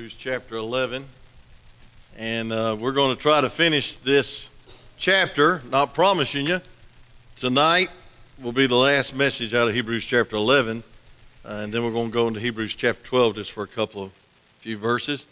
Hebrews 0.00 0.16
chapter 0.16 0.54
11. 0.54 1.04
And 2.16 2.52
uh, 2.54 2.74
we're 2.80 2.92
going 2.92 3.14
to 3.14 3.20
try 3.20 3.42
to 3.42 3.50
finish 3.50 3.96
this 3.96 4.48
chapter, 4.96 5.60
not 5.70 5.92
promising 5.92 6.46
you. 6.46 6.62
Tonight 7.36 7.90
will 8.40 8.52
be 8.52 8.66
the 8.66 8.76
last 8.76 9.14
message 9.14 9.52
out 9.52 9.68
of 9.68 9.74
Hebrews 9.74 10.06
chapter 10.06 10.36
11. 10.36 10.82
Uh, 11.44 11.48
and 11.48 11.70
then 11.70 11.84
we're 11.84 11.92
going 11.92 12.06
to 12.06 12.14
go 12.14 12.28
into 12.28 12.40
Hebrews 12.40 12.76
chapter 12.76 13.04
12 13.04 13.34
just 13.34 13.52
for 13.52 13.62
a 13.62 13.66
couple 13.66 14.04
of 14.04 14.12
few 14.60 14.78
verses. 14.78 15.28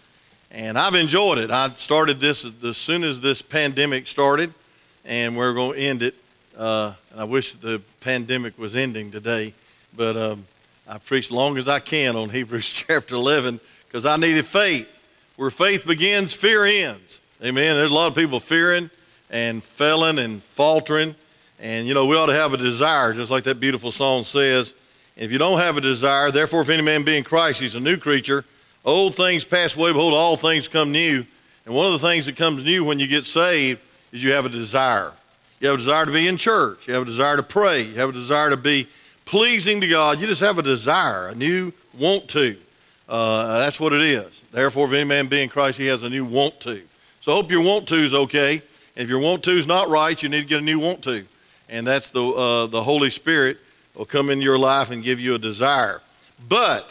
And 0.51 0.79
I've 0.79 0.97
enjoyed 0.97 1.39
it. 1.39 1.51
I 1.51 1.71
started 1.71 2.21
this 2.21 2.45
as 2.63 2.77
soon 2.77 3.05
as 3.05 3.23
this 3.23 3.41
pandemic 3.41 4.07
started, 4.07 4.53
and 5.03 5.35
we're 5.35 5.55
going 5.55 5.77
to 5.77 5.83
end 5.83 6.03
it. 6.03 6.15
Uh, 6.59 6.93
and 7.13 7.23
I 7.23 7.25
wish 7.25 7.53
the 7.53 7.81
pandemic 8.01 8.59
was 8.59 8.77
ending 8.77 9.13
today, 9.13 9.55
but 9.97 10.15
um, 10.19 10.45
I 10.87 10.99
preach 10.99 11.31
long 11.31 11.57
as 11.57 11.69
I 11.69 11.79
can 11.79 12.17
on 12.17 12.29
Hebrews 12.29 12.71
chapter 12.87 13.15
11 13.15 13.61
because 13.89 14.05
I 14.05 14.17
needed 14.17 14.47
faith. 14.47 14.95
Where 15.37 15.51
faith 15.51 15.87
begins, 15.87 16.35
fear 16.35 16.65
ends. 16.65 17.21
Amen. 17.43 17.77
There's 17.77 17.91
a 17.91 17.95
lot 17.95 18.09
of 18.09 18.15
people 18.15 18.41
fearing 18.41 18.91
and 19.31 19.63
failing 19.63 20.19
and 20.19 20.43
faltering. 20.43 21.15
And, 21.61 21.87
you 21.87 21.95
know, 21.95 22.07
we 22.07 22.17
ought 22.17 22.27
to 22.27 22.35
have 22.35 22.55
a 22.55 22.57
desire, 22.57 23.13
just 23.13 23.31
like 23.31 23.45
that 23.45 23.61
beautiful 23.61 23.93
song 23.93 24.25
says. 24.25 24.75
If 25.17 25.33
you 25.33 25.39
don't 25.39 25.59
have 25.59 25.77
a 25.77 25.81
desire, 25.81 26.31
therefore, 26.31 26.63
if 26.63 26.69
any 26.69 26.83
man 26.83 27.03
be 27.03 27.17
in 27.17 27.25
Christ, 27.25 27.61
he's 27.61 27.75
a 27.75 27.81
new 27.81 27.97
creature. 27.97 28.45
Old 28.85 29.15
things 29.15 29.45
pass 29.45 29.77
away, 29.77 29.93
behold, 29.93 30.15
all 30.15 30.37
things 30.37 30.69
come 30.69 30.93
new. 30.93 31.25
And 31.67 31.75
one 31.75 31.87
of 31.87 31.93
the 31.93 31.99
things 31.99 32.27
that 32.27 32.37
comes 32.37 32.65
new 32.65 32.85
when 32.85 32.99
you 32.99 33.07
get 33.07 33.27
saved 33.27 33.81
is 34.13 34.23
you 34.23 34.33
have 34.33 34.47
a 34.47 34.49
desire. 34.49 35.13
You 35.61 35.69
have 35.69 35.75
a 35.75 35.79
desire 35.79 36.05
to 36.05 36.13
be 36.13 36.29
in 36.29 36.37
church. 36.37 36.87
You 36.87 36.95
have 36.95 37.03
a 37.03 37.07
desire 37.07 37.37
to 37.37 37.43
pray. 37.43 37.83
You 37.83 37.95
have 37.97 38.11
a 38.11 38.13
desire 38.13 38.51
to 38.51 38.57
be 38.57 38.89
pleasing 39.25 39.81
to 39.81 39.89
God. 39.89 40.21
You 40.21 40.27
just 40.27 40.41
have 40.41 40.59
a 40.59 40.63
desire, 40.63 41.29
a 41.29 41.35
new 41.35 41.73
want 41.97 42.29
to. 42.29 42.57
Uh, 43.09 43.59
that's 43.59 43.81
what 43.81 43.93
it 43.93 44.03
is. 44.03 44.45
Therefore, 44.53 44.87
if 44.87 44.93
any 44.93 45.05
man 45.05 45.29
be 45.29 45.43
in 45.43 45.49
Christ, 45.49 45.79
he 45.79 45.87
has 45.87 46.03
a 46.03 46.11
new 46.11 46.25
want 46.25 46.61
to. 46.61 46.83
So 47.21 47.33
I 47.33 47.37
hope 47.37 47.51
your 47.51 47.63
want 47.63 47.89
to 47.89 47.97
is 47.97 48.15
okay. 48.15 48.55
And 48.97 49.05
if 49.05 49.09
your 49.09 49.21
want 49.21 49.43
to 49.45 49.53
is 49.53 49.67
not 49.67 49.89
right, 49.89 50.21
you 50.23 50.29
need 50.29 50.43
to 50.43 50.47
get 50.47 50.59
a 50.59 50.65
new 50.65 50.79
want 50.79 51.03
to. 51.05 51.25
And 51.69 51.87
that's 51.87 52.11
the, 52.11 52.23
uh, 52.23 52.67
the 52.67 52.83
Holy 52.83 53.11
Spirit 53.11 53.59
will 53.95 54.05
come 54.05 54.31
in 54.31 54.41
your 54.41 54.59
life 54.59 54.91
and 54.91 55.03
give 55.03 55.21
you 55.21 55.35
a 55.35 55.39
desire. 55.39 56.01
But 56.49 56.89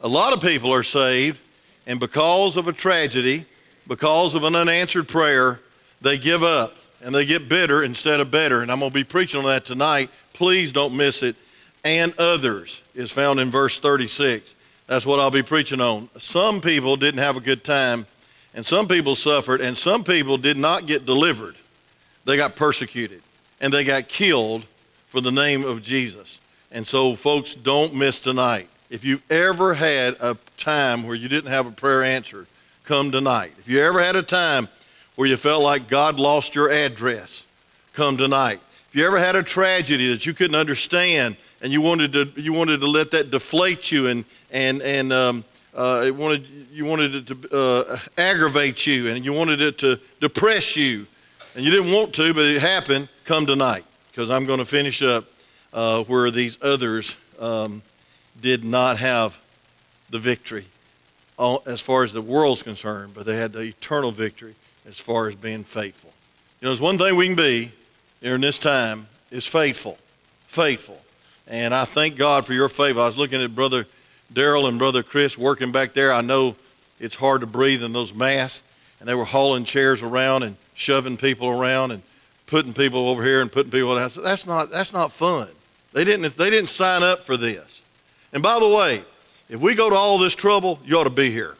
a 0.00 0.08
lot 0.08 0.32
of 0.32 0.40
people 0.40 0.72
are 0.72 0.82
saved, 0.82 1.40
and 1.86 2.00
because 2.00 2.56
of 2.56 2.68
a 2.68 2.72
tragedy, 2.72 3.44
because 3.86 4.34
of 4.34 4.44
an 4.44 4.54
unanswered 4.54 5.08
prayer, 5.08 5.60
they 6.00 6.18
give 6.18 6.42
up 6.42 6.76
and 7.02 7.14
they 7.14 7.24
get 7.24 7.48
bitter 7.48 7.82
instead 7.82 8.20
of 8.20 8.30
better. 8.30 8.60
And 8.60 8.70
I'm 8.70 8.80
going 8.80 8.90
to 8.90 8.94
be 8.94 9.04
preaching 9.04 9.40
on 9.40 9.46
that 9.46 9.64
tonight. 9.64 10.10
Please 10.32 10.72
don't 10.72 10.96
miss 10.96 11.22
it. 11.22 11.36
And 11.84 12.12
others 12.18 12.82
is 12.94 13.12
found 13.12 13.38
in 13.40 13.50
verse 13.50 13.78
36. 13.78 14.54
That's 14.88 15.04
what 15.04 15.20
I'll 15.20 15.30
be 15.30 15.42
preaching 15.42 15.82
on. 15.82 16.08
Some 16.18 16.62
people 16.62 16.96
didn't 16.96 17.20
have 17.20 17.36
a 17.36 17.40
good 17.40 17.62
time, 17.62 18.06
and 18.54 18.64
some 18.64 18.88
people 18.88 19.14
suffered, 19.14 19.60
and 19.60 19.76
some 19.76 20.02
people 20.02 20.38
did 20.38 20.56
not 20.56 20.86
get 20.86 21.04
delivered. 21.04 21.56
They 22.24 22.38
got 22.38 22.56
persecuted, 22.56 23.22
and 23.60 23.72
they 23.72 23.84
got 23.84 24.08
killed 24.08 24.64
for 25.06 25.20
the 25.20 25.30
name 25.30 25.64
of 25.64 25.82
Jesus. 25.82 26.40
And 26.72 26.86
so, 26.86 27.14
folks, 27.14 27.54
don't 27.54 27.94
miss 27.94 28.20
tonight. 28.20 28.68
If 28.88 29.04
you've 29.04 29.22
ever 29.30 29.74
had 29.74 30.16
a 30.20 30.38
time 30.56 31.06
where 31.06 31.14
you 31.14 31.28
didn't 31.28 31.50
have 31.50 31.66
a 31.66 31.70
prayer 31.70 32.02
answered, 32.02 32.46
come 32.84 33.10
tonight. 33.10 33.52
If 33.58 33.68
you 33.68 33.82
ever 33.82 34.02
had 34.02 34.16
a 34.16 34.22
time 34.22 34.68
where 35.16 35.28
you 35.28 35.36
felt 35.36 35.62
like 35.62 35.88
God 35.88 36.18
lost 36.18 36.54
your 36.54 36.70
address, 36.70 37.46
come 37.92 38.16
tonight. 38.16 38.60
If 38.88 38.96
you 38.96 39.06
ever 39.06 39.18
had 39.18 39.36
a 39.36 39.42
tragedy 39.42 40.08
that 40.12 40.24
you 40.24 40.32
couldn't 40.32 40.56
understand 40.56 41.36
and 41.60 41.72
you 41.72 41.80
wanted 41.80 42.12
to, 42.12 42.32
you 42.36 42.52
wanted 42.52 42.80
to 42.80 42.86
let 42.86 43.10
that 43.12 43.30
deflate 43.30 43.90
you 43.90 44.06
and, 44.08 44.24
and, 44.50 44.80
and 44.82 45.12
um, 45.12 45.44
uh, 45.74 46.10
wanted, 46.14 46.46
you 46.72 46.84
wanted 46.84 47.14
it 47.14 47.26
to 47.26 47.56
uh, 47.56 47.98
aggravate 48.16 48.86
you 48.86 49.08
and 49.08 49.24
you 49.24 49.32
wanted 49.32 49.60
it 49.60 49.78
to 49.78 49.98
depress 50.20 50.76
you 50.76 51.06
and 51.54 51.64
you 51.64 51.70
didn't 51.70 51.92
want 51.92 52.14
to, 52.14 52.32
but 52.34 52.44
it 52.44 52.60
happened, 52.60 53.08
come 53.24 53.46
tonight 53.46 53.84
because 54.10 54.30
I'm 54.30 54.46
going 54.46 54.58
to 54.58 54.64
finish 54.64 55.02
up 55.02 55.24
uh, 55.72 56.04
where 56.04 56.30
these 56.30 56.58
others 56.62 57.16
um, 57.40 57.82
did 58.40 58.64
not 58.64 58.98
have 58.98 59.40
the 60.10 60.18
victory 60.18 60.64
as 61.66 61.80
far 61.80 62.02
as 62.02 62.12
the 62.12 62.22
world's 62.22 62.62
concerned, 62.62 63.14
but 63.14 63.26
they 63.26 63.36
had 63.36 63.52
the 63.52 63.60
eternal 63.60 64.10
victory 64.10 64.54
as 64.86 64.98
far 64.98 65.28
as 65.28 65.34
being 65.34 65.62
faithful. 65.62 66.12
You 66.60 66.66
know, 66.66 66.70
there's 66.70 66.80
one 66.80 66.98
thing 66.98 67.16
we 67.16 67.26
can 67.26 67.36
be 67.36 67.70
during 68.20 68.40
this 68.40 68.58
time 68.58 69.06
is 69.30 69.46
faithful. 69.46 69.98
Faithful. 70.48 71.00
And 71.48 71.74
I 71.74 71.86
thank 71.86 72.16
God 72.16 72.44
for 72.44 72.52
your 72.52 72.68
favor. 72.68 73.00
I 73.00 73.06
was 73.06 73.16
looking 73.16 73.42
at 73.42 73.54
Brother 73.54 73.86
Daryl 74.32 74.68
and 74.68 74.78
Brother 74.78 75.02
Chris 75.02 75.38
working 75.38 75.72
back 75.72 75.94
there. 75.94 76.12
I 76.12 76.20
know 76.20 76.56
it's 77.00 77.16
hard 77.16 77.40
to 77.40 77.46
breathe 77.46 77.82
in 77.82 77.92
those 77.92 78.14
masks. 78.14 78.66
And 79.00 79.08
they 79.08 79.14
were 79.14 79.24
hauling 79.24 79.64
chairs 79.64 80.02
around 80.02 80.42
and 80.42 80.56
shoving 80.74 81.16
people 81.16 81.48
around 81.48 81.92
and 81.92 82.02
putting 82.46 82.72
people 82.72 83.08
over 83.08 83.24
here 83.24 83.40
and 83.40 83.50
putting 83.50 83.70
people 83.70 83.94
down. 83.94 84.10
That's 84.22 84.46
not, 84.46 84.70
that's 84.70 84.92
not 84.92 85.12
fun. 85.12 85.48
They 85.92 86.04
didn't, 86.04 86.36
they 86.36 86.50
didn't 86.50 86.68
sign 86.68 87.02
up 87.02 87.20
for 87.20 87.36
this. 87.36 87.82
And 88.32 88.42
by 88.42 88.58
the 88.58 88.68
way, 88.68 89.02
if 89.48 89.60
we 89.60 89.74
go 89.74 89.88
to 89.88 89.96
all 89.96 90.18
this 90.18 90.34
trouble, 90.34 90.78
you 90.84 90.98
ought 90.98 91.04
to 91.04 91.10
be 91.10 91.30
here. 91.30 91.56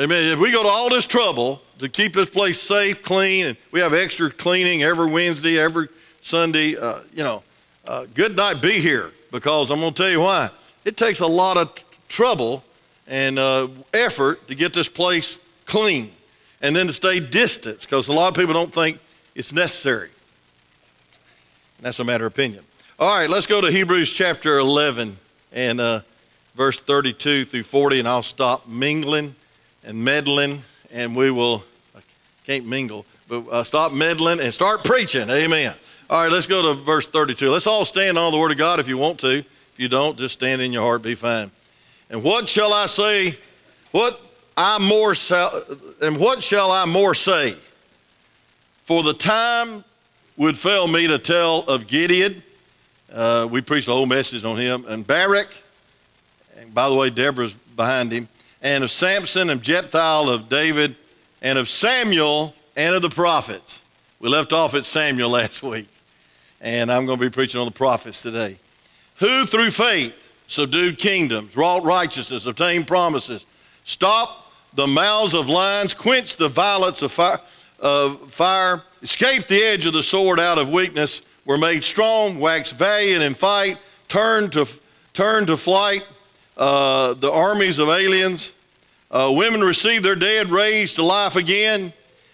Amen. 0.00 0.32
If 0.32 0.38
we 0.38 0.52
go 0.52 0.62
to 0.62 0.68
all 0.68 0.88
this 0.88 1.06
trouble 1.06 1.60
to 1.80 1.88
keep 1.88 2.14
this 2.14 2.30
place 2.30 2.60
safe, 2.60 3.02
clean, 3.02 3.46
and 3.46 3.56
we 3.72 3.80
have 3.80 3.92
extra 3.92 4.30
cleaning 4.30 4.82
every 4.82 5.10
Wednesday, 5.10 5.58
every 5.58 5.88
Sunday, 6.20 6.76
uh, 6.76 7.00
you 7.12 7.24
know, 7.24 7.42
uh, 7.88 8.04
good 8.12 8.36
night, 8.36 8.60
be 8.60 8.80
here 8.80 9.12
because 9.32 9.70
I'm 9.70 9.80
going 9.80 9.94
to 9.94 10.02
tell 10.02 10.10
you 10.10 10.20
why. 10.20 10.50
It 10.84 10.96
takes 10.96 11.20
a 11.20 11.26
lot 11.26 11.56
of 11.56 11.74
t- 11.74 11.84
trouble 12.08 12.62
and 13.06 13.38
uh, 13.38 13.68
effort 13.94 14.46
to 14.48 14.54
get 14.54 14.74
this 14.74 14.88
place 14.88 15.38
clean 15.64 16.12
and 16.60 16.76
then 16.76 16.86
to 16.86 16.92
stay 16.92 17.18
distant 17.18 17.80
because 17.80 18.08
a 18.08 18.12
lot 18.12 18.28
of 18.28 18.34
people 18.34 18.52
don't 18.52 18.72
think 18.72 18.98
it's 19.34 19.54
necessary. 19.54 20.10
And 21.78 21.86
that's 21.86 21.98
a 21.98 22.04
matter 22.04 22.26
of 22.26 22.32
opinion. 22.32 22.62
All 22.98 23.16
right, 23.16 23.30
let's 23.30 23.46
go 23.46 23.60
to 23.62 23.70
Hebrews 23.70 24.12
chapter 24.12 24.58
11 24.58 25.16
and 25.52 25.80
uh, 25.80 26.00
verse 26.54 26.78
32 26.78 27.46
through 27.46 27.62
40, 27.62 28.00
and 28.00 28.08
I'll 28.08 28.22
stop 28.22 28.68
mingling 28.68 29.34
and 29.82 30.04
meddling, 30.04 30.62
and 30.92 31.16
we 31.16 31.30
will, 31.30 31.64
I 31.96 32.00
can't 32.44 32.66
mingle, 32.66 33.06
but 33.28 33.48
uh, 33.48 33.64
stop 33.64 33.92
meddling 33.92 34.40
and 34.40 34.52
start 34.52 34.84
preaching. 34.84 35.30
Amen. 35.30 35.72
All 36.10 36.22
right, 36.22 36.32
let's 36.32 36.46
go 36.46 36.62
to 36.62 36.80
verse 36.80 37.06
32. 37.06 37.50
Let's 37.50 37.66
all 37.66 37.84
stand 37.84 38.16
on 38.16 38.32
the 38.32 38.38
Word 38.38 38.50
of 38.50 38.56
God 38.56 38.80
if 38.80 38.88
you 38.88 38.96
want 38.96 39.20
to. 39.20 39.40
If 39.40 39.74
you 39.76 39.88
don't, 39.88 40.16
just 40.16 40.32
stand 40.32 40.62
in 40.62 40.72
your 40.72 40.80
heart, 40.80 41.02
be 41.02 41.14
fine. 41.14 41.50
And 42.08 42.22
what 42.22 42.48
shall 42.48 42.72
I 42.72 42.86
say? 42.86 43.36
What 43.90 44.18
I 44.56 44.78
more 44.78 45.14
say 45.14 45.46
and 46.00 46.18
what 46.18 46.42
shall 46.42 46.70
I 46.70 46.86
more 46.86 47.12
say? 47.12 47.56
For 48.86 49.02
the 49.02 49.12
time 49.12 49.84
would 50.38 50.56
fail 50.56 50.88
me 50.88 51.08
to 51.08 51.18
tell 51.18 51.58
of 51.64 51.86
Gideon. 51.86 52.42
Uh, 53.12 53.46
we 53.50 53.60
preached 53.60 53.86
the 53.86 53.92
whole 53.92 54.06
message 54.06 54.46
on 54.46 54.56
him. 54.56 54.86
And 54.88 55.06
Barak, 55.06 55.54
and 56.58 56.74
by 56.74 56.88
the 56.88 56.94
way, 56.94 57.10
Deborah's 57.10 57.52
behind 57.52 58.12
him, 58.12 58.28
and 58.62 58.82
of 58.82 58.90
Samson 58.90 59.50
and 59.50 59.60
Jephthah, 59.60 60.22
of 60.26 60.48
David, 60.48 60.96
and 61.42 61.58
of 61.58 61.68
Samuel, 61.68 62.54
and 62.76 62.94
of 62.94 63.02
the 63.02 63.10
prophets. 63.10 63.82
We 64.20 64.30
left 64.30 64.54
off 64.54 64.72
at 64.72 64.86
Samuel 64.86 65.28
last 65.40 65.62
week 65.62 65.86
and 66.60 66.90
I'm 66.90 67.06
going 67.06 67.18
to 67.18 67.24
be 67.24 67.30
preaching 67.30 67.60
on 67.60 67.66
the 67.66 67.72
prophets 67.72 68.22
today. 68.22 68.58
Who 69.16 69.44
through 69.46 69.70
faith 69.70 70.32
subdued 70.46 70.98
kingdoms, 70.98 71.56
wrought 71.56 71.84
righteousness, 71.84 72.46
obtained 72.46 72.86
promises, 72.86 73.46
stopped 73.84 74.44
the 74.74 74.86
mouths 74.86 75.34
of 75.34 75.48
lions, 75.48 75.94
quenched 75.94 76.38
the 76.38 76.48
violence 76.48 77.02
of 77.02 77.12
fire, 77.12 77.40
of 77.80 78.30
fire, 78.30 78.82
escaped 79.02 79.48
the 79.48 79.62
edge 79.62 79.86
of 79.86 79.92
the 79.92 80.02
sword 80.02 80.40
out 80.40 80.58
of 80.58 80.70
weakness, 80.70 81.22
were 81.44 81.58
made 81.58 81.84
strong, 81.84 82.38
waxed 82.38 82.76
valiant 82.76 83.22
in 83.22 83.34
fight, 83.34 83.78
turned 84.08 84.52
to, 84.52 84.66
turned 85.14 85.46
to 85.46 85.56
flight 85.56 86.06
uh, 86.56 87.14
the 87.14 87.30
armies 87.30 87.78
of 87.78 87.88
aliens. 87.88 88.52
Uh, 89.10 89.32
women 89.34 89.60
received 89.60 90.04
their 90.04 90.14
dead 90.14 90.50
raised 90.50 90.96
to 90.96 91.02
life 91.02 91.36
again, 91.36 91.92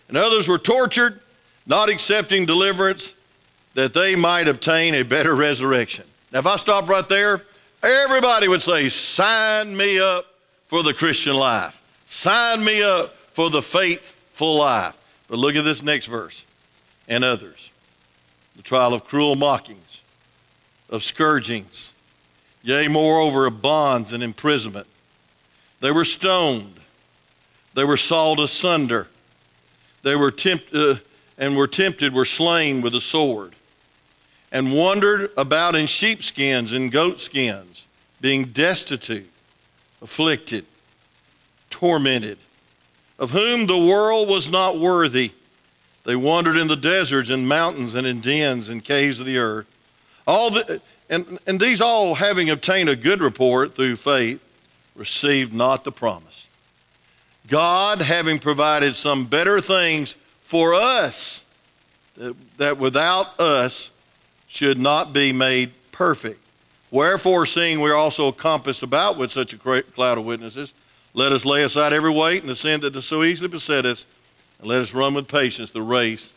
and 0.08 0.16
others 0.16 0.48
were 0.48 0.58
tortured, 0.58 1.20
not 1.66 1.88
accepting 1.88 2.46
deliverance 2.46 3.13
that 3.74 3.92
they 3.92 4.16
might 4.16 4.48
obtain 4.48 4.94
a 4.94 5.02
better 5.02 5.34
resurrection. 5.34 6.04
Now, 6.32 6.38
if 6.38 6.46
I 6.46 6.56
stop 6.56 6.88
right 6.88 7.08
there, 7.08 7.42
everybody 7.82 8.48
would 8.48 8.62
say, 8.62 8.88
Sign 8.88 9.76
me 9.76 10.00
up 10.00 10.26
for 10.66 10.82
the 10.82 10.94
Christian 10.94 11.34
life. 11.34 11.80
Sign 12.06 12.64
me 12.64 12.82
up 12.82 13.14
for 13.32 13.50
the 13.50 13.62
faithful 13.62 14.56
life. 14.56 14.96
But 15.28 15.38
look 15.38 15.56
at 15.56 15.64
this 15.64 15.82
next 15.82 16.06
verse. 16.06 16.46
And 17.08 17.22
others. 17.22 17.70
The 18.56 18.62
trial 18.62 18.94
of 18.94 19.04
cruel 19.04 19.34
mockings, 19.34 20.02
of 20.88 21.02
scourgings, 21.02 21.92
yea, 22.62 22.88
moreover, 22.88 23.46
of 23.46 23.60
bonds 23.60 24.12
and 24.12 24.22
imprisonment. 24.22 24.86
They 25.80 25.90
were 25.90 26.04
stoned. 26.04 26.76
They 27.74 27.84
were 27.84 27.96
sawed 27.96 28.38
asunder. 28.38 29.08
They 30.02 30.14
were 30.14 30.30
tempted, 30.30 30.74
uh, 30.74 31.00
and 31.36 31.56
were 31.56 31.66
tempted, 31.66 32.14
were 32.14 32.24
slain 32.24 32.80
with 32.80 32.94
a 32.94 33.00
sword 33.00 33.54
and 34.54 34.72
wandered 34.72 35.32
about 35.36 35.74
in 35.74 35.84
sheepskins 35.84 36.72
and 36.72 36.92
goatskins, 36.92 37.88
being 38.20 38.44
destitute, 38.44 39.28
afflicted, 40.00 40.64
tormented, 41.70 42.38
of 43.18 43.32
whom 43.32 43.66
the 43.66 43.76
world 43.76 44.28
was 44.28 44.48
not 44.48 44.78
worthy. 44.78 45.32
They 46.04 46.14
wandered 46.14 46.56
in 46.56 46.68
the 46.68 46.76
deserts 46.76 47.30
and 47.30 47.48
mountains 47.48 47.96
and 47.96 48.06
in 48.06 48.20
dens 48.20 48.68
and 48.68 48.82
caves 48.82 49.18
of 49.18 49.26
the 49.26 49.38
earth. 49.38 49.66
All 50.24 50.50
the, 50.50 50.80
and, 51.10 51.40
and 51.48 51.58
these 51.58 51.80
all, 51.80 52.14
having 52.14 52.48
obtained 52.48 52.88
a 52.88 52.96
good 52.96 53.20
report 53.20 53.74
through 53.74 53.96
faith, 53.96 54.40
received 54.94 55.52
not 55.52 55.82
the 55.82 55.90
promise. 55.90 56.48
God, 57.48 58.00
having 58.00 58.38
provided 58.38 58.94
some 58.94 59.24
better 59.24 59.60
things 59.60 60.12
for 60.42 60.74
us, 60.74 61.44
that, 62.16 62.36
that 62.58 62.78
without 62.78 63.40
us 63.40 63.90
should 64.54 64.78
not 64.78 65.12
be 65.12 65.32
made 65.32 65.72
perfect. 65.90 66.40
Wherefore, 66.92 67.44
seeing 67.44 67.80
we 67.80 67.90
are 67.90 67.96
also 67.96 68.30
compassed 68.30 68.84
about 68.84 69.18
with 69.18 69.32
such 69.32 69.52
a 69.52 69.56
great 69.56 69.94
cloud 69.96 70.16
of 70.16 70.24
witnesses, 70.24 70.72
let 71.12 71.32
us 71.32 71.44
lay 71.44 71.64
aside 71.64 71.92
every 71.92 72.12
weight 72.12 72.42
and 72.42 72.48
the 72.48 72.54
sin 72.54 72.80
that 72.82 72.92
does 72.92 73.04
so 73.04 73.24
easily 73.24 73.48
beset 73.48 73.84
us, 73.84 74.06
and 74.60 74.68
let 74.68 74.80
us 74.80 74.94
run 74.94 75.12
with 75.12 75.26
patience 75.26 75.72
the 75.72 75.82
race 75.82 76.34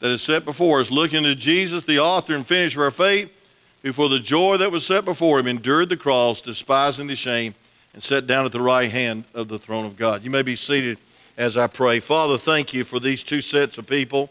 that 0.00 0.10
is 0.10 0.20
set 0.20 0.44
before 0.44 0.80
us, 0.80 0.90
looking 0.90 1.22
to 1.22 1.36
Jesus, 1.36 1.84
the 1.84 2.00
author 2.00 2.34
and 2.34 2.44
finisher 2.44 2.80
of 2.80 2.86
our 2.86 2.90
faith 2.90 3.36
who 3.82 3.92
for 3.92 4.08
the 4.08 4.18
joy 4.18 4.56
that 4.56 4.72
was 4.72 4.84
set 4.84 5.04
before 5.04 5.38
him 5.38 5.46
endured 5.46 5.88
the 5.88 5.96
cross, 5.96 6.40
despising 6.40 7.06
the 7.06 7.14
shame, 7.14 7.54
and 7.94 8.02
sat 8.02 8.26
down 8.26 8.44
at 8.44 8.52
the 8.52 8.60
right 8.60 8.90
hand 8.90 9.24
of 9.32 9.46
the 9.46 9.58
throne 9.58 9.86
of 9.86 9.96
God. 9.96 10.24
You 10.24 10.30
may 10.30 10.42
be 10.42 10.56
seated 10.56 10.98
as 11.38 11.56
I 11.56 11.68
pray. 11.68 12.00
Father, 12.00 12.36
thank 12.36 12.74
you 12.74 12.82
for 12.82 12.98
these 12.98 13.22
two 13.22 13.40
sets 13.40 13.78
of 13.78 13.86
people 13.86 14.28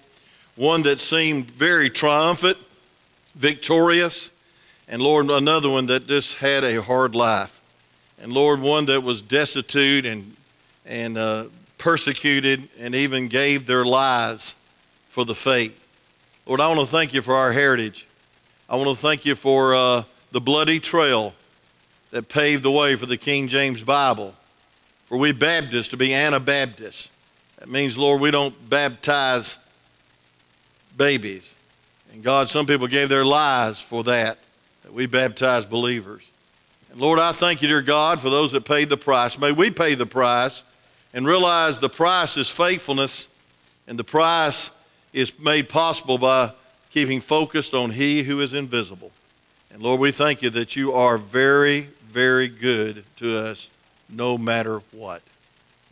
one 0.55 0.83
that 0.83 0.99
seemed 0.99 1.49
very 1.51 1.89
triumphant, 1.89 2.57
victorious, 3.35 4.39
and 4.87 5.01
Lord, 5.01 5.29
another 5.29 5.69
one 5.69 5.85
that 5.87 6.07
just 6.07 6.39
had 6.39 6.63
a 6.63 6.81
hard 6.81 7.15
life. 7.15 7.61
And 8.21 8.33
Lord, 8.33 8.59
one 8.59 8.85
that 8.85 9.01
was 9.01 9.21
destitute 9.21 10.05
and, 10.05 10.35
and 10.85 11.17
uh, 11.17 11.45
persecuted 11.77 12.67
and 12.79 12.93
even 12.93 13.27
gave 13.27 13.65
their 13.65 13.85
lives 13.85 14.55
for 15.07 15.25
the 15.25 15.35
faith. 15.35 15.75
Lord, 16.45 16.59
I 16.59 16.67
want 16.67 16.79
to 16.79 16.85
thank 16.85 17.13
you 17.13 17.21
for 17.21 17.35
our 17.35 17.53
heritage. 17.53 18.07
I 18.69 18.75
want 18.75 18.89
to 18.89 18.95
thank 18.95 19.25
you 19.25 19.35
for 19.35 19.73
uh, 19.73 20.03
the 20.31 20.41
bloody 20.41 20.79
trail 20.79 21.33
that 22.11 22.27
paved 22.27 22.63
the 22.63 22.71
way 22.71 22.95
for 22.95 23.05
the 23.05 23.17
King 23.17 23.47
James 23.47 23.83
Bible. 23.83 24.33
For 25.05 25.17
we 25.17 25.31
Baptists 25.31 25.89
to 25.89 25.97
be 25.97 26.13
Anabaptists. 26.13 27.11
That 27.57 27.69
means, 27.69 27.97
Lord, 27.97 28.21
we 28.21 28.31
don't 28.31 28.69
baptize 28.69 29.57
babies. 30.97 31.55
And 32.11 32.23
God, 32.23 32.49
some 32.49 32.65
people 32.65 32.87
gave 32.87 33.09
their 33.09 33.25
lives 33.25 33.79
for 33.79 34.03
that, 34.05 34.37
that 34.83 34.93
we 34.93 35.05
baptize 35.05 35.65
believers. 35.65 36.31
And 36.91 36.99
Lord, 36.99 37.19
I 37.19 37.31
thank 37.31 37.61
you, 37.61 37.67
dear 37.67 37.81
God, 37.81 38.19
for 38.19 38.29
those 38.29 38.51
that 38.53 38.65
paid 38.65 38.89
the 38.89 38.97
price. 38.97 39.37
May 39.37 39.51
we 39.51 39.69
pay 39.69 39.95
the 39.95 40.05
price 40.05 40.63
and 41.13 41.27
realize 41.27 41.79
the 41.79 41.89
price 41.89 42.37
is 42.37 42.49
faithfulness, 42.49 43.29
and 43.87 43.97
the 43.97 44.03
price 44.03 44.71
is 45.13 45.37
made 45.39 45.69
possible 45.69 46.17
by 46.17 46.51
keeping 46.89 47.19
focused 47.19 47.73
on 47.73 47.91
He 47.91 48.23
who 48.23 48.41
is 48.41 48.53
invisible. 48.53 49.11
And 49.71 49.81
Lord, 49.81 49.99
we 49.99 50.11
thank 50.11 50.41
you 50.41 50.49
that 50.51 50.75
you 50.75 50.93
are 50.93 51.17
very, 51.17 51.81
very 52.03 52.47
good 52.47 53.03
to 53.17 53.37
us 53.37 53.69
no 54.09 54.37
matter 54.37 54.79
what. 54.91 55.21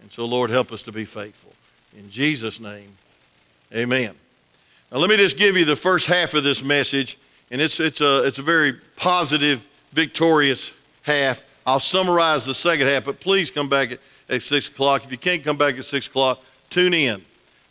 And 0.01 0.11
so, 0.11 0.25
Lord, 0.25 0.49
help 0.49 0.71
us 0.71 0.83
to 0.83 0.91
be 0.91 1.05
faithful. 1.05 1.53
In 1.97 2.09
Jesus' 2.09 2.59
name, 2.59 2.89
amen. 3.73 4.15
Now, 4.91 4.99
let 4.99 5.09
me 5.09 5.17
just 5.17 5.37
give 5.37 5.57
you 5.57 5.65
the 5.65 5.75
first 5.75 6.07
half 6.07 6.33
of 6.33 6.43
this 6.43 6.63
message, 6.63 7.17
and 7.51 7.59
it's, 7.59 7.79
it's, 7.81 7.99
a, 7.99 8.25
it's 8.25 8.39
a 8.39 8.41
very 8.41 8.73
positive, 8.95 9.67
victorious 9.91 10.73
half. 11.01 11.43
I'll 11.65 11.81
summarize 11.81 12.45
the 12.45 12.53
second 12.53 12.87
half, 12.87 13.03
but 13.03 13.19
please 13.19 13.51
come 13.51 13.67
back 13.67 13.91
at, 13.91 13.99
at 14.29 14.41
6 14.41 14.69
o'clock. 14.69 15.03
If 15.03 15.11
you 15.11 15.17
can't 15.17 15.43
come 15.43 15.57
back 15.57 15.77
at 15.77 15.83
6 15.83 16.07
o'clock, 16.07 16.41
tune 16.69 16.93
in 16.93 17.21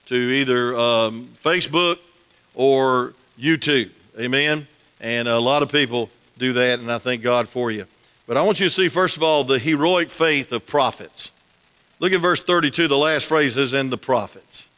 to 0.06 0.14
either 0.14 0.76
um, 0.76 1.30
Facebook 1.42 1.98
or 2.54 3.14
YouTube. 3.38 3.90
Amen? 4.20 4.66
And 5.00 5.26
a 5.26 5.38
lot 5.38 5.62
of 5.62 5.72
people 5.72 6.10
do 6.36 6.52
that, 6.52 6.80
and 6.80 6.92
I 6.92 6.98
thank 6.98 7.22
God 7.22 7.48
for 7.48 7.70
you. 7.70 7.86
But 8.26 8.36
I 8.36 8.42
want 8.42 8.60
you 8.60 8.66
to 8.66 8.70
see, 8.70 8.88
first 8.88 9.16
of 9.16 9.22
all, 9.22 9.42
the 9.42 9.58
heroic 9.58 10.10
faith 10.10 10.52
of 10.52 10.66
prophets. 10.66 11.32
Look 11.98 12.12
at 12.12 12.20
verse 12.20 12.42
32, 12.42 12.88
the 12.88 12.98
last 12.98 13.24
phrase 13.24 13.56
is 13.56 13.72
in 13.72 13.88
the 13.88 13.96
prophets. 13.96 14.68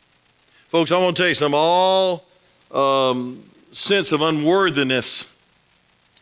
Folks, 0.69 0.93
I 0.93 0.99
want 0.99 1.17
to 1.17 1.23
tell 1.23 1.29
you 1.29 1.35
something. 1.35 1.59
All 1.59 2.28
um, 2.71 3.43
sense 3.73 4.13
of 4.13 4.21
unworthiness 4.21 5.35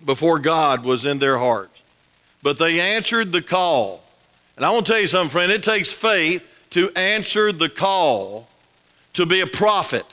before 0.04 0.38
God 0.38 0.84
was 0.84 1.04
in 1.04 1.19
their 1.19 1.38
hearts. 1.38 1.82
But 2.43 2.58
they 2.58 2.81
answered 2.81 3.32
the 3.32 3.43
call. 3.43 4.02
And 4.56 4.64
I 4.64 4.70
want 4.70 4.87
to 4.87 4.93
tell 4.93 5.00
you 5.00 5.06
something, 5.06 5.31
friend. 5.31 5.52
It 5.52 5.62
takes 5.62 5.93
faith 5.93 6.66
to 6.70 6.90
answer 6.93 7.52
the 7.52 7.69
call 7.69 8.48
to 9.14 9.26
be 9.26 9.40
a 9.40 9.46
prophet 9.46 10.04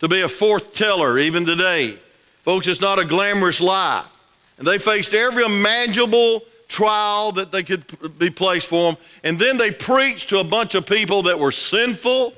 to 0.00 0.08
be 0.08 0.20
a 0.22 0.28
forth 0.28 0.74
teller 0.74 1.18
even 1.18 1.46
today. 1.46 1.96
Folks, 2.42 2.68
it's 2.68 2.80
not 2.80 2.98
a 2.98 3.04
glamorous 3.04 3.60
life. 3.60 4.12
And 4.58 4.66
they 4.66 4.78
faced 4.78 5.14
every 5.14 5.44
imaginable 5.44 6.42
trial 6.68 7.32
that 7.32 7.52
they 7.52 7.62
could 7.62 8.18
be 8.18 8.30
placed 8.30 8.68
for 8.68 8.92
them. 8.92 9.02
And 9.24 9.38
then 9.38 9.56
they 9.56 9.70
preached 9.70 10.28
to 10.30 10.40
a 10.40 10.44
bunch 10.44 10.74
of 10.74 10.86
people 10.86 11.22
that 11.22 11.38
were 11.38 11.50
sinful 11.50 12.34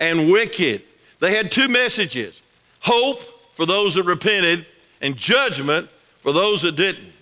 and 0.00 0.30
wicked. 0.30 0.82
They 1.20 1.34
had 1.34 1.50
two 1.50 1.68
messages 1.68 2.42
hope 2.82 3.22
for 3.54 3.66
those 3.66 3.94
that 3.94 4.04
repented, 4.04 4.66
and 5.00 5.16
judgment 5.16 5.88
for 6.20 6.32
those 6.32 6.62
that 6.62 6.76
didn't. 6.76 7.12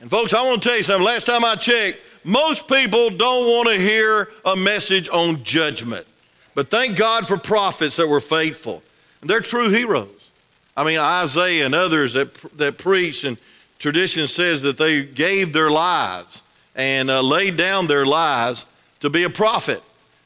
And 0.00 0.10
folks, 0.10 0.34
I 0.34 0.42
want 0.42 0.62
to 0.62 0.68
tell 0.68 0.76
you 0.76 0.82
something. 0.82 1.04
Last 1.04 1.26
time 1.26 1.44
I 1.44 1.54
checked, 1.54 1.98
most 2.24 2.68
people 2.68 3.10
don't 3.10 3.46
want 3.46 3.68
to 3.68 3.80
hear 3.80 4.28
a 4.44 4.54
message 4.54 5.08
on 5.08 5.42
judgment. 5.44 6.06
But 6.54 6.68
thank 6.68 6.96
God 6.96 7.26
for 7.26 7.36
prophets 7.36 7.96
that 7.96 8.08
were 8.08 8.20
faithful. 8.20 8.82
They're 9.22 9.40
true 9.40 9.70
heroes. 9.70 10.30
I 10.76 10.84
mean, 10.84 10.98
Isaiah 10.98 11.66
and 11.66 11.74
others 11.74 12.12
that, 12.12 12.34
that 12.58 12.78
preach, 12.78 13.24
and 13.24 13.38
tradition 13.78 14.26
says 14.26 14.62
that 14.62 14.78
they 14.78 15.04
gave 15.04 15.52
their 15.52 15.70
lives 15.70 16.42
and 16.74 17.10
uh, 17.10 17.20
laid 17.22 17.56
down 17.56 17.86
their 17.86 18.04
lives 18.04 18.66
to 19.00 19.10
be 19.10 19.24
a 19.24 19.30
prophet, 19.30 19.82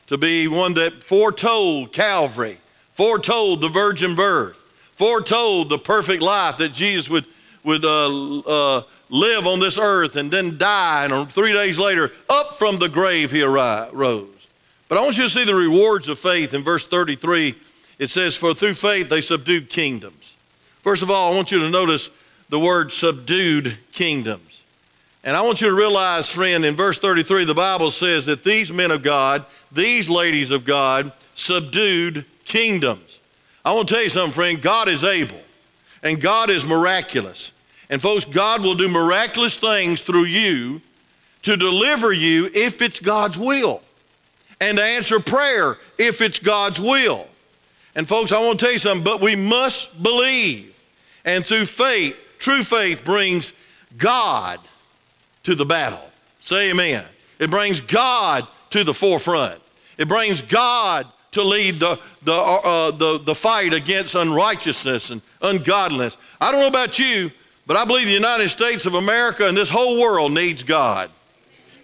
to 0.08 0.18
be 0.18 0.48
one 0.48 0.74
that 0.74 1.04
foretold 1.04 1.92
Calvary, 1.92 2.58
foretold 2.92 3.60
the 3.60 3.68
virgin 3.68 4.14
birth, 4.14 4.61
foretold 5.02 5.68
the 5.68 5.78
perfect 5.78 6.22
life 6.22 6.58
that 6.58 6.72
Jesus 6.72 7.10
would, 7.10 7.24
would 7.64 7.84
uh, 7.84 8.38
uh, 8.38 8.82
live 9.08 9.48
on 9.48 9.58
this 9.58 9.76
earth 9.76 10.14
and 10.14 10.30
then 10.30 10.56
die, 10.56 11.08
and 11.10 11.28
three 11.28 11.52
days 11.52 11.76
later, 11.76 12.12
up 12.30 12.56
from 12.56 12.78
the 12.78 12.88
grave 12.88 13.32
he 13.32 13.42
arose. 13.42 14.46
But 14.88 14.98
I 14.98 15.00
want 15.00 15.18
you 15.18 15.24
to 15.24 15.28
see 15.28 15.44
the 15.44 15.56
rewards 15.56 16.06
of 16.06 16.20
faith 16.20 16.54
in 16.54 16.62
verse 16.62 16.86
33 16.86 17.56
it 17.98 18.10
says, 18.10 18.36
For 18.36 18.54
through 18.54 18.74
faith 18.74 19.08
they 19.08 19.20
subdued 19.20 19.68
kingdoms. 19.68 20.36
First 20.82 21.02
of 21.02 21.10
all, 21.10 21.32
I 21.32 21.36
want 21.36 21.50
you 21.50 21.58
to 21.58 21.70
notice 21.70 22.08
the 22.48 22.60
word 22.60 22.92
subdued 22.92 23.76
kingdoms. 23.90 24.64
And 25.24 25.36
I 25.36 25.42
want 25.42 25.60
you 25.60 25.66
to 25.66 25.74
realize, 25.74 26.30
friend, 26.30 26.64
in 26.64 26.76
verse 26.76 26.98
33, 26.98 27.44
the 27.44 27.54
Bible 27.54 27.90
says 27.90 28.26
that 28.26 28.44
these 28.44 28.72
men 28.72 28.92
of 28.92 29.02
God, 29.02 29.44
these 29.72 30.08
ladies 30.08 30.52
of 30.52 30.64
God, 30.64 31.10
subdued 31.34 32.24
kingdoms. 32.44 33.21
I 33.64 33.74
want 33.74 33.88
to 33.88 33.94
tell 33.94 34.02
you 34.02 34.08
something, 34.08 34.32
friend. 34.32 34.60
God 34.60 34.88
is 34.88 35.04
able, 35.04 35.40
and 36.02 36.20
God 36.20 36.50
is 36.50 36.64
miraculous. 36.64 37.52
And 37.90 38.00
folks, 38.00 38.24
God 38.24 38.62
will 38.62 38.74
do 38.74 38.88
miraculous 38.88 39.58
things 39.58 40.00
through 40.00 40.24
you 40.24 40.80
to 41.42 41.56
deliver 41.56 42.12
you 42.12 42.50
if 42.54 42.80
it's 42.82 43.00
God's 43.00 43.36
will, 43.36 43.82
and 44.60 44.78
to 44.78 44.84
answer 44.84 45.20
prayer 45.20 45.76
if 45.98 46.20
it's 46.20 46.38
God's 46.38 46.80
will. 46.80 47.26
And 47.94 48.08
folks, 48.08 48.32
I 48.32 48.40
want 48.40 48.58
to 48.58 48.64
tell 48.64 48.72
you 48.72 48.78
something, 48.78 49.04
but 49.04 49.20
we 49.20 49.36
must 49.36 50.02
believe. 50.02 50.80
And 51.24 51.44
through 51.44 51.66
faith, 51.66 52.16
true 52.38 52.62
faith 52.62 53.04
brings 53.04 53.52
God 53.98 54.58
to 55.42 55.54
the 55.54 55.64
battle. 55.64 56.00
Say 56.40 56.70
amen. 56.70 57.04
It 57.38 57.50
brings 57.50 57.80
God 57.80 58.46
to 58.70 58.84
the 58.84 58.94
forefront. 58.94 59.60
It 59.98 60.08
brings 60.08 60.40
God 60.42 61.06
to 61.32 61.42
lead 61.42 61.80
the, 61.80 61.98
the, 62.22 62.32
uh, 62.32 62.36
uh, 62.36 62.90
the, 62.90 63.18
the 63.18 63.34
fight 63.34 63.72
against 63.72 64.14
unrighteousness 64.14 65.10
and 65.10 65.22
ungodliness. 65.40 66.18
I 66.40 66.52
don't 66.52 66.60
know 66.60 66.68
about 66.68 66.98
you, 66.98 67.30
but 67.66 67.76
I 67.76 67.84
believe 67.84 68.06
the 68.06 68.12
United 68.12 68.48
States 68.50 68.86
of 68.86 68.94
America 68.94 69.48
and 69.48 69.56
this 69.56 69.70
whole 69.70 70.00
world 70.00 70.32
needs 70.32 70.62
God. 70.62 71.10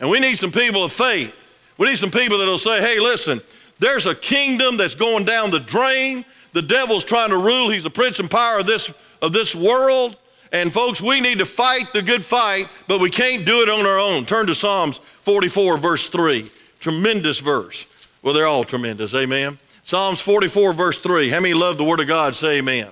And 0.01 0.11
we 0.11 0.21
need 0.21 0.37
some 0.37 0.53
people 0.53 0.85
of 0.85 0.93
faith. 0.93 1.35
We 1.79 1.89
need 1.89 1.97
some 1.97 2.11
people 2.11 2.39
that 2.39 2.47
will 2.47 2.59
say, 2.59 2.81
hey, 2.81 3.01
listen, 3.01 3.41
there's 3.79 4.07
a 4.07 4.15
kingdom 4.15 4.77
that's 4.77 4.95
going 4.95 5.25
down 5.25 5.51
the 5.51 5.61
drain. 5.61 6.25
The 6.53 6.63
devil's 6.63 7.05
trying 7.05 7.31
to 7.31 7.39
rule. 7.39 7.71
He's 7.71 7.85
the 7.85 7.91
prince 7.91 8.21
and 8.21 8.31
power 8.31 8.59
of 8.59 8.67
this, 8.67 8.93
of 9.23 9.33
this 9.33 9.55
world. 9.55 10.17
And 10.53 10.73
folks, 10.73 11.01
we 11.01 11.21
need 11.21 11.39
to 11.39 11.47
fight 11.47 11.93
the 11.93 12.03
good 12.03 12.25
fight, 12.25 12.69
but 12.87 13.01
we 13.01 13.11
can't 13.11 13.47
do 13.47 13.63
it 13.63 13.69
on 13.69 13.87
our 13.87 13.99
own. 13.99 14.25
Turn 14.25 14.47
to 14.47 14.55
Psalms 14.55 14.99
44, 14.99 15.77
verse 15.77 16.09
3. 16.09 16.47
Tremendous 16.81 17.41
verse. 17.41 17.98
Well, 18.23 18.35
they're 18.35 18.47
all 18.47 18.65
tremendous. 18.65 19.15
Amen. 19.15 19.59
Psalms 19.85 20.21
44, 20.21 20.73
verse 20.73 20.99
3. 20.99 21.31
How 21.31 21.41
many 21.41 21.55
love 21.55 21.79
the 21.79 21.85
Word 21.85 22.01
of 22.01 22.07
God? 22.07 22.35
Say 22.35 22.59
amen. 22.59 22.89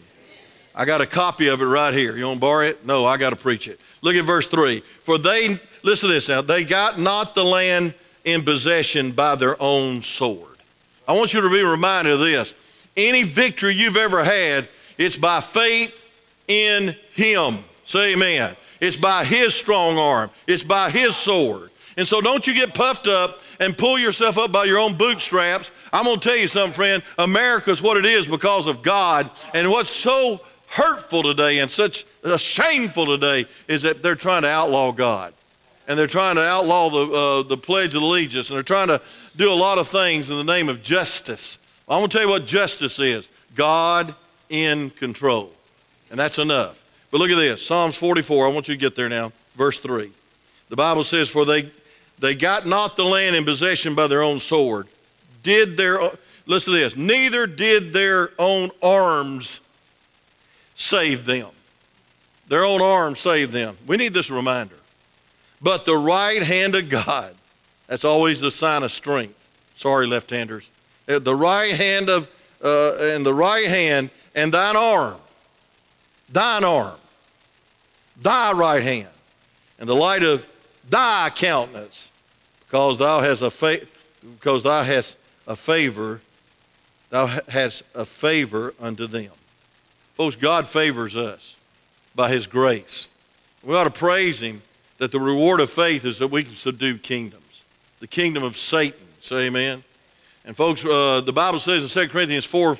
I 0.74 0.84
got 0.84 1.00
a 1.00 1.06
copy 1.06 1.48
of 1.48 1.60
it 1.60 1.64
right 1.64 1.92
here. 1.92 2.16
You 2.16 2.26
want 2.26 2.36
to 2.36 2.40
borrow 2.40 2.66
it? 2.66 2.84
No, 2.86 3.06
I 3.06 3.16
got 3.16 3.30
to 3.30 3.36
preach 3.36 3.66
it. 3.66 3.80
Look 4.02 4.14
at 4.14 4.24
verse 4.24 4.46
3. 4.46 4.80
For 4.80 5.18
they, 5.18 5.58
listen 5.82 6.08
to 6.08 6.14
this 6.14 6.28
now, 6.28 6.42
they 6.42 6.64
got 6.64 6.98
not 6.98 7.34
the 7.34 7.44
land 7.44 7.94
in 8.24 8.44
possession 8.44 9.12
by 9.12 9.36
their 9.36 9.60
own 9.60 10.02
sword. 10.02 10.56
I 11.08 11.12
want 11.12 11.32
you 11.32 11.40
to 11.40 11.50
be 11.50 11.62
reminded 11.62 12.12
of 12.12 12.20
this. 12.20 12.54
Any 12.96 13.22
victory 13.22 13.74
you've 13.74 13.96
ever 13.96 14.22
had, 14.24 14.68
it's 14.98 15.16
by 15.16 15.40
faith 15.40 16.02
in 16.48 16.94
Him. 17.14 17.58
Say 17.84 18.14
amen. 18.14 18.56
It's 18.80 18.96
by 18.96 19.24
His 19.24 19.54
strong 19.54 19.98
arm, 19.98 20.30
it's 20.46 20.64
by 20.64 20.90
His 20.90 21.16
sword. 21.16 21.70
And 21.96 22.06
so 22.06 22.20
don't 22.20 22.46
you 22.46 22.52
get 22.52 22.74
puffed 22.74 23.06
up 23.06 23.40
and 23.60 23.76
pull 23.76 23.98
yourself 23.98 24.38
up 24.38 24.52
by 24.52 24.64
your 24.64 24.78
own 24.78 24.94
bootstraps. 24.94 25.70
I'm 25.92 26.04
going 26.04 26.20
to 26.20 26.28
tell 26.28 26.36
you 26.36 26.48
something, 26.48 26.72
friend. 26.72 27.02
America's 27.18 27.82
what 27.82 27.96
it 27.96 28.06
is 28.06 28.26
because 28.26 28.66
of 28.66 28.82
God. 28.82 29.30
And 29.54 29.70
what's 29.70 29.90
so 29.90 30.40
hurtful 30.68 31.22
today 31.22 31.58
and 31.58 31.70
such 31.70 32.04
shameful 32.38 33.06
today 33.06 33.46
is 33.68 33.82
that 33.82 34.02
they're 34.02 34.14
trying 34.14 34.42
to 34.42 34.48
outlaw 34.48 34.92
God. 34.92 35.32
And 35.88 35.98
they're 35.98 36.08
trying 36.08 36.34
to 36.34 36.42
outlaw 36.42 36.90
the, 36.90 37.12
uh, 37.12 37.42
the 37.42 37.56
Pledge 37.56 37.94
of 37.94 38.02
Allegiance. 38.02 38.50
And 38.50 38.56
they're 38.56 38.62
trying 38.62 38.88
to 38.88 39.00
do 39.36 39.52
a 39.52 39.54
lot 39.54 39.78
of 39.78 39.86
things 39.86 40.30
in 40.30 40.36
the 40.36 40.44
name 40.44 40.68
of 40.68 40.82
justice. 40.82 41.58
I'm 41.88 42.00
going 42.00 42.10
to 42.10 42.16
tell 42.16 42.26
you 42.26 42.30
what 42.30 42.44
justice 42.44 42.98
is 42.98 43.28
God 43.54 44.14
in 44.48 44.90
control. 44.90 45.52
And 46.10 46.18
that's 46.18 46.38
enough. 46.38 46.84
But 47.10 47.18
look 47.18 47.30
at 47.30 47.36
this 47.36 47.64
Psalms 47.64 47.96
44. 47.96 48.46
I 48.46 48.50
want 48.50 48.68
you 48.68 48.74
to 48.74 48.80
get 48.80 48.96
there 48.96 49.08
now. 49.08 49.32
Verse 49.54 49.78
3. 49.78 50.10
The 50.68 50.76
Bible 50.76 51.04
says, 51.04 51.30
For 51.30 51.44
they 51.44 51.70
they 52.18 52.34
got 52.34 52.66
not 52.66 52.96
the 52.96 53.04
land 53.04 53.36
in 53.36 53.44
possession 53.44 53.94
by 53.94 54.06
their 54.06 54.22
own 54.22 54.40
sword. 54.40 54.86
Did 55.42 55.76
their, 55.76 56.00
listen 56.46 56.72
to 56.72 56.78
this, 56.78 56.96
neither 56.96 57.46
did 57.46 57.92
their 57.92 58.30
own 58.38 58.70
arms 58.82 59.60
save 60.74 61.24
them. 61.24 61.48
Their 62.48 62.64
own 62.64 62.80
arms 62.80 63.20
saved 63.20 63.52
them. 63.52 63.76
We 63.86 63.96
need 63.96 64.14
this 64.14 64.30
reminder. 64.30 64.76
But 65.60 65.84
the 65.84 65.96
right 65.96 66.42
hand 66.42 66.74
of 66.74 66.88
God, 66.88 67.34
that's 67.86 68.04
always 68.04 68.40
the 68.40 68.50
sign 68.50 68.82
of 68.82 68.92
strength. 68.92 69.34
Sorry, 69.74 70.06
left 70.06 70.30
handers. 70.30 70.70
Uh, 71.08 71.18
the 71.18 71.34
right 71.34 71.74
hand 71.74 72.08
of, 72.08 72.28
uh, 72.62 72.96
and 73.00 73.24
the 73.24 73.34
right 73.34 73.66
hand 73.66 74.10
and 74.34 74.52
thine 74.52 74.76
arm, 74.76 75.16
thine 76.28 76.64
arm, 76.64 76.96
thy 78.20 78.52
right 78.52 78.82
hand, 78.82 79.08
and 79.78 79.88
the 79.88 79.94
light 79.94 80.22
of 80.22 80.46
thy 80.88 81.30
countenance, 81.30 82.10
because 82.60 82.98
thou 82.98 83.20
hast 83.20 83.42
a 83.42 83.50
fa- 83.50 83.80
because 84.22 84.62
thou 84.62 84.82
hast 84.82 85.16
a 85.46 85.56
favor, 85.56 86.20
thou 87.10 87.26
hast 87.26 87.84
a 87.94 88.04
favor 88.04 88.74
unto 88.80 89.06
them. 89.06 89.30
Folks, 90.14 90.36
God 90.36 90.66
favors 90.66 91.16
us 91.16 91.56
by 92.14 92.30
his 92.30 92.46
grace. 92.46 93.08
We 93.62 93.74
ought 93.74 93.84
to 93.84 93.90
praise 93.90 94.40
him 94.40 94.62
that 94.98 95.12
the 95.12 95.20
reward 95.20 95.60
of 95.60 95.70
faith 95.70 96.04
is 96.04 96.18
that 96.18 96.28
we 96.28 96.42
can 96.42 96.54
subdue 96.54 96.98
kingdoms. 96.98 97.64
The 98.00 98.06
kingdom 98.06 98.42
of 98.42 98.56
Satan. 98.56 99.06
Say 99.20 99.46
amen. 99.46 99.84
And 100.44 100.56
folks, 100.56 100.84
uh, 100.84 101.20
the 101.20 101.32
Bible 101.32 101.58
says 101.58 101.82
in 101.82 102.02
2 102.02 102.10
Corinthians 102.10 102.46
4, 102.46 102.70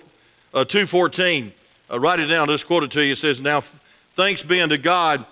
uh, 0.55 0.65
2.14, 0.65 1.51
uh, 1.91 2.01
write 2.01 2.21
it 2.21 2.27
down, 2.27 2.47
just 2.47 2.67
quote 2.67 2.85
it 2.85 2.91
to 2.93 3.05
you. 3.05 3.13
It 3.13 3.17
says, 3.17 3.41
Now 3.41 3.61
thanks 3.61 4.43
be 4.43 4.61
unto 4.61 4.79
God 4.79 5.25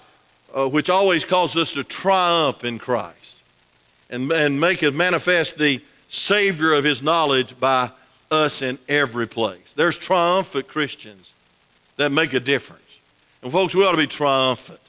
uh, 0.54 0.68
which 0.68 0.88
always 0.88 1.25
causes 1.25 1.56
us 1.56 1.73
to 1.73 1.84
triumph 1.84 2.64
in 2.64 2.78
Christ 2.78 3.42
and, 4.08 4.30
and 4.30 4.61
make 4.61 4.82
it 4.82 4.94
manifest 4.94 5.58
the 5.58 5.82
Savior 6.08 6.73
of 6.73 6.84
His 6.84 7.02
knowledge 7.02 7.58
by 7.58 7.90
us 8.30 8.62
in 8.62 8.78
every 8.88 9.26
place. 9.26 9.73
There's 9.75 9.99
triumphant 9.99 10.68
Christians 10.68 11.34
that 11.96 12.12
make 12.12 12.32
a 12.32 12.40
difference. 12.40 13.00
And 13.42 13.52
folks, 13.52 13.75
we 13.75 13.84
ought 13.84 13.92
to 13.92 13.99
be 13.99 14.06
triumphant, 14.06 14.80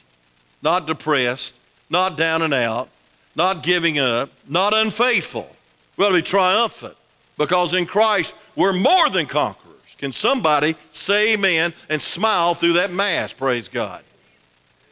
not 0.61 0.87
depressed, 0.87 1.55
not 1.89 2.15
down 2.15 2.41
and 2.41 2.53
out, 2.53 2.89
not 3.35 3.63
giving 3.63 3.99
up, 3.99 4.29
not 4.47 4.73
unfaithful. 4.73 5.49
We 5.97 6.05
ought 6.05 6.09
to 6.09 6.15
be 6.15 6.21
triumphant 6.21 6.95
because 7.37 7.73
in 7.73 7.85
Christ 7.85 8.33
we're 8.55 8.73
more 8.73 9.09
than 9.09 9.25
conquerors. 9.25 9.95
Can 9.97 10.13
somebody 10.13 10.75
say 10.91 11.33
amen 11.33 11.73
and 11.89 12.01
smile 12.01 12.53
through 12.53 12.73
that 12.73 12.91
mass? 12.91 13.33
Praise 13.33 13.67
God. 13.67 14.03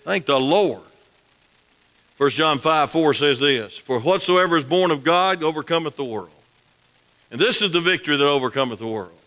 Thank 0.04 0.26
the 0.26 0.40
Lord. 0.40 0.82
1 2.18 2.30
John 2.32 2.60
5 2.60 2.92
4 2.92 3.14
says 3.14 3.40
this 3.40 3.78
For 3.78 4.00
whatsoever 4.00 4.56
is 4.56 4.64
born 4.64 4.92
of 4.92 5.04
God 5.04 5.44
overcometh 5.44 5.96
the 5.96 6.06
world. 6.06 6.30
And 7.32 7.40
this 7.40 7.62
is 7.62 7.72
the 7.72 7.82
victory 7.82 8.16
that 8.16 8.28
overcometh 8.28 8.80
the 8.80 8.88
world. 8.88 9.18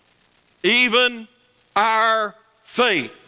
Even 0.62 1.26
our 1.74 2.34
faith. 2.62 3.22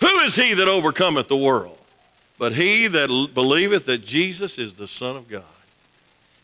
Who 0.00 0.08
is 0.20 0.34
he 0.34 0.54
that 0.54 0.68
overcometh 0.68 1.28
the 1.28 1.36
world? 1.36 1.78
But 2.38 2.52
he 2.52 2.86
that 2.88 3.30
believeth 3.32 3.86
that 3.86 4.04
Jesus 4.04 4.58
is 4.58 4.74
the 4.74 4.88
Son 4.88 5.16
of 5.16 5.28
God. 5.28 5.44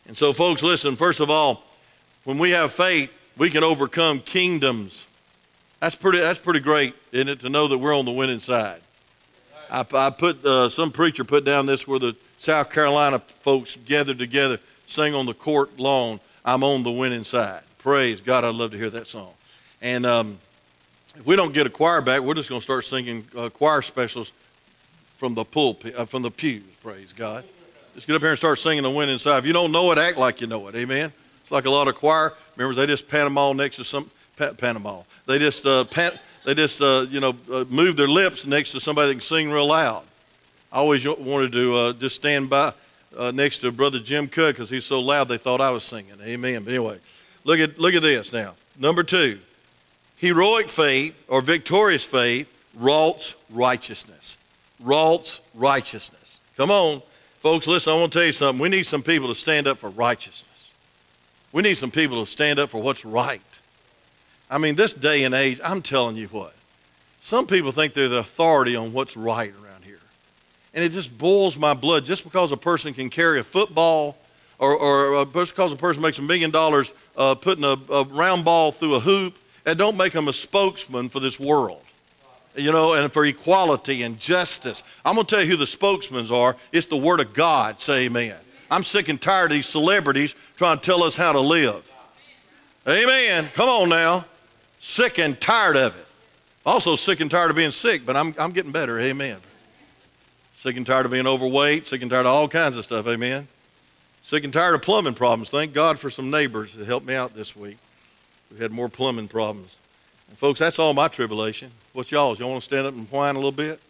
And 0.07 0.17
so, 0.17 0.33
folks, 0.33 0.63
listen, 0.63 0.97
first 0.97 1.21
of 1.21 1.31
all, 1.31 1.65
when 2.25 2.39
we 2.39 2.51
have 2.51 2.73
faith, 2.73 3.19
we 3.37 3.51
can 3.51 3.63
overcome 3.63 4.21
kingdoms. 4.21 5.07
That's 5.81 5.95
pretty, 5.95 6.21
that's 6.21 6.39
pretty 6.39 6.61
great, 6.61 6.95
isn't 7.11 7.29
it, 7.29 7.41
to 7.41 7.49
know 7.49 7.69
that 7.69 7.79
we're 7.79 7.97
on 7.97 8.05
the 8.05 8.13
winning 8.13 8.41
side. 8.41 8.81
I, 9.73 9.87
I 9.95 10.11
put 10.11 10.45
uh, 10.45 10.69
some 10.69 10.93
preacher 10.93 11.25
put 11.25 11.47
down 11.47 11.65
this 11.65 11.89
where 11.89 11.99
the 11.99 12.15
South 12.37 12.71
Carolina 12.71 13.19
folks 13.19 13.77
gathered 13.77 14.19
together, 14.19 14.61
sing 14.85 15.15
on 15.15 15.25
the 15.25 15.33
court 15.33 15.81
lawn. 15.81 16.21
I'm 16.45 16.63
on 16.63 16.83
the 16.83 16.91
winning 16.91 17.25
side. 17.25 17.63
Praise 17.79 18.21
God! 18.21 18.45
I'd 18.45 18.55
love 18.55 18.73
to 18.73 18.77
hear 18.77 18.91
that 18.91 19.09
song. 19.09 19.33
And 19.81 20.05
um, 20.05 20.39
if 21.17 21.25
we 21.25 21.37
don't 21.37 21.55
get 21.55 21.67
a 21.67 21.71
choir 21.71 22.03
back, 22.03 22.21
we're 22.21 22.35
just 22.35 22.51
going 22.51 22.61
to 22.61 22.65
start 22.65 22.85
singing 22.85 23.27
uh, 23.37 23.49
choir 23.49 23.81
specials 23.81 24.33
from 25.17 25.35
the 25.35 25.45
pulpit, 25.45 25.95
uh, 25.97 26.05
from 26.05 26.21
the 26.21 26.31
pews. 26.31 26.65
Praise 26.83 27.15
God! 27.15 27.45
Just 27.95 28.07
get 28.07 28.15
up 28.15 28.21
here 28.21 28.31
and 28.31 28.39
start 28.39 28.59
singing 28.59 28.83
the 28.83 28.91
winning 28.91 29.19
side. 29.19 29.39
If 29.39 29.47
you 29.47 29.55
don't 29.55 29.73
know 29.73 29.91
it, 29.91 29.99
act 29.99 30.19
like 30.19 30.43
you 30.43 30.47
know 30.49 30.69
it. 30.69 30.75
Amen. 30.75 31.13
It's 31.41 31.51
like 31.51 31.65
a 31.65 31.71
lot 31.71 31.89
of 31.89 31.95
choir 31.95 32.35
members. 32.59 32.77
They 32.77 32.87
just 32.87 33.09
Panama 33.09 33.55
next 33.55 33.77
to 33.77 33.85
some 33.85 34.11
pa- 34.37 34.53
Panama. 34.53 35.03
They 35.27 35.39
just 35.39 35.65
uh, 35.65 35.85
pan, 35.85 36.13
they 36.45 36.55
just, 36.55 36.81
uh, 36.81 37.07
you 37.09 37.21
know, 37.21 37.35
uh, 37.53 37.65
move 37.69 37.97
their 37.97 38.09
lips 38.09 38.47
next 38.47 38.73
to 38.73 38.81
somebody 38.81 39.09
that 39.09 39.15
can 39.15 39.21
sing 39.21 39.51
real 39.51 39.67
loud. 39.67 40.05
I 40.73 40.79
always 40.79 41.07
wanted 41.07 41.53
to 41.53 41.75
uh, 41.75 41.93
just 41.93 42.17
stand 42.17 42.51
by 42.51 42.73
uh, 43.17 43.31
next 43.31 43.59
to 43.59 43.71
Brother 43.71 43.99
Jim 43.99 44.27
Cook 44.27 44.57
because 44.57 44.71
he's 44.71 44.87
so 44.87 45.01
loud 45.01 45.29
they 45.29 45.39
thought 45.39 45.61
I 45.61 45.71
was 45.71 45.85
singing. 45.85 46.15
Amen. 46.23 46.65
But 46.65 46.71
anyway, 46.71 46.99
look 47.45 47.61
at, 47.61 47.79
look 47.79 47.95
at 47.95 48.03
this 48.03 48.33
now. 48.33 48.55
Number 48.79 49.03
two, 49.03 49.39
heroic 50.17 50.69
faith 50.69 51.25
or 51.29 51.43
victorious 51.43 52.05
faith 52.05 52.51
wrought 52.75 53.35
righteousness. 53.51 54.39
Wrought 54.81 55.41
righteousness. 55.55 56.41
Come 56.57 56.71
on, 56.71 57.03
folks, 57.39 57.67
listen, 57.67 57.93
I 57.93 57.97
want 57.97 58.13
to 58.13 58.19
tell 58.19 58.27
you 58.27 58.33
something. 58.33 58.61
We 58.61 58.69
need 58.69 58.85
some 58.85 59.03
people 59.03 59.29
to 59.29 59.35
stand 59.35 59.67
up 59.67 59.79
for 59.79 59.91
righteousness. 59.91 60.73
We 61.53 61.63
need 61.63 61.77
some 61.77 61.91
people 61.91 62.25
to 62.25 62.31
stand 62.31 62.59
up 62.59 62.71
for 62.71 62.81
what's 62.81 63.05
right. 63.05 63.43
I 64.53 64.59
mean, 64.59 64.75
this 64.75 64.93
day 64.93 65.25
and 65.25 65.35
age, 65.35 65.61
I'm 65.65 65.81
telling 65.81 66.17
you 66.17 66.27
what, 66.29 66.55
some 67.21 67.47
people 67.47 67.73
think 67.73 67.95
they're 67.95 68.09
the 68.09 68.19
authority 68.19 68.77
on 68.77 68.93
what's 68.93 69.17
right 69.17 69.51
around 69.51 69.85
here. 69.85 69.99
And 70.75 70.85
it 70.85 70.93
just 70.93 71.17
boils 71.17 71.57
my 71.57 71.73
blood 71.73 72.05
just 72.05 72.23
because 72.23 72.53
a 72.53 72.57
person 72.59 72.93
can 72.93 73.09
carry 73.09 73.41
a 73.41 73.43
football 73.43 74.19
or, 74.59 74.77
or 74.77 75.25
just 75.25 75.55
because 75.55 75.73
a 75.73 75.77
person 75.77 76.03
makes 76.03 76.19
a 76.19 76.23
million 76.23 76.51
dollars 76.51 76.93
uh, 77.17 77.35
putting 77.35 77.65
a, 77.65 77.79
a 77.91 78.05
round 78.05 78.45
ball 78.45 78.73
through 78.73 78.97
a 78.97 79.01
hoop, 79.01 79.39
that 79.65 79.79
don't 79.79 79.97
make 79.97 80.13
them 80.13 80.29
a 80.29 80.33
spokesman 80.33 81.09
for 81.09 81.21
this 81.21 81.41
world 81.41 81.83
you 82.55 82.71
know, 82.71 82.93
and 82.93 83.11
for 83.11 83.25
equality 83.25 84.03
and 84.03 84.19
justice. 84.21 84.83
I'm 85.07 85.15
going 85.15 85.27
to 85.27 85.35
tell 85.35 85.43
you 85.43 85.51
who 85.53 85.57
the 85.57 85.67
spokesmen 85.67 86.31
are. 86.31 86.55
It's 86.71 86.87
the 86.87 86.99
Word 86.99 87.21
of 87.21 87.33
God. 87.33 87.81
Say 87.81 88.05
amen. 88.05 88.37
I'm 88.71 88.83
sick 88.83 89.09
and 89.09 89.19
tired 89.19 89.53
of 89.53 89.57
these 89.57 89.67
celebrities 89.67 90.35
trying 90.57 90.79
to 90.79 90.83
tell 90.83 91.03
us 91.03 91.17
how 91.17 91.33
to 91.33 91.41
live. 91.41 91.91
Amen. 92.87 93.49
Come 93.55 93.71
on 93.71 93.89
now. 93.89 94.27
Sick 94.85 95.19
and 95.19 95.41
tired 95.41 95.77
of 95.77 95.97
it. 95.97 96.07
Also, 96.67 96.97
sick 96.97 97.21
and 97.21 97.31
tired 97.31 97.51
of 97.51 97.57
being 97.57 97.71
sick, 97.71 98.05
but 98.05 98.17
I'm, 98.17 98.35
I'm 98.37 98.51
getting 98.51 98.73
better. 98.73 98.99
Amen. 98.99 99.39
Sick 100.51 100.77
and 100.77 100.85
tired 100.85 101.07
of 101.07 101.13
being 101.13 101.27
overweight, 101.29 101.87
sick 101.87 102.03
and 102.03 102.11
tired 102.11 102.27
of 102.27 102.33
all 102.33 102.49
kinds 102.49 102.77
of 102.77 102.83
stuff. 102.83 103.07
Amen. 103.07 103.47
Sick 104.23 104.43
and 104.43 104.53
tired 104.53 104.75
of 104.75 104.83
plumbing 104.83 105.15
problems. 105.15 105.51
Thank 105.51 105.73
God 105.73 106.01
for 106.01 106.11
some 106.11 106.33
neighbors 106.33 106.75
that 106.75 106.85
helped 106.85 107.07
me 107.07 107.15
out 107.15 107.33
this 107.33 107.55
week. 107.55 107.79
We 108.51 108.59
had 108.59 108.73
more 108.73 108.89
plumbing 108.89 109.29
problems. 109.29 109.79
And 110.29 110.37
folks, 110.37 110.59
that's 110.59 110.81
all 110.81 110.93
my 110.95 111.07
tribulation. 111.07 111.71
What's 111.93 112.11
y'all's? 112.11 112.41
Y'all 112.41 112.51
want 112.51 112.63
to 112.63 112.65
stand 112.65 112.85
up 112.85 112.95
and 112.95 113.09
whine 113.09 113.37
a 113.37 113.39
little 113.39 113.53
bit? 113.53 113.81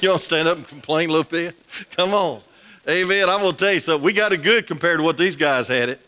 you 0.00 0.10
want 0.10 0.20
to 0.20 0.26
stand 0.26 0.46
up 0.46 0.58
and 0.58 0.68
complain 0.68 1.08
a 1.08 1.12
little 1.12 1.28
bit? 1.28 1.56
Come 1.96 2.14
on. 2.14 2.40
Amen. 2.88 3.28
I'm 3.28 3.40
going 3.40 3.52
to 3.52 3.58
tell 3.58 3.74
you 3.74 3.80
something. 3.80 4.04
We 4.04 4.12
got 4.12 4.32
it 4.32 4.44
good 4.44 4.68
compared 4.68 5.00
to 5.00 5.02
what 5.02 5.18
these 5.18 5.34
guys 5.34 5.66
had 5.66 5.88
it. 5.88 6.00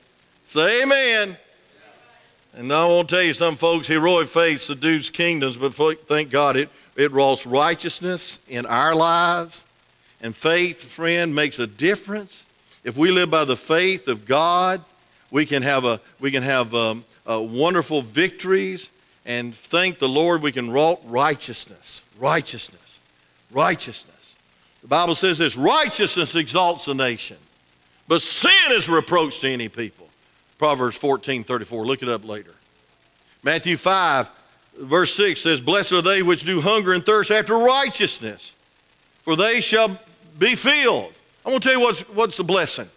Say 0.45 0.85
amen. 0.85 1.37
And 2.57 2.73
I 2.73 2.85
want 2.87 3.09
to 3.09 3.15
tell 3.15 3.23
you, 3.23 3.33
some 3.33 3.55
folks, 3.57 3.87
heroic 3.87 4.29
faith 4.29 4.61
subdues 4.61 5.09
kingdoms, 5.09 5.57
but 5.57 5.75
thank 5.75 6.31
God 6.31 6.57
it, 6.57 6.69
it 6.97 7.13
wrought 7.13 7.47
righteousness 7.47 8.41
in 8.49 8.67
our 8.67 8.95
lives. 8.95 9.65
And 10.21 10.35
faith, 10.35 10.83
friend, 10.83 11.35
makes 11.35 11.59
a 11.59 11.67
difference. 11.67 12.47
If 12.85 12.97
we 12.97 13.11
live 13.11 13.31
by 13.31 13.45
the 13.45 13.57
faith 13.57 14.09
of 14.09 14.27
God, 14.27 14.83
we 15.31 15.47
can 15.47 15.63
have, 15.63 15.85
a, 15.85 16.01
we 16.19 16.31
can 16.31 16.43
have 16.43 16.75
um, 16.75 17.05
uh, 17.29 17.41
wonderful 17.41 18.03
victories. 18.03 18.91
And 19.25 19.55
thank 19.55 19.99
the 19.99 20.09
Lord, 20.09 20.43
we 20.43 20.53
can 20.53 20.71
wrought 20.71 21.01
righteousness. 21.07 22.05
Righteousness. 22.19 23.01
Righteousness. 23.51 24.37
The 24.83 24.89
Bible 24.89 25.15
says 25.15 25.39
this 25.39 25.57
righteousness 25.57 26.35
exalts 26.35 26.89
a 26.89 26.95
nation, 26.95 27.37
but 28.09 28.23
sin 28.23 28.51
is 28.71 28.89
reproach 28.89 29.41
to 29.41 29.49
any 29.49 29.69
people. 29.69 30.00
Proverbs 30.61 30.99
14 30.99 31.43
34. 31.43 31.87
Look 31.87 32.03
it 32.03 32.09
up 32.11 32.23
later. 32.23 32.55
Matthew 33.43 33.79
5, 33.79 34.31
verse 34.79 35.15
6 35.15 35.41
says, 35.41 35.63
Blessed 35.63 35.95
are 35.95 36.03
they 36.03 36.23
which 36.23 36.45
do 36.45 36.61
hunger 36.61 36.93
and 36.93 37.03
thirst 37.03 37.31
after 37.31 37.57
righteousness, 37.57 38.55
for 39.23 39.37
they 39.37 39.63
shall 39.63 39.99
be 40.39 40.55
filled. 40.55 41.15
I'm 41.47 41.53
going 41.53 41.61
to 41.61 41.67
tell 41.67 41.79
you 41.79 41.81
what's, 41.81 42.03
what's 42.11 42.37
the 42.37 42.45
blessing. 42.45 42.89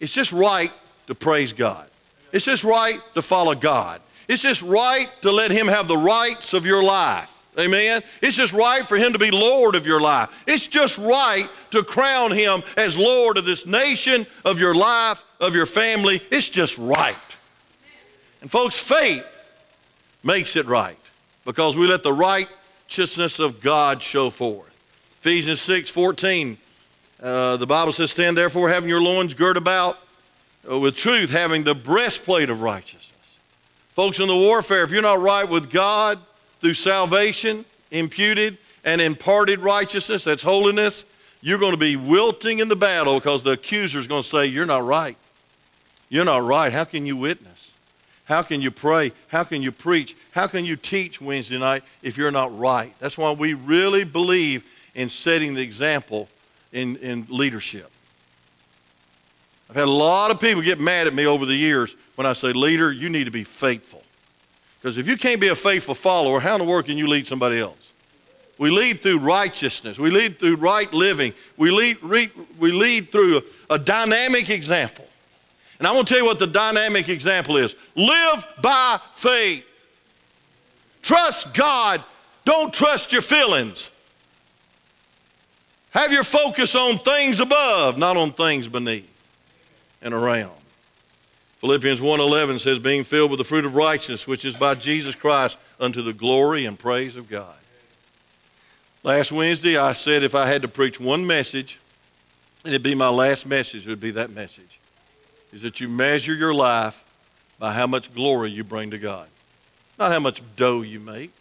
It's 0.00 0.14
just 0.14 0.32
right 0.32 0.72
to 1.06 1.14
praise 1.14 1.52
God. 1.52 1.90
It's 2.32 2.46
just 2.46 2.64
right 2.64 2.98
to 3.12 3.20
follow 3.20 3.54
God. 3.54 4.00
It's 4.26 4.40
just 4.40 4.62
right 4.62 5.10
to 5.20 5.30
let 5.30 5.50
Him 5.50 5.68
have 5.68 5.88
the 5.88 5.98
rights 5.98 6.54
of 6.54 6.64
your 6.64 6.82
life. 6.82 7.33
Amen. 7.58 8.02
It's 8.20 8.36
just 8.36 8.52
right 8.52 8.84
for 8.84 8.96
him 8.96 9.12
to 9.12 9.18
be 9.18 9.30
Lord 9.30 9.74
of 9.74 9.86
your 9.86 10.00
life. 10.00 10.42
It's 10.46 10.66
just 10.66 10.98
right 10.98 11.48
to 11.70 11.84
crown 11.84 12.32
him 12.32 12.62
as 12.76 12.98
Lord 12.98 13.38
of 13.38 13.44
this 13.44 13.66
nation, 13.66 14.26
of 14.44 14.58
your 14.58 14.74
life, 14.74 15.22
of 15.40 15.54
your 15.54 15.66
family. 15.66 16.20
It's 16.30 16.48
just 16.48 16.76
right. 16.78 17.16
And 18.40 18.50
folks, 18.50 18.80
faith 18.80 19.26
makes 20.22 20.56
it 20.56 20.66
right 20.66 20.98
because 21.44 21.76
we 21.76 21.86
let 21.86 22.02
the 22.02 22.12
righteousness 22.12 23.38
of 23.38 23.60
God 23.60 24.02
show 24.02 24.30
forth. 24.30 24.70
Ephesians 25.20 25.60
6 25.60 25.90
14, 25.90 26.58
uh, 27.22 27.56
the 27.56 27.66
Bible 27.66 27.92
says, 27.92 28.10
Stand 28.10 28.36
therefore, 28.36 28.68
having 28.68 28.88
your 28.88 29.00
loins 29.00 29.32
girt 29.32 29.56
about 29.56 29.98
uh, 30.70 30.78
with 30.78 30.96
truth, 30.96 31.30
having 31.30 31.64
the 31.64 31.74
breastplate 31.74 32.50
of 32.50 32.62
righteousness. 32.62 33.38
Folks, 33.92 34.18
in 34.18 34.26
the 34.26 34.36
warfare, 34.36 34.82
if 34.82 34.90
you're 34.90 35.02
not 35.02 35.20
right 35.20 35.48
with 35.48 35.70
God, 35.70 36.18
through 36.64 36.72
salvation, 36.72 37.62
imputed 37.90 38.56
and 38.84 38.98
imparted 38.98 39.60
righteousness, 39.60 40.24
that's 40.24 40.42
holiness, 40.42 41.04
you're 41.42 41.58
going 41.58 41.72
to 41.72 41.76
be 41.76 41.94
wilting 41.94 42.60
in 42.60 42.68
the 42.68 42.76
battle 42.76 43.18
because 43.18 43.42
the 43.42 43.50
accuser 43.50 43.98
is 43.98 44.06
going 44.06 44.22
to 44.22 44.28
say, 44.28 44.46
You're 44.46 44.64
not 44.64 44.82
right. 44.82 45.18
You're 46.08 46.24
not 46.24 46.42
right. 46.42 46.72
How 46.72 46.84
can 46.84 47.04
you 47.04 47.18
witness? 47.18 47.74
How 48.24 48.40
can 48.40 48.62
you 48.62 48.70
pray? 48.70 49.12
How 49.28 49.44
can 49.44 49.60
you 49.60 49.72
preach? 49.72 50.16
How 50.30 50.46
can 50.46 50.64
you 50.64 50.74
teach 50.76 51.20
Wednesday 51.20 51.58
night 51.58 51.82
if 52.02 52.16
you're 52.16 52.30
not 52.30 52.58
right? 52.58 52.94
That's 52.98 53.18
why 53.18 53.32
we 53.32 53.52
really 53.52 54.04
believe 54.04 54.64
in 54.94 55.10
setting 55.10 55.52
the 55.52 55.60
example 55.60 56.30
in, 56.72 56.96
in 56.96 57.26
leadership. 57.28 57.90
I've 59.68 59.76
had 59.76 59.84
a 59.84 59.90
lot 59.90 60.30
of 60.30 60.40
people 60.40 60.62
get 60.62 60.80
mad 60.80 61.08
at 61.08 61.12
me 61.12 61.26
over 61.26 61.44
the 61.44 61.54
years 61.54 61.94
when 62.14 62.26
I 62.26 62.32
say, 62.32 62.54
Leader, 62.54 62.90
you 62.90 63.10
need 63.10 63.24
to 63.24 63.30
be 63.30 63.44
faithful. 63.44 64.03
Because 64.84 64.98
if 64.98 65.08
you 65.08 65.16
can't 65.16 65.40
be 65.40 65.48
a 65.48 65.54
faithful 65.54 65.94
follower, 65.94 66.40
how 66.40 66.56
in 66.56 66.58
the 66.58 66.66
world 66.66 66.84
can 66.84 66.98
you 66.98 67.06
lead 67.06 67.26
somebody 67.26 67.58
else? 67.58 67.94
We 68.58 68.68
lead 68.68 69.00
through 69.00 69.20
righteousness. 69.20 69.98
We 69.98 70.10
lead 70.10 70.38
through 70.38 70.56
right 70.56 70.92
living. 70.92 71.32
We 71.56 71.70
lead, 71.70 72.02
re, 72.02 72.28
we 72.58 72.70
lead 72.70 73.10
through 73.10 73.38
a, 73.38 73.76
a 73.76 73.78
dynamic 73.78 74.50
example. 74.50 75.06
And 75.78 75.88
I'm 75.88 75.94
going 75.94 76.04
to 76.04 76.08
tell 76.10 76.18
you 76.18 76.26
what 76.26 76.38
the 76.38 76.46
dynamic 76.46 77.08
example 77.08 77.56
is 77.56 77.76
live 77.96 78.46
by 78.60 79.00
faith. 79.14 79.64
Trust 81.00 81.54
God. 81.54 82.04
Don't 82.44 82.70
trust 82.70 83.10
your 83.10 83.22
feelings. 83.22 83.90
Have 85.92 86.12
your 86.12 86.24
focus 86.24 86.74
on 86.74 86.98
things 86.98 87.40
above, 87.40 87.96
not 87.96 88.18
on 88.18 88.32
things 88.32 88.68
beneath 88.68 89.30
and 90.02 90.12
around. 90.12 90.52
Philippians 91.64 92.02
1:11 92.02 92.58
says 92.58 92.78
being 92.78 93.04
filled 93.04 93.30
with 93.30 93.38
the 93.38 93.44
fruit 93.44 93.64
of 93.64 93.74
righteousness 93.74 94.26
which 94.26 94.44
is 94.44 94.54
by 94.54 94.74
Jesus 94.74 95.14
Christ 95.14 95.56
unto 95.80 96.02
the 96.02 96.12
glory 96.12 96.66
and 96.66 96.78
praise 96.78 97.16
of 97.16 97.26
God. 97.30 97.56
Last 99.02 99.32
Wednesday 99.32 99.78
I 99.78 99.94
said 99.94 100.22
if 100.22 100.34
I 100.34 100.46
had 100.46 100.60
to 100.60 100.68
preach 100.68 101.00
one 101.00 101.26
message 101.26 101.80
and 102.66 102.74
it'd 102.74 102.82
be 102.82 102.94
my 102.94 103.08
last 103.08 103.46
message 103.46 103.86
it 103.86 103.88
would 103.88 103.98
be 103.98 104.10
that 104.10 104.28
message 104.28 104.78
is 105.54 105.62
that 105.62 105.80
you 105.80 105.88
measure 105.88 106.34
your 106.34 106.52
life 106.52 107.02
by 107.58 107.72
how 107.72 107.86
much 107.86 108.12
glory 108.14 108.50
you 108.50 108.62
bring 108.62 108.90
to 108.90 108.98
God. 108.98 109.26
Not 109.98 110.12
how 110.12 110.20
much 110.20 110.42
dough 110.56 110.82
you 110.82 111.00
make, 111.00 111.32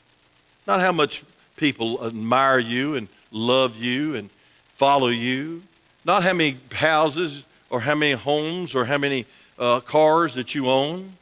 not 0.66 0.80
how 0.80 0.94
much 0.94 1.26
people 1.58 2.02
admire 2.08 2.60
you 2.60 2.96
and 2.96 3.10
love 3.34 3.76
you 3.76 4.16
and 4.16 4.30
follow 4.76 5.10
you, 5.10 5.64
not 6.06 6.24
how 6.24 6.32
many 6.32 6.56
houses 6.72 7.46
or 7.70 7.82
how 7.82 7.96
many 7.96 8.14
homes 8.14 8.74
or 8.74 8.86
how 8.86 8.98
many 8.98 9.26
uh, 9.58 9.80
cars 9.80 10.36
that 10.36 10.56
you 10.56 10.70
own. 10.70 11.14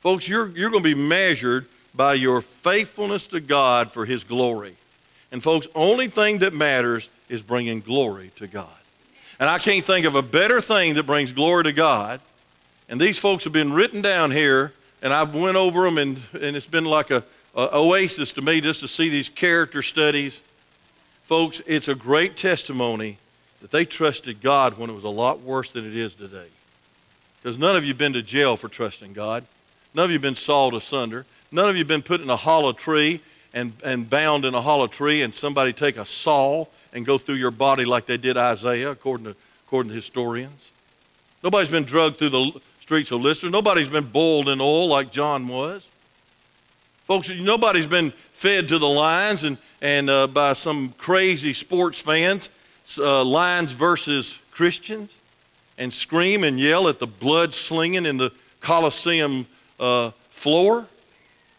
Folks, 0.00 0.28
you're, 0.28 0.48
you're 0.48 0.70
going 0.70 0.82
to 0.82 0.94
be 0.94 1.00
measured 1.00 1.66
by 1.94 2.14
your 2.14 2.40
faithfulness 2.40 3.26
to 3.28 3.40
God 3.40 3.90
for 3.90 4.04
His 4.04 4.24
glory. 4.24 4.74
And, 5.30 5.42
folks, 5.42 5.66
only 5.74 6.08
thing 6.08 6.38
that 6.38 6.52
matters 6.52 7.08
is 7.28 7.42
bringing 7.42 7.80
glory 7.80 8.30
to 8.36 8.46
God. 8.46 8.68
And 9.40 9.48
I 9.48 9.58
can't 9.58 9.84
think 9.84 10.06
of 10.06 10.14
a 10.14 10.22
better 10.22 10.60
thing 10.60 10.94
that 10.94 11.04
brings 11.04 11.32
glory 11.32 11.64
to 11.64 11.72
God. 11.72 12.20
And 12.88 13.00
these 13.00 13.18
folks 13.18 13.44
have 13.44 13.52
been 13.52 13.72
written 13.72 14.02
down 14.02 14.30
here, 14.30 14.72
and 15.02 15.12
I've 15.12 15.34
went 15.34 15.56
over 15.56 15.82
them, 15.82 15.98
and, 15.98 16.20
and 16.34 16.56
it's 16.56 16.66
been 16.66 16.84
like 16.84 17.10
a, 17.10 17.24
a 17.54 17.68
oasis 17.74 18.32
to 18.34 18.42
me 18.42 18.60
just 18.60 18.80
to 18.80 18.88
see 18.88 19.08
these 19.08 19.28
character 19.28 19.82
studies. 19.82 20.42
Folks, 21.22 21.62
it's 21.66 21.88
a 21.88 21.94
great 21.94 22.36
testimony 22.36 23.18
that 23.60 23.70
they 23.70 23.84
trusted 23.84 24.40
God 24.40 24.76
when 24.76 24.90
it 24.90 24.94
was 24.94 25.04
a 25.04 25.08
lot 25.08 25.40
worse 25.40 25.72
than 25.72 25.86
it 25.86 25.96
is 25.96 26.14
today. 26.14 26.48
Because 27.42 27.58
none 27.58 27.74
of 27.74 27.82
you 27.82 27.88
have 27.88 27.98
been 27.98 28.12
to 28.12 28.22
jail 28.22 28.56
for 28.56 28.68
trusting 28.68 29.14
God. 29.14 29.44
None 29.94 30.04
of 30.04 30.10
you 30.10 30.14
have 30.14 30.22
been 30.22 30.36
sawed 30.36 30.74
asunder. 30.74 31.26
None 31.50 31.68
of 31.68 31.74
you 31.74 31.80
have 31.80 31.88
been 31.88 32.02
put 32.02 32.20
in 32.20 32.30
a 32.30 32.36
hollow 32.36 32.72
tree 32.72 33.20
and, 33.52 33.72
and 33.84 34.08
bound 34.08 34.44
in 34.44 34.54
a 34.54 34.60
hollow 34.60 34.86
tree 34.86 35.22
and 35.22 35.34
somebody 35.34 35.72
take 35.72 35.96
a 35.96 36.06
saw 36.06 36.66
and 36.92 37.04
go 37.04 37.18
through 37.18 37.34
your 37.34 37.50
body 37.50 37.84
like 37.84 38.06
they 38.06 38.16
did 38.16 38.36
Isaiah, 38.36 38.90
according 38.90 39.26
to, 39.26 39.36
according 39.66 39.90
to 39.90 39.94
historians. 39.94 40.70
Nobody's 41.42 41.70
been 41.70 41.84
drugged 41.84 42.18
through 42.18 42.28
the 42.28 42.60
streets 42.78 43.10
of 43.10 43.20
Lystra. 43.20 43.50
Nobody's 43.50 43.88
been 43.88 44.04
boiled 44.04 44.48
in 44.48 44.60
oil 44.60 44.86
like 44.86 45.10
John 45.10 45.48
was. 45.48 45.90
Folks, 47.04 47.28
nobody's 47.28 47.86
been 47.86 48.12
fed 48.12 48.68
to 48.68 48.78
the 48.78 48.88
lions 48.88 49.42
and, 49.42 49.58
and 49.80 50.08
uh, 50.08 50.28
by 50.28 50.52
some 50.52 50.90
crazy 50.90 51.52
sports 51.52 52.00
fans, 52.00 52.50
uh, 52.98 53.24
lions 53.24 53.72
versus 53.72 54.40
Christians 54.52 55.18
and 55.82 55.92
scream 55.92 56.44
and 56.44 56.60
yell 56.60 56.86
at 56.86 57.00
the 57.00 57.06
blood 57.06 57.52
slinging 57.52 58.06
in 58.06 58.16
the 58.16 58.30
Coliseum 58.60 59.46
uh, 59.80 60.12
floor. 60.30 60.86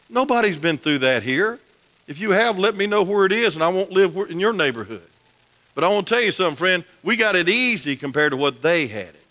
Nobody's 0.10 0.58
been 0.58 0.78
through 0.78 1.00
that 1.00 1.24
here. 1.24 1.60
If 2.08 2.20
you 2.20 2.32
have, 2.32 2.58
let 2.58 2.76
me 2.76 2.88
know 2.88 3.04
where 3.04 3.26
it 3.26 3.34
is, 3.34 3.56
and 3.56 3.64
I 3.64 3.68
won't 3.68 3.92
live 3.92 4.16
in 4.30 4.40
your 4.40 4.54
neighborhood. 4.54 5.04
But 5.76 5.84
I 5.84 5.90
want 5.90 6.08
to 6.08 6.14
tell 6.14 6.24
you 6.24 6.32
something, 6.32 6.56
friend. 6.56 6.84
We 7.04 7.18
got 7.18 7.36
it 7.36 7.50
easy 7.50 7.98
compared 7.98 8.32
to 8.32 8.38
what 8.38 8.62
they 8.62 8.88
had 8.88 9.10
it. 9.10 9.26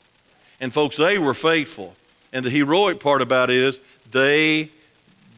And 0.61 0.73
folks, 0.73 0.97
they 0.97 1.19
were 1.19 1.35
faithful. 1.35 1.95
And 2.33 2.45
the 2.45 2.51
heroic 2.51 3.01
part 3.01 3.23
about 3.23 3.49
it 3.49 3.57
is 3.57 3.81
they 4.11 4.69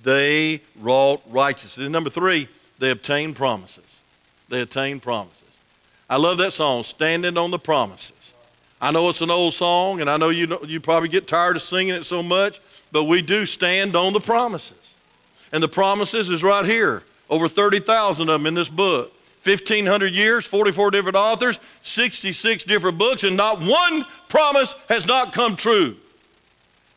they 0.03 0.61
wrought 0.81 1.23
righteousness. 1.31 1.85
And 1.85 1.93
number 1.93 2.11
three, 2.11 2.49
they 2.79 2.91
obtained 2.91 3.37
promises. 3.37 4.01
They 4.49 4.61
obtained 4.61 5.03
promises. 5.03 5.59
I 6.11 6.17
love 6.17 6.39
that 6.39 6.53
song, 6.53 6.83
Standing 6.83 7.39
on 7.39 7.51
the 7.51 7.59
Promises. 7.59 8.24
I 8.85 8.91
know 8.91 9.09
it's 9.09 9.23
an 9.23 9.31
old 9.31 9.55
song, 9.55 10.03
and 10.03 10.11
I 10.11 10.19
know 10.19 10.29
you, 10.29 10.47
know, 10.47 10.61
you 10.63 10.79
probably 10.79 11.09
get 11.09 11.27
tired 11.27 11.57
of 11.57 11.63
singing 11.63 11.95
it 11.95 12.05
so 12.05 12.23
much, 12.23 12.61
but 12.93 13.05
we 13.05 13.23
do 13.23 13.47
stand 13.47 13.97
on 13.97 14.13
the 14.13 14.21
promises. 14.21 14.99
And 15.53 15.63
the 15.63 15.69
promises 15.69 16.29
is 16.29 16.45
right 16.45 16.67
here. 16.67 17.03
Over 17.31 17.49
30,000 17.49 18.29
of 18.29 18.41
them 18.41 18.47
in 18.47 18.53
this 18.53 18.69
book. 18.69 19.11
1,500 19.43 20.13
years, 20.13 20.47
44 20.47 20.91
different 20.91 21.17
authors, 21.17 21.59
66 21.81 22.65
different 22.65 22.99
books, 22.99 23.25
and 23.25 23.39
not 23.39 23.59
one 23.59 24.05
promise 24.29 24.75
has 24.91 25.07
not 25.07 25.33
come 25.33 25.57
true. 25.57 25.97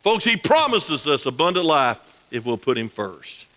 Folks, 0.02 0.26
He 0.26 0.36
promises 0.36 1.08
us 1.08 1.26
abundant 1.26 1.65
life 1.65 2.00
if 2.32 2.45
we'll 2.45 2.58
put 2.58 2.78
Him 2.78 2.89
first. 2.89 3.47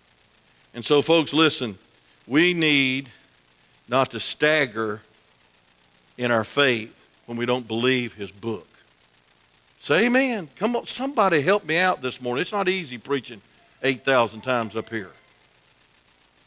And 0.73 0.85
so, 0.85 1.01
folks, 1.01 1.33
listen, 1.33 1.77
we 2.25 2.53
need 2.53 3.09
not 3.89 4.09
to 4.11 4.21
stagger 4.21 5.01
in 6.17 6.31
our 6.31 6.45
faith 6.45 7.00
when 7.31 7.37
we 7.37 7.45
don't 7.45 7.65
believe 7.65 8.13
his 8.13 8.29
book. 8.29 8.67
Say 9.79 10.07
amen. 10.07 10.49
Come 10.57 10.75
on, 10.75 10.85
somebody 10.85 11.39
help 11.39 11.63
me 11.63 11.77
out 11.77 12.01
this 12.01 12.21
morning. 12.21 12.41
It's 12.41 12.51
not 12.51 12.67
easy 12.67 12.97
preaching 12.97 13.41
8,000 13.81 14.41
times 14.41 14.75
up 14.75 14.89
here. 14.89 15.11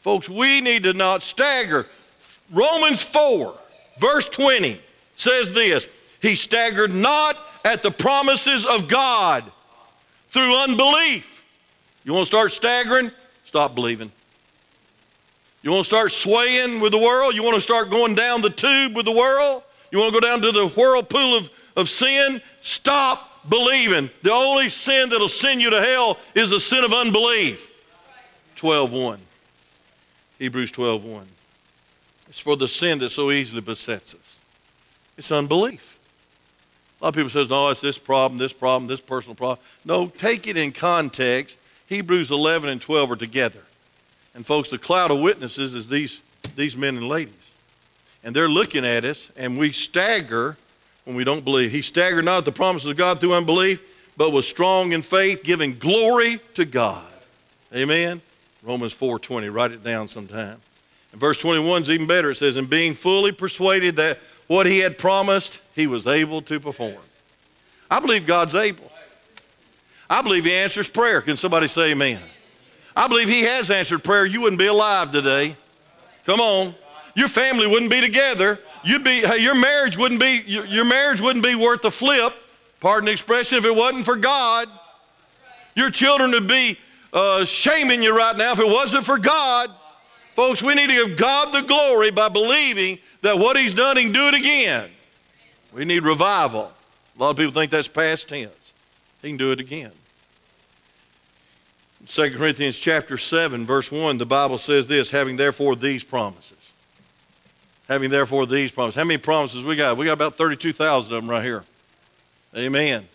Folks, 0.01 0.29
we 0.29 0.61
need 0.61 0.83
to 0.83 0.93
not 0.93 1.23
stagger. 1.23 1.87
Romans 2.51 3.01
4, 3.01 3.55
verse 3.97 4.29
20 4.29 4.79
says 5.15 5.51
this 5.53 5.87
He 6.21 6.35
staggered 6.35 6.93
not 6.93 7.35
at 7.65 7.81
the 7.81 7.89
promises 7.89 8.67
of 8.67 8.87
God 8.87 9.43
through 10.29 10.55
unbelief. 10.55 11.43
You 12.03 12.13
want 12.13 12.27
to 12.27 12.27
start 12.27 12.51
staggering? 12.51 13.09
Stop 13.43 13.73
believing. 13.73 14.11
You 15.63 15.71
want 15.71 15.83
to 15.83 15.87
start 15.87 16.11
swaying 16.11 16.79
with 16.79 16.91
the 16.91 16.99
world? 16.99 17.33
You 17.33 17.41
want 17.41 17.55
to 17.55 17.61
start 17.61 17.89
going 17.89 18.13
down 18.13 18.43
the 18.43 18.51
tube 18.51 18.95
with 18.95 19.05
the 19.05 19.11
world? 19.11 19.63
You 19.95 20.01
want 20.01 20.13
to 20.13 20.19
go 20.19 20.27
down 20.27 20.41
to 20.41 20.51
the 20.51 20.67
whirlpool 20.67 21.37
of, 21.37 21.49
of 21.77 21.87
sin? 21.87 22.41
Stop 22.59 23.47
believing. 23.47 24.09
The 24.23 24.31
only 24.33 24.67
sin 24.67 25.07
that'll 25.07 25.29
send 25.29 25.61
you 25.61 25.69
to 25.69 25.79
hell 25.79 26.17
is 26.33 26.49
the 26.49 26.59
sin 26.59 26.83
of 26.83 26.91
unbelief. 26.91 27.71
12.1. 28.57 29.19
Hebrews 30.37 30.73
12.1. 30.73 31.23
It's 32.27 32.41
for 32.41 32.57
the 32.57 32.67
sin 32.67 32.99
that 32.99 33.11
so 33.11 33.31
easily 33.31 33.61
besets 33.61 34.15
us. 34.15 34.41
It's 35.17 35.31
unbelief. 35.31 35.97
A 36.99 37.05
lot 37.05 37.09
of 37.09 37.15
people 37.15 37.29
says, 37.29 37.49
no, 37.49 37.69
it's 37.69 37.79
this 37.79 37.97
problem, 37.97 38.37
this 38.37 38.51
problem, 38.51 38.89
this 38.89 38.99
personal 38.99 39.35
problem. 39.35 39.59
No, 39.85 40.07
take 40.07 40.45
it 40.45 40.57
in 40.57 40.73
context. 40.73 41.57
Hebrews 41.87 42.31
11 42.31 42.69
and 42.69 42.81
12 42.81 43.11
are 43.11 43.15
together. 43.15 43.63
And 44.33 44.45
folks, 44.45 44.69
the 44.69 44.77
cloud 44.77 45.09
of 45.09 45.21
witnesses 45.21 45.73
is 45.73 45.87
these, 45.87 46.21
these 46.57 46.75
men 46.75 46.97
and 46.97 47.07
ladies. 47.07 47.44
And 48.25 48.35
they're 48.35 48.49
looking 48.49 48.83
at 48.83 49.05
us, 49.05 49.29
and 49.37 49.57
we 49.57 49.71
stagger 49.71 50.57
when 51.03 51.15
we 51.15 51.23
don't 51.23 51.45
believe. 51.45 51.71
He 51.71 51.83
staggered 51.83 52.25
not 52.25 52.39
at 52.39 52.45
the 52.45 52.51
promises 52.51 52.89
of 52.89 52.97
God 52.97 53.19
through 53.21 53.33
unbelief, 53.33 53.79
but 54.17 54.31
was 54.31 54.47
strong 54.47 54.93
in 54.93 55.03
faith, 55.03 55.43
giving 55.43 55.77
glory 55.77 56.39
to 56.55 56.65
God. 56.65 57.05
Amen. 57.73 58.21
Romans 58.63 58.95
4:20. 58.95 59.47
Write 59.49 59.71
it 59.71 59.83
down 59.83 60.07
sometime. 60.07 60.59
And 61.11 61.21
verse 61.21 61.37
21 61.37 61.83
is 61.83 61.89
even 61.91 62.07
better. 62.07 62.31
It 62.31 62.35
says, 62.35 62.55
"And 62.55 62.67
being 62.67 62.95
fully 62.95 63.31
persuaded 63.31 63.95
that 63.97 64.17
what 64.47 64.65
he 64.65 64.79
had 64.79 64.97
promised, 64.97 65.59
he 65.75 65.85
was 65.85 66.07
able 66.07 66.41
to 66.43 66.59
perform." 66.59 66.97
I 67.91 67.99
believe 67.99 68.25
God's 68.25 68.55
able. 68.55 68.91
I 70.09 70.23
believe 70.23 70.45
he 70.45 70.53
answers 70.53 70.87
prayer. 70.87 71.21
Can 71.21 71.37
somebody 71.37 71.67
say 71.67 71.91
amen? 71.91 72.19
I 72.95 73.07
believe 73.07 73.27
he 73.27 73.43
has 73.43 73.69
answered 73.69 74.03
prayer. 74.03 74.25
You 74.25 74.41
wouldn't 74.41 74.59
be 74.59 74.65
alive 74.65 75.11
today. 75.11 75.55
Come 76.25 76.39
on. 76.39 76.73
Your 77.15 77.29
family 77.29 77.65
wouldn't 77.65 77.89
be 77.89 78.01
together. 78.01 78.59
You'd 78.83 79.03
be, 79.03 79.21
hey, 79.21 79.37
your 79.37 79.55
marriage 79.55 79.97
wouldn't 79.97 80.19
be, 80.19 80.43
your, 80.45 80.85
marriage 80.85 81.21
wouldn't 81.21 81.43
be 81.43 81.55
worth 81.55 81.83
a 81.85 81.91
flip, 81.91 82.33
pardon 82.81 83.05
the 83.05 83.13
expression, 83.13 83.57
if 83.57 83.65
it 83.65 83.73
wasn't 83.73 84.05
for 84.05 84.17
God. 84.17 84.67
Your 85.75 85.89
children 85.89 86.31
would 86.31 86.47
be 86.47 86.77
uh, 87.13 87.45
shaming 87.45 88.03
you 88.03 88.15
right 88.15 88.35
now 88.35 88.51
if 88.51 88.59
it 88.59 88.67
wasn't 88.67 89.05
for 89.05 89.17
God. 89.17 89.71
Folks, 90.33 90.61
we 90.61 90.75
need 90.75 90.87
to 90.87 91.07
give 91.07 91.17
God 91.17 91.53
the 91.53 91.65
glory 91.65 92.11
by 92.11 92.27
believing 92.27 92.99
that 93.21 93.39
what 93.39 93.57
He's 93.57 93.73
done, 93.73 93.95
He 93.95 94.03
can 94.03 94.11
do 94.11 94.27
it 94.27 94.33
again. 94.33 94.89
We 95.73 95.85
need 95.85 96.03
revival. 96.03 96.73
A 97.17 97.23
lot 97.23 97.29
of 97.31 97.37
people 97.37 97.53
think 97.53 97.71
that's 97.71 97.87
past 97.87 98.27
tense. 98.27 98.73
He 99.21 99.29
can 99.29 99.37
do 99.37 99.53
it 99.53 99.61
again. 99.61 99.91
2 102.07 102.37
Corinthians 102.37 102.77
chapter 102.77 103.17
7, 103.17 103.65
verse 103.65 103.91
1, 103.91 104.17
the 104.17 104.25
Bible 104.25 104.57
says 104.57 104.87
this 104.87 105.11
having 105.11 105.37
therefore 105.37 105.75
these 105.75 106.03
promises. 106.03 106.64
Having 107.87 108.09
therefore 108.09 108.45
these 108.45 108.71
promises. 108.71 108.97
How 108.97 109.03
many 109.03 109.19
promises 109.19 109.63
we 109.63 109.75
got? 109.75 109.97
We 109.97 110.05
got 110.05 110.13
about 110.13 110.35
32,000 110.35 111.13
of 111.13 111.21
them 111.21 111.29
right 111.29 111.43
here. 111.43 111.63
Amen. 112.55 113.07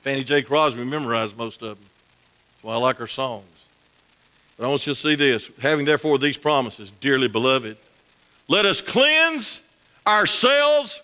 Fanny 0.00 0.24
J. 0.24 0.42
Crosby 0.42 0.84
memorized 0.84 1.36
most 1.36 1.62
of 1.62 1.78
them. 1.78 1.88
That's 2.54 2.64
why 2.64 2.74
I 2.74 2.78
like 2.78 2.96
her 2.96 3.06
songs. 3.06 3.66
But 4.56 4.66
I 4.66 4.68
want 4.68 4.86
you 4.86 4.94
to 4.94 4.98
see 4.98 5.14
this. 5.14 5.50
Having 5.60 5.84
therefore 5.84 6.18
these 6.18 6.36
promises, 6.36 6.90
dearly 6.90 7.28
beloved, 7.28 7.76
let 8.48 8.66
us 8.66 8.80
cleanse 8.80 9.62
ourselves 10.06 11.02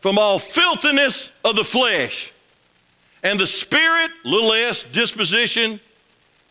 from 0.00 0.18
all 0.18 0.38
filthiness 0.38 1.32
of 1.44 1.54
the 1.54 1.64
flesh 1.64 2.32
and 3.22 3.38
the 3.38 3.46
spirit, 3.46 4.10
little 4.24 4.52
s, 4.52 4.84
disposition, 4.84 5.78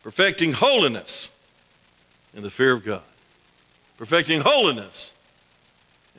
perfecting 0.03 0.53
holiness 0.53 1.31
in 2.35 2.43
the 2.43 2.49
fear 2.49 2.73
of 2.73 2.85
God. 2.85 3.01
Perfecting 3.97 4.41
holiness 4.41 5.13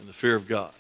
in 0.01 0.07
the 0.07 0.13
fear 0.13 0.35
of 0.35 0.47
God. 0.47 0.73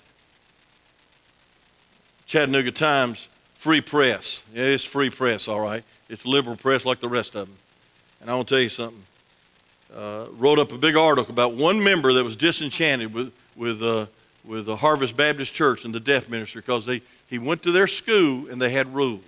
Chattanooga 2.26 2.70
Times, 2.70 3.28
free 3.54 3.80
press. 3.80 4.44
Yeah, 4.54 4.64
it's 4.64 4.84
free 4.84 5.10
press, 5.10 5.48
all 5.48 5.60
right. 5.60 5.82
It's 6.08 6.26
liberal 6.26 6.56
press 6.56 6.84
like 6.84 7.00
the 7.00 7.08
rest 7.08 7.34
of 7.34 7.48
them. 7.48 7.56
And 8.20 8.30
I 8.30 8.34
want 8.34 8.48
to 8.48 8.54
tell 8.54 8.62
you 8.62 8.68
something. 8.68 9.02
Uh, 9.94 10.26
wrote 10.32 10.58
up 10.58 10.70
a 10.72 10.76
big 10.76 10.96
article 10.96 11.32
about 11.32 11.54
one 11.54 11.82
member 11.82 12.12
that 12.12 12.22
was 12.22 12.36
disenchanted 12.36 13.14
with, 13.14 13.32
with, 13.56 13.82
uh, 13.82 14.04
with 14.44 14.66
the 14.66 14.76
Harvest 14.76 15.16
Baptist 15.16 15.54
Church 15.54 15.86
and 15.86 15.94
the 15.94 16.00
deaf 16.00 16.28
ministry 16.28 16.60
because 16.60 16.84
they, 16.84 17.00
he 17.26 17.38
went 17.38 17.62
to 17.62 17.72
their 17.72 17.86
school 17.86 18.48
and 18.50 18.60
they 18.60 18.68
had 18.68 18.94
rules. 18.94 19.22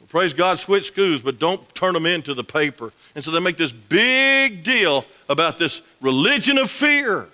Well, 0.00 0.08
praise 0.08 0.34
God, 0.34 0.58
switch 0.58 0.84
schools, 0.86 1.22
but 1.22 1.38
don't 1.38 1.72
turn 1.76 1.94
them 1.94 2.06
into 2.06 2.34
the 2.34 2.42
paper. 2.42 2.92
And 3.14 3.22
so 3.22 3.30
they 3.30 3.38
make 3.38 3.56
this 3.56 3.70
big 3.70 4.64
deal 4.64 5.04
about 5.28 5.58
this 5.58 5.82
religion 6.00 6.58
of 6.58 6.68
fear. 6.68 7.28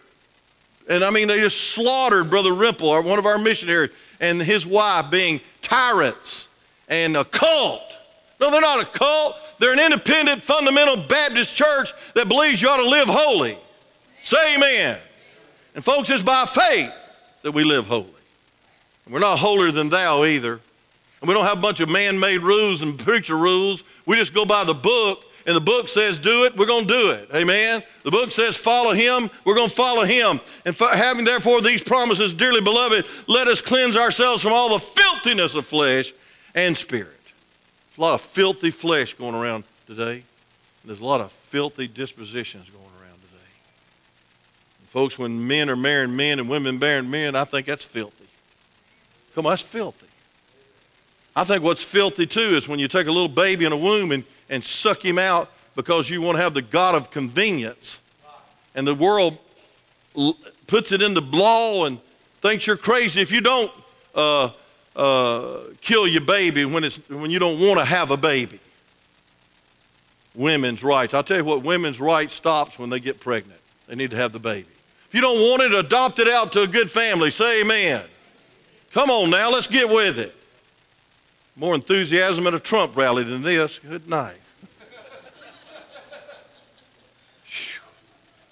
And 0.91 1.05
I 1.05 1.11
mean, 1.11 1.29
they 1.29 1.39
just 1.39 1.73
slaughtered 1.73 2.29
Brother 2.29 2.51
Rimple, 2.51 3.05
one 3.05 3.19
of 3.21 3.25
our 3.25 3.39
missionaries, 3.39 3.91
and 4.21 4.43
his 4.43 4.67
wife 4.67 5.09
being 5.09 5.41
tyrants 5.63 6.49
and 6.89 7.17
a 7.17 7.25
cult. 7.25 7.97
No, 8.41 8.51
they're 8.51 8.61
not 8.61 8.83
a 8.83 8.87
cult. 8.87 9.37
They're 9.61 9.73
an 9.73 9.79
independent, 9.79 10.43
fundamental 10.43 10.97
Baptist 10.97 11.55
church 11.55 11.93
that 12.15 12.27
believes 12.27 12.61
you 12.61 12.69
ought 12.69 12.79
to 12.79 12.89
live 12.89 13.09
holy. 13.09 13.57
Say 14.21 14.57
amen. 14.57 14.99
And 15.77 15.85
folks, 15.85 16.11
it's 16.11 16.25
by 16.25 16.45
faith 16.45 16.93
that 17.43 17.53
we 17.53 17.63
live 17.63 17.87
holy. 17.87 18.09
And 19.05 19.15
we're 19.15 19.21
not 19.21 19.39
holier 19.39 19.71
than 19.71 19.91
thou 19.91 20.25
either. 20.25 20.55
And 21.21 21.29
we 21.29 21.35
don't 21.35 21.45
have 21.45 21.59
a 21.59 21.63
bunch 21.63 21.79
of 21.79 21.89
man 21.89 22.19
made 22.19 22.41
rules 22.41 22.83
and 22.83 22.99
preacher 22.99 23.37
rules. 23.37 23.85
We 24.07 24.17
just 24.17 24.35
go 24.35 24.45
by 24.45 24.65
the 24.65 24.75
book 24.75 25.25
and 25.47 25.57
the 25.57 25.61
book 25.61 25.89
says 25.89 26.19
do 26.19 26.45
it, 26.45 26.57
we're 26.57 26.67
going 26.67 26.87
to 26.87 26.93
do 26.93 27.11
it. 27.13 27.29
Amen. 27.35 27.83
The 28.03 28.11
book 28.11 28.31
says 28.31 28.57
follow 28.57 28.93
him, 28.93 29.31
we're 29.45 29.55
going 29.55 29.69
to 29.69 29.75
follow 29.75 30.05
him. 30.05 30.41
And 30.65 30.77
having 30.77 31.25
therefore 31.25 31.61
these 31.61 31.83
promises, 31.83 32.35
dearly 32.35 32.61
beloved, 32.61 33.07
let 33.27 33.49
us 33.49 33.61
cleanse 33.61 33.97
ourselves 33.97 34.43
from 34.43 34.53
all 34.53 34.71
the 34.71 34.79
filthiness 34.79 35.55
of 35.55 35.67
flesh 35.67 36.13
and 36.55 36.77
spirit. 36.77 37.21
There's 37.89 37.99
a 37.99 38.01
lot 38.01 38.15
of 38.15 38.21
filthy 38.21 38.71
flesh 38.71 39.15
going 39.15 39.35
around 39.35 39.65
today. 39.87 40.23
There's 40.85 41.01
a 41.01 41.05
lot 41.05 41.21
of 41.21 41.31
filthy 41.31 41.87
dispositions 41.87 42.71
going 42.71 42.85
around 42.85 43.21
today. 43.21 43.51
And 44.81 44.89
folks, 44.89 45.19
when 45.19 45.47
men 45.47 45.69
are 45.69 45.77
marrying 45.77 46.17
men 46.17 46.39
and 46.39 46.49
women 46.49 46.79
marrying 46.79 47.11
men, 47.11 47.37
I 47.37 47.45
think 47.45 47.67
that's 47.67 47.85
filthy. 47.85 48.27
Come 49.35 49.47
on, 49.47 49.53
that's 49.53 49.63
filthy. 49.63 50.07
I 51.35 51.45
think 51.45 51.63
what's 51.63 51.85
filthy 51.85 52.27
too 52.27 52.57
is 52.57 52.69
when 52.69 52.79
you 52.79 52.89
take 52.89 53.07
a 53.07 53.13
little 53.13 53.29
baby 53.29 53.65
in 53.65 53.73
a 53.73 53.77
womb 53.77 54.13
and, 54.13 54.25
and 54.51 54.63
suck 54.63 55.03
him 55.03 55.19
out 55.19 55.51
because 55.75 56.11
you 56.11 56.21
want 56.21 56.37
to 56.37 56.43
have 56.43 56.53
the 56.53 56.61
God 56.61 56.95
of 56.95 57.11
convenience. 57.11 58.03
And 58.75 58.87
the 58.87 58.95
world 58.95 59.39
puts 60.67 60.93
it 60.93 61.01
into 61.01 61.21
law 61.21 61.87
and 61.87 61.99
thinks 62.41 62.67
you're 62.67 62.77
crazy 62.77 63.23
if 63.23 63.33
you 63.33 63.41
don't 63.41 63.73
uh, 64.15 64.51
uh, 64.97 65.61
kill 65.81 66.07
your 66.07 66.21
baby 66.21 66.65
when, 66.65 66.85
it's, 66.85 66.97
when 67.09 67.31
you 67.31 67.39
don't 67.39 67.61
want 67.61 67.79
to 67.79 67.85
have 67.85 68.11
a 68.11 68.17
baby. 68.17 68.61
Women's 70.35 70.85
rights. 70.85 71.15
I'll 71.15 71.25
tell 71.25 71.39
you 71.39 71.45
what, 71.45 71.63
women's 71.63 72.01
rights 72.01 72.35
stops 72.35 72.79
when 72.79 72.91
they 72.91 73.01
get 73.01 73.21
pregnant. 73.21 73.61
They 73.87 73.95
need 73.97 74.11
to 74.11 74.17
have 74.17 74.33
the 74.33 74.39
baby. 74.39 74.69
If 75.07 75.15
you 75.15 75.21
don't 75.21 75.41
want 75.41 75.63
it, 75.63 75.75
adopt 75.75 76.21
it 76.21 76.29
out 76.29 76.53
to 76.53 76.63
a 76.63 76.67
good 76.67 76.91
family. 76.91 77.31
Say 77.31 77.63
amen. 77.63 78.03
Come 78.93 79.11
on 79.11 79.31
now, 79.31 79.51
let's 79.51 79.67
get 79.67 79.89
with 79.89 80.19
it. 80.19 80.35
More 81.57 81.75
enthusiasm 81.75 82.47
at 82.47 82.55
a 82.55 82.61
Trump 82.61 82.97
rally 82.97 83.25
than 83.25 83.43
this. 83.43 83.79
Good 83.79 84.09
night. 84.09 84.40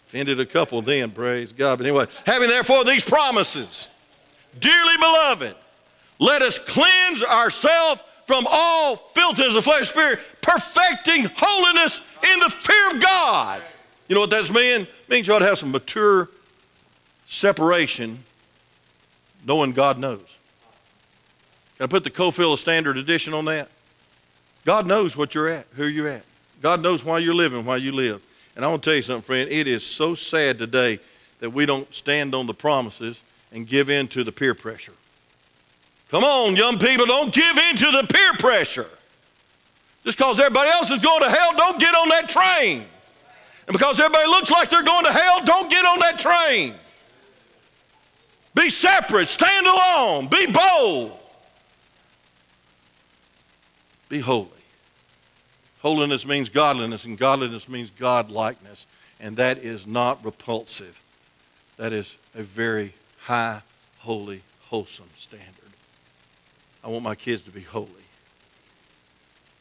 Offended 0.08 0.40
a 0.40 0.46
couple 0.46 0.80
then, 0.80 1.10
praise 1.10 1.52
God. 1.52 1.76
But 1.76 1.86
anyway, 1.86 2.06
having 2.24 2.48
therefore 2.48 2.82
these 2.82 3.04
promises, 3.04 3.90
dearly 4.58 4.96
beloved, 4.96 5.54
let 6.18 6.40
us 6.40 6.58
cleanse 6.58 7.22
ourselves 7.22 8.02
from 8.26 8.46
all 8.48 8.96
filthiness 8.96 9.54
of 9.54 9.64
flesh 9.64 9.90
spirit, 9.90 10.18
perfecting 10.40 11.26
holiness 11.36 12.00
in 12.24 12.40
the 12.40 12.48
fear 12.48 12.96
of 12.96 13.02
God. 13.02 13.62
You 14.08 14.14
know 14.14 14.22
what 14.22 14.30
that's 14.30 14.50
mean? 14.50 14.80
It 14.82 15.10
means 15.10 15.28
you 15.28 15.34
ought 15.34 15.40
to 15.40 15.44
have 15.44 15.58
some 15.58 15.72
mature 15.72 16.30
separation, 17.26 18.18
knowing 19.46 19.72
God 19.72 19.98
knows. 19.98 20.38
Can 21.76 21.84
I 21.84 21.86
put 21.86 22.02
the 22.02 22.10
Cofield 22.10 22.56
Standard 22.56 22.96
Edition 22.96 23.34
on 23.34 23.44
that? 23.44 23.68
God 24.64 24.86
knows 24.86 25.18
what 25.18 25.34
you're 25.34 25.48
at, 25.48 25.66
who 25.74 25.84
you're 25.84 26.08
at. 26.08 26.22
God 26.62 26.80
knows 26.80 27.04
why 27.04 27.18
you're 27.18 27.34
living, 27.34 27.66
why 27.66 27.76
you 27.76 27.92
live. 27.92 28.22
And 28.58 28.64
I 28.64 28.70
want 28.70 28.82
to 28.82 28.90
tell 28.90 28.96
you 28.96 29.02
something, 29.02 29.22
friend. 29.22 29.48
It 29.48 29.68
is 29.68 29.86
so 29.86 30.16
sad 30.16 30.58
today 30.58 30.98
that 31.38 31.50
we 31.50 31.64
don't 31.64 31.94
stand 31.94 32.34
on 32.34 32.46
the 32.46 32.54
promises 32.54 33.22
and 33.52 33.64
give 33.64 33.88
in 33.88 34.08
to 34.08 34.24
the 34.24 34.32
peer 34.32 34.52
pressure. 34.52 34.94
Come 36.08 36.24
on, 36.24 36.56
young 36.56 36.76
people, 36.76 37.06
don't 37.06 37.32
give 37.32 37.56
in 37.56 37.76
to 37.76 37.92
the 37.92 38.04
peer 38.12 38.32
pressure. 38.32 38.90
Just 40.02 40.18
because 40.18 40.40
everybody 40.40 40.70
else 40.70 40.90
is 40.90 40.98
going 40.98 41.20
to 41.20 41.30
hell, 41.30 41.52
don't 41.56 41.78
get 41.78 41.94
on 41.94 42.08
that 42.08 42.28
train. 42.28 42.84
And 43.68 43.72
because 43.72 44.00
everybody 44.00 44.26
looks 44.26 44.50
like 44.50 44.68
they're 44.68 44.82
going 44.82 45.04
to 45.04 45.12
hell, 45.12 45.44
don't 45.44 45.70
get 45.70 45.84
on 45.84 46.00
that 46.00 46.18
train. 46.18 46.74
Be 48.56 48.70
separate, 48.70 49.28
stand 49.28 49.68
alone, 49.68 50.26
be 50.26 50.46
bold. 50.46 51.16
Be 54.08 54.18
holy. 54.18 54.57
Holiness 55.80 56.26
means 56.26 56.48
godliness, 56.48 57.04
and 57.04 57.16
godliness 57.16 57.68
means 57.68 57.90
godlikeness, 57.90 58.86
and 59.20 59.36
that 59.36 59.58
is 59.58 59.86
not 59.86 60.24
repulsive. 60.24 61.00
That 61.76 61.92
is 61.92 62.18
a 62.34 62.42
very 62.42 62.94
high, 63.20 63.62
holy, 63.98 64.42
wholesome 64.62 65.10
standard. 65.14 65.54
I 66.82 66.88
want 66.88 67.04
my 67.04 67.14
kids 67.14 67.42
to 67.42 67.50
be 67.50 67.60
holy. 67.60 67.88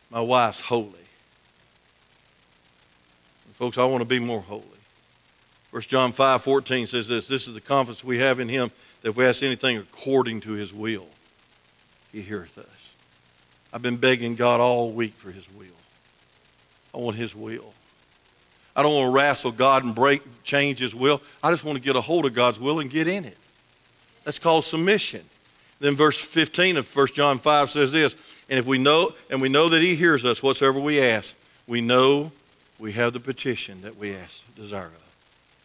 My 0.10 0.22
wife's 0.22 0.62
holy. 0.62 0.88
And 3.46 3.56
folks, 3.56 3.78
I 3.78 3.86
want 3.86 4.02
to 4.02 4.08
be 4.08 4.20
more 4.20 4.42
holy. 4.42 4.64
First 5.72 5.90
John 5.90 6.12
5 6.12 6.42
14 6.42 6.88
says 6.88 7.08
this 7.08 7.28
This 7.28 7.48
is 7.48 7.54
the 7.54 7.62
confidence 7.62 8.04
we 8.04 8.18
have 8.20 8.40
in 8.40 8.50
him 8.50 8.72
that 9.02 9.10
if 9.10 9.18
we 9.18 9.26
ask 9.26 9.44
anything 9.44 9.78
according 9.78 10.42
to 10.42 10.54
his 10.54 10.74
will, 10.74 11.08
he 12.12 12.22
heareth 12.22 12.58
us. 12.58 12.96
I've 13.72 13.82
been 13.82 13.98
begging 13.98 14.36
God 14.36 14.60
all 14.60 14.92
week 14.92 15.14
for 15.14 15.32
his 15.32 15.48
will. 15.54 15.77
I 16.98 17.00
want 17.00 17.16
his 17.16 17.36
will. 17.36 17.74
I 18.76 18.82
don't 18.82 18.94
want 18.94 19.12
to 19.12 19.16
wrestle 19.16 19.52
God 19.52 19.84
and 19.84 19.94
break, 19.94 20.24
change 20.44 20.80
his 20.80 20.96
will. 20.96 21.22
I 21.44 21.52
just 21.52 21.64
want 21.64 21.78
to 21.78 21.84
get 21.84 21.96
a 21.96 22.02
hold 22.02 22.26
of 22.26 22.34
God's 22.34 22.60
will 22.60 22.80
and 22.80 22.90
get 22.90 23.08
in 23.08 23.24
it. 23.24 23.38
That's 24.24 24.40
called 24.40 24.66
submission. 24.66 25.22
Then 25.80 25.96
verse 25.96 26.20
15 26.20 26.78
of 26.78 26.96
1 26.96 27.08
John 27.14 27.38
5 27.38 27.70
says 27.70 27.92
this, 27.92 28.16
and 28.50 28.58
if 28.58 28.66
we 28.66 28.80
know 28.80 29.14
and 29.30 29.40
we 29.42 29.48
know 29.48 29.70
that 29.70 29.82
he 29.82 29.96
hears 29.96 30.26
us 30.26 30.42
whatsoever 30.42 30.80
we 30.80 31.00
ask, 31.00 31.36
we 31.68 31.82
know 31.82 32.32
we 32.80 32.94
have 32.94 33.14
the 33.14 33.20
petition 33.20 33.82
that 33.82 33.96
we 33.98 34.16
ask, 34.16 34.44
desire 34.56 34.86
of. 34.86 35.08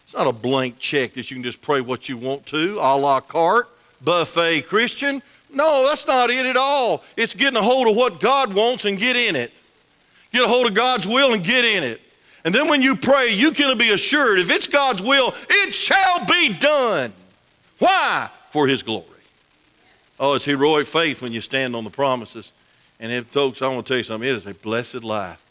It's 0.05 0.14
not 0.14 0.27
a 0.27 0.33
blank 0.33 0.79
check 0.79 1.14
that 1.14 1.31
you 1.31 1.37
can 1.37 1.45
just 1.45 1.62
pray 1.62 1.81
what 1.81 2.11
you 2.11 2.18
want 2.18 2.45
to, 2.47 2.77
a 2.79 2.92
la 2.95 3.21
carte, 3.21 3.68
buffet 4.05 4.62
Christian. 4.62 5.23
No, 5.51 5.87
that's 5.88 6.07
not 6.07 6.29
it 6.29 6.45
at 6.45 6.59
all. 6.59 7.03
It's 7.16 7.35
getting 7.35 7.57
a 7.57 7.62
hold 7.62 7.88
of 7.88 7.97
what 7.97 8.21
God 8.21 8.53
wants 8.53 8.85
and 8.85 8.99
get 8.99 9.16
in 9.16 9.35
it. 9.35 9.51
Get 10.33 10.42
a 10.42 10.49
hold 10.49 10.66
of 10.66 10.75
God's 10.75 11.07
will 11.07 11.35
and 11.35 11.45
get 11.45 11.64
in 11.64 11.83
it. 11.83 12.01
And 12.45 12.55
then 12.55 12.68
when 12.68 12.83
you 12.83 12.97
pray, 12.97 13.31
you 13.31 13.53
can 13.53 13.77
be 13.79 13.90
assured 13.90 14.38
if 14.38 14.51
it's 14.51 14.66
God's 14.66 15.03
will, 15.03 15.35
it 15.49 15.75
shall 15.75 16.25
be 16.27 16.53
done. 16.55 17.12
Why? 17.79 18.31
For 18.51 18.66
His 18.66 18.83
glory. 18.83 19.07
Oh, 20.18 20.35
it's 20.35 20.45
heroic 20.45 20.87
faith 20.87 21.23
when 21.23 21.33
you 21.33 21.40
stand 21.40 21.75
on 21.77 21.85
the 21.85 21.90
promises. 21.90 22.53
And 23.01 23.12
if, 23.12 23.27
folks, 23.27 23.62
I 23.62 23.68
want 23.68 23.87
to 23.87 23.90
tell 23.90 23.99
you 23.99 24.05
something, 24.05 24.29
it 24.29 24.35
is 24.35 24.47
a 24.47 24.55
blessed 24.55 25.03
life 25.03 25.45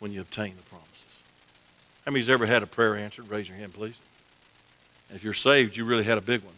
when 0.00 0.12
you 0.12 0.20
obtain 0.20 0.54
the 0.56 0.62
promises. 0.62 1.22
How 2.04 2.10
many's 2.10 2.30
ever 2.30 2.46
had 2.46 2.62
a 2.62 2.66
prayer 2.66 2.96
answered? 2.96 3.28
Raise 3.28 3.48
your 3.48 3.56
hand, 3.58 3.72
please. 3.72 4.00
And 5.08 5.16
if 5.16 5.24
you're 5.24 5.32
saved, 5.32 5.76
you 5.76 5.84
really 5.84 6.04
had 6.04 6.18
a 6.18 6.22
big 6.22 6.42
one. 6.42 6.54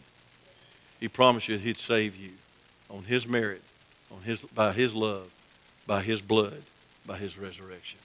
He 0.99 1.07
promised 1.07 1.49
you 1.49 1.57
he'd 1.57 1.77
save 1.77 2.15
you 2.15 2.31
on 2.89 3.03
his 3.03 3.27
merit, 3.27 3.61
on 4.11 4.21
his, 4.21 4.41
by 4.41 4.71
his 4.71 4.95
love, 4.95 5.29
by 5.85 6.01
his 6.01 6.21
blood, 6.21 6.61
by 7.05 7.17
his 7.17 7.37
resurrection. 7.37 7.99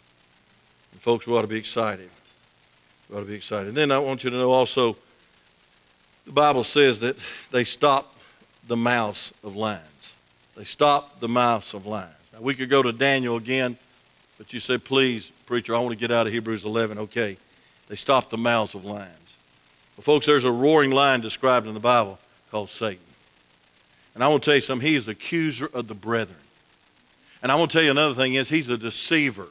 And 0.92 1.00
folks, 1.00 1.26
we 1.26 1.34
ought 1.34 1.42
to 1.42 1.48
be 1.48 1.58
excited. 1.58 2.10
We 3.08 3.16
ought 3.16 3.20
to 3.20 3.26
be 3.26 3.34
excited. 3.34 3.68
And 3.68 3.76
then 3.76 3.90
I 3.90 3.98
want 3.98 4.24
you 4.24 4.30
to 4.30 4.36
know 4.36 4.50
also, 4.50 4.96
the 6.24 6.32
Bible 6.32 6.64
says 6.64 7.00
that 7.00 7.16
they 7.50 7.64
stopped 7.64 8.18
the 8.66 8.76
mouths 8.76 9.32
of 9.42 9.56
lions. 9.56 10.14
They 10.56 10.64
stopped 10.64 11.20
the 11.20 11.28
mouths 11.28 11.72
of 11.74 11.86
lions. 11.86 12.14
Now, 12.32 12.40
we 12.40 12.54
could 12.54 12.68
go 12.68 12.82
to 12.82 12.92
Daniel 12.92 13.36
again, 13.36 13.76
but 14.36 14.52
you 14.52 14.60
say, 14.60 14.78
please, 14.78 15.30
preacher, 15.46 15.74
I 15.74 15.80
want 15.80 15.92
to 15.92 15.98
get 15.98 16.10
out 16.10 16.26
of 16.26 16.32
Hebrews 16.32 16.64
11. 16.64 16.98
Okay. 16.98 17.36
They 17.88 17.96
stopped 17.96 18.30
the 18.30 18.38
mouths 18.38 18.74
of 18.74 18.84
lions. 18.84 19.36
Well, 19.96 20.02
folks, 20.02 20.26
there's 20.26 20.44
a 20.44 20.52
roaring 20.52 20.90
lion 20.90 21.20
described 21.20 21.66
in 21.66 21.74
the 21.74 21.80
Bible 21.80 22.18
called 22.50 22.70
Satan. 22.70 23.02
And 24.14 24.22
I 24.22 24.28
want 24.28 24.42
to 24.42 24.50
tell 24.50 24.54
you 24.56 24.60
something. 24.60 24.86
He 24.86 24.94
is 24.94 25.06
the 25.06 25.12
accuser 25.12 25.70
of 25.72 25.88
the 25.88 25.94
brethren. 25.94 26.38
And 27.42 27.52
I 27.52 27.54
want 27.56 27.70
to 27.70 27.76
tell 27.76 27.84
you 27.84 27.90
another 27.90 28.14
thing 28.14 28.34
is 28.34 28.48
he's 28.48 28.68
a 28.68 28.76
deceiver. 28.76 29.46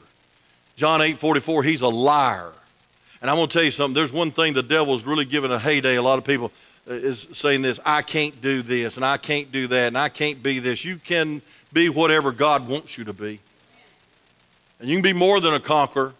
John 0.76 1.00
8 1.00 1.16
44, 1.16 1.62
he's 1.62 1.80
a 1.80 1.88
liar. 1.88 2.52
And 3.20 3.30
I'm 3.30 3.36
going 3.36 3.48
to 3.48 3.52
tell 3.52 3.64
you 3.64 3.70
something. 3.70 3.94
There's 3.94 4.12
one 4.12 4.30
thing 4.30 4.52
the 4.52 4.62
devil's 4.62 5.04
really 5.04 5.24
giving 5.24 5.50
a 5.50 5.58
heyday. 5.58 5.96
A 5.96 6.02
lot 6.02 6.18
of 6.18 6.24
people 6.24 6.52
uh, 6.88 6.94
is 6.94 7.28
saying 7.32 7.62
this 7.62 7.80
I 7.84 8.02
can't 8.02 8.40
do 8.40 8.62
this, 8.62 8.96
and 8.96 9.04
I 9.04 9.16
can't 9.16 9.50
do 9.50 9.66
that, 9.68 9.88
and 9.88 9.98
I 9.98 10.08
can't 10.08 10.42
be 10.42 10.58
this. 10.58 10.84
You 10.84 10.96
can 10.96 11.42
be 11.72 11.88
whatever 11.88 12.30
God 12.30 12.68
wants 12.68 12.96
you 12.96 13.04
to 13.04 13.12
be. 13.12 13.40
And 14.78 14.88
you 14.88 14.96
can 14.96 15.02
be 15.02 15.12
more 15.12 15.40
than 15.40 15.54
a 15.54 15.60
conqueror. 15.60 16.14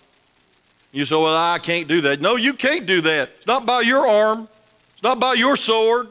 You 0.90 1.04
say, 1.04 1.14
Well, 1.14 1.36
I 1.36 1.58
can't 1.58 1.86
do 1.86 2.00
that. 2.02 2.20
No, 2.20 2.36
you 2.36 2.54
can't 2.54 2.86
do 2.86 3.00
that. 3.02 3.30
It's 3.36 3.46
not 3.46 3.66
by 3.66 3.82
your 3.82 4.06
arm, 4.06 4.48
it's 4.94 5.02
not 5.02 5.20
by 5.20 5.34
your 5.34 5.54
sword. 5.54 6.08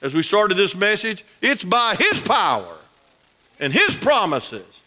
As 0.00 0.14
we 0.14 0.24
started 0.24 0.56
this 0.56 0.74
message, 0.74 1.24
it's 1.40 1.62
by 1.62 1.94
His 1.94 2.18
power 2.18 2.74
and 3.60 3.72
His 3.72 3.96
promises 3.96 4.82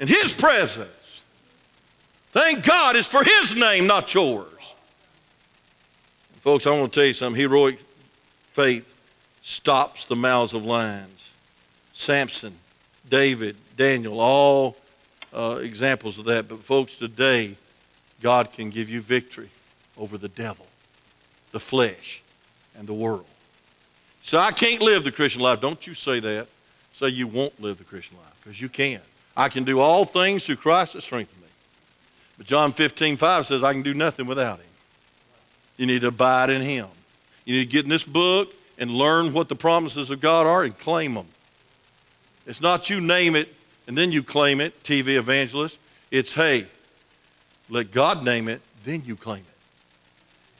and 0.00 0.08
His 0.08 0.34
presence. 0.34 1.22
Thank 2.30 2.64
God 2.64 2.96
it's 2.96 3.08
for 3.08 3.22
His 3.22 3.54
name, 3.54 3.86
not 3.86 4.14
yours. 4.14 4.46
Folks, 6.40 6.66
I 6.66 6.70
want 6.70 6.92
to 6.92 6.98
tell 6.98 7.06
you 7.06 7.12
something. 7.12 7.40
Heroic 7.40 7.78
faith 8.52 8.94
stops 9.42 10.06
the 10.06 10.16
mouths 10.16 10.54
of 10.54 10.64
lions. 10.64 11.32
Samson, 11.92 12.54
David, 13.08 13.56
Daniel, 13.76 14.18
all 14.20 14.76
uh, 15.32 15.60
examples 15.62 16.18
of 16.18 16.24
that. 16.24 16.48
But, 16.48 16.60
folks, 16.60 16.96
today, 16.96 17.56
God 18.20 18.52
can 18.52 18.70
give 18.70 18.88
you 18.88 19.00
victory 19.00 19.50
over 19.96 20.18
the 20.18 20.28
devil, 20.28 20.66
the 21.52 21.60
flesh, 21.60 22.22
and 22.76 22.88
the 22.88 22.94
world. 22.94 23.26
So 24.22 24.38
I 24.38 24.52
can't 24.52 24.80
live 24.80 25.04
the 25.04 25.12
Christian 25.12 25.42
life. 25.42 25.60
Don't 25.60 25.86
you 25.86 25.94
say 25.94 26.20
that. 26.20 26.48
Say 26.92 27.08
you 27.08 27.26
won't 27.26 27.60
live 27.60 27.78
the 27.78 27.84
Christian 27.84 28.18
life 28.18 28.34
because 28.42 28.60
you 28.60 28.68
can. 28.68 29.00
I 29.36 29.48
can 29.48 29.64
do 29.64 29.80
all 29.80 30.04
things 30.04 30.46
through 30.46 30.56
Christ 30.56 30.92
that 30.92 31.02
strengthens 31.02 31.40
me. 31.40 31.48
But 32.36 32.46
John 32.46 32.70
15, 32.70 33.16
5 33.16 33.46
says, 33.46 33.62
I 33.62 33.72
can 33.72 33.82
do 33.82 33.94
nothing 33.94 34.26
without 34.26 34.58
him. 34.58 34.66
You 35.76 35.86
need 35.86 36.02
to 36.02 36.08
abide 36.08 36.50
in 36.50 36.60
him. 36.60 36.86
You 37.44 37.56
need 37.56 37.64
to 37.64 37.70
get 37.70 37.84
in 37.84 37.90
this 37.90 38.04
book 38.04 38.54
and 38.78 38.90
learn 38.90 39.32
what 39.32 39.48
the 39.48 39.56
promises 39.56 40.10
of 40.10 40.20
God 40.20 40.46
are 40.46 40.64
and 40.64 40.78
claim 40.78 41.14
them. 41.14 41.26
It's 42.46 42.60
not 42.60 42.90
you 42.90 43.00
name 43.00 43.36
it 43.36 43.52
and 43.86 43.96
then 43.96 44.12
you 44.12 44.22
claim 44.22 44.60
it, 44.60 44.82
TV 44.82 45.16
evangelist. 45.16 45.78
It's, 46.10 46.34
hey, 46.34 46.66
let 47.68 47.90
God 47.90 48.24
name 48.24 48.48
it, 48.48 48.60
then 48.84 49.02
you 49.04 49.16
claim 49.16 49.40
it. 49.40 49.46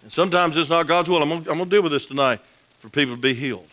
And 0.02 0.12
sometimes 0.12 0.56
it's 0.56 0.70
not 0.70 0.86
God's 0.86 1.08
will. 1.08 1.22
I'm 1.22 1.42
going 1.42 1.58
to 1.58 1.64
deal 1.66 1.82
with 1.82 1.92
this 1.92 2.06
tonight 2.06 2.40
for 2.78 2.88
people 2.88 3.14
to 3.14 3.20
be 3.20 3.34
healed. 3.34 3.68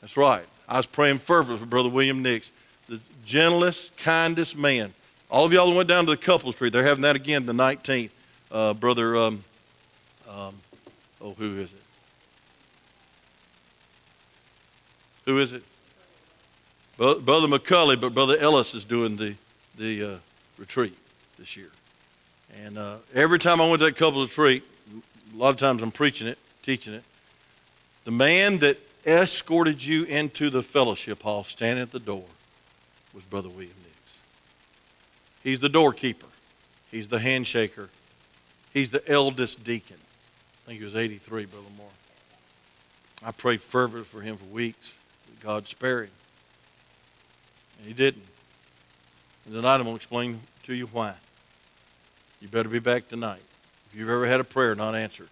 That's 0.00 0.16
right. 0.16 0.46
I 0.68 0.76
was 0.76 0.86
praying 0.86 1.18
fervently 1.18 1.58
for 1.58 1.66
Brother 1.66 1.88
William 1.88 2.22
Nix, 2.22 2.52
the 2.88 3.00
gentlest, 3.24 3.96
kindest 3.96 4.56
man. 4.56 4.92
All 5.30 5.44
of 5.44 5.52
y'all 5.52 5.70
that 5.70 5.76
went 5.76 5.88
down 5.88 6.04
to 6.06 6.10
the 6.10 6.16
couples 6.16 6.56
tree, 6.56 6.70
they're 6.70 6.84
having 6.84 7.02
that 7.02 7.16
again 7.16 7.46
the 7.46 7.52
19th. 7.52 8.10
Uh, 8.50 8.74
Brother, 8.74 9.16
um, 9.16 9.44
um, 10.28 10.54
oh, 11.20 11.34
who 11.38 11.58
is 11.58 11.72
it? 11.72 11.82
Who 15.24 15.38
is 15.38 15.52
it? 15.52 15.62
Brother 16.96 17.46
McCully, 17.46 18.00
but 18.00 18.12
Brother 18.12 18.36
Ellis 18.38 18.74
is 18.74 18.84
doing 18.84 19.16
the, 19.16 19.34
the 19.76 20.14
uh, 20.14 20.16
retreat 20.58 20.96
this 21.38 21.56
year. 21.56 21.70
And 22.64 22.76
uh, 22.76 22.96
every 23.14 23.38
time 23.38 23.60
I 23.60 23.68
went 23.68 23.80
to 23.80 23.86
that 23.86 23.96
couples 23.96 24.30
retreat, 24.30 24.64
a 25.34 25.36
lot 25.36 25.50
of 25.50 25.58
times 25.58 25.82
I'm 25.82 25.90
preaching 25.90 26.26
it, 26.26 26.38
teaching 26.62 26.94
it. 26.94 27.04
The 28.04 28.10
man 28.10 28.58
that 28.58 28.78
escorted 29.08 29.84
you 29.84 30.04
into 30.04 30.50
the 30.50 30.62
fellowship 30.62 31.22
hall, 31.22 31.42
standing 31.44 31.82
at 31.82 31.92
the 31.92 31.98
door, 31.98 32.24
was 33.14 33.24
Brother 33.24 33.48
William 33.48 33.74
Nix. 33.82 34.20
He's 35.42 35.60
the 35.60 35.68
doorkeeper. 35.68 36.26
He's 36.90 37.08
the 37.08 37.18
handshaker. 37.18 37.88
He's 38.72 38.90
the 38.90 39.06
eldest 39.10 39.64
deacon. 39.64 39.96
I 39.98 40.68
think 40.68 40.78
he 40.80 40.84
was 40.84 40.94
83, 40.94 41.46
Brother 41.46 41.66
Moore. 41.76 41.86
I 43.24 43.32
prayed 43.32 43.62
fervently 43.62 44.04
for 44.04 44.20
him 44.20 44.36
for 44.36 44.44
weeks. 44.46 44.98
God 45.40 45.66
spare 45.66 46.02
him. 46.02 46.10
And 47.78 47.88
he 47.88 47.94
didn't. 47.94 48.26
And 49.46 49.54
tonight 49.54 49.76
I'm 49.76 49.84
going 49.84 49.92
to 49.92 49.96
explain 49.96 50.40
to 50.64 50.74
you 50.74 50.86
why. 50.86 51.14
You 52.40 52.48
better 52.48 52.68
be 52.68 52.78
back 52.78 53.08
tonight. 53.08 53.42
If 53.90 53.98
you've 53.98 54.10
ever 54.10 54.26
had 54.26 54.40
a 54.40 54.44
prayer 54.44 54.74
not 54.74 54.94
answered, 54.94 55.28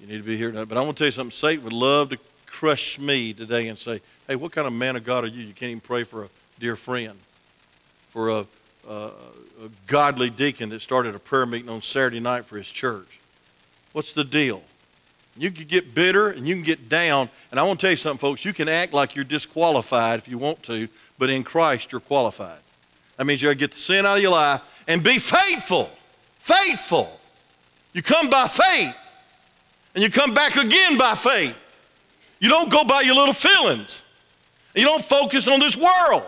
you 0.00 0.06
need 0.06 0.18
to 0.18 0.22
be 0.22 0.36
here 0.36 0.50
tonight. 0.50 0.68
But 0.68 0.78
I 0.78 0.82
want 0.82 0.96
to 0.96 1.00
tell 1.02 1.08
you 1.08 1.12
something. 1.12 1.30
Satan 1.30 1.64
would 1.64 1.72
love 1.72 2.10
to 2.10 2.18
crush 2.54 3.00
me 3.00 3.32
today 3.32 3.66
and 3.66 3.76
say, 3.76 4.00
hey, 4.28 4.36
what 4.36 4.52
kind 4.52 4.68
of 4.68 4.72
man 4.72 4.94
of 4.94 5.02
God 5.02 5.24
are 5.24 5.26
you? 5.26 5.42
You 5.42 5.52
can't 5.52 5.70
even 5.70 5.80
pray 5.80 6.04
for 6.04 6.22
a 6.24 6.28
dear 6.60 6.76
friend, 6.76 7.18
for 8.06 8.28
a, 8.28 8.46
a, 8.88 8.92
a 8.94 9.10
godly 9.88 10.30
deacon 10.30 10.68
that 10.68 10.80
started 10.80 11.16
a 11.16 11.18
prayer 11.18 11.46
meeting 11.46 11.68
on 11.68 11.82
Saturday 11.82 12.20
night 12.20 12.44
for 12.44 12.56
his 12.56 12.70
church. 12.70 13.18
What's 13.92 14.12
the 14.12 14.22
deal? 14.22 14.62
You 15.36 15.50
can 15.50 15.66
get 15.66 15.96
bitter 15.96 16.30
and 16.30 16.46
you 16.46 16.54
can 16.54 16.62
get 16.62 16.88
down. 16.88 17.28
And 17.50 17.58
I 17.58 17.64
want 17.64 17.80
to 17.80 17.86
tell 17.86 17.90
you 17.90 17.96
something, 17.96 18.18
folks. 18.18 18.44
You 18.44 18.52
can 18.52 18.68
act 18.68 18.92
like 18.92 19.16
you're 19.16 19.24
disqualified 19.24 20.20
if 20.20 20.28
you 20.28 20.38
want 20.38 20.62
to, 20.64 20.86
but 21.18 21.30
in 21.30 21.42
Christ 21.42 21.90
you're 21.90 22.00
qualified. 22.00 22.60
That 23.16 23.24
means 23.24 23.42
you 23.42 23.48
got 23.48 23.54
to 23.54 23.58
get 23.58 23.72
the 23.72 23.78
sin 23.78 24.06
out 24.06 24.16
of 24.16 24.22
your 24.22 24.30
life 24.30 24.62
and 24.86 25.02
be 25.02 25.18
faithful. 25.18 25.90
Faithful. 26.38 27.18
You 27.92 28.02
come 28.02 28.30
by 28.30 28.46
faith, 28.46 29.14
and 29.94 30.04
you 30.04 30.10
come 30.10 30.34
back 30.34 30.56
again 30.56 30.96
by 30.98 31.14
faith. 31.14 31.62
You 32.44 32.50
don't 32.50 32.70
go 32.70 32.84
by 32.84 33.00
your 33.00 33.14
little 33.14 33.32
feelings. 33.32 34.04
You 34.74 34.84
don't 34.84 35.02
focus 35.02 35.48
on 35.48 35.60
this 35.60 35.78
world. 35.78 36.24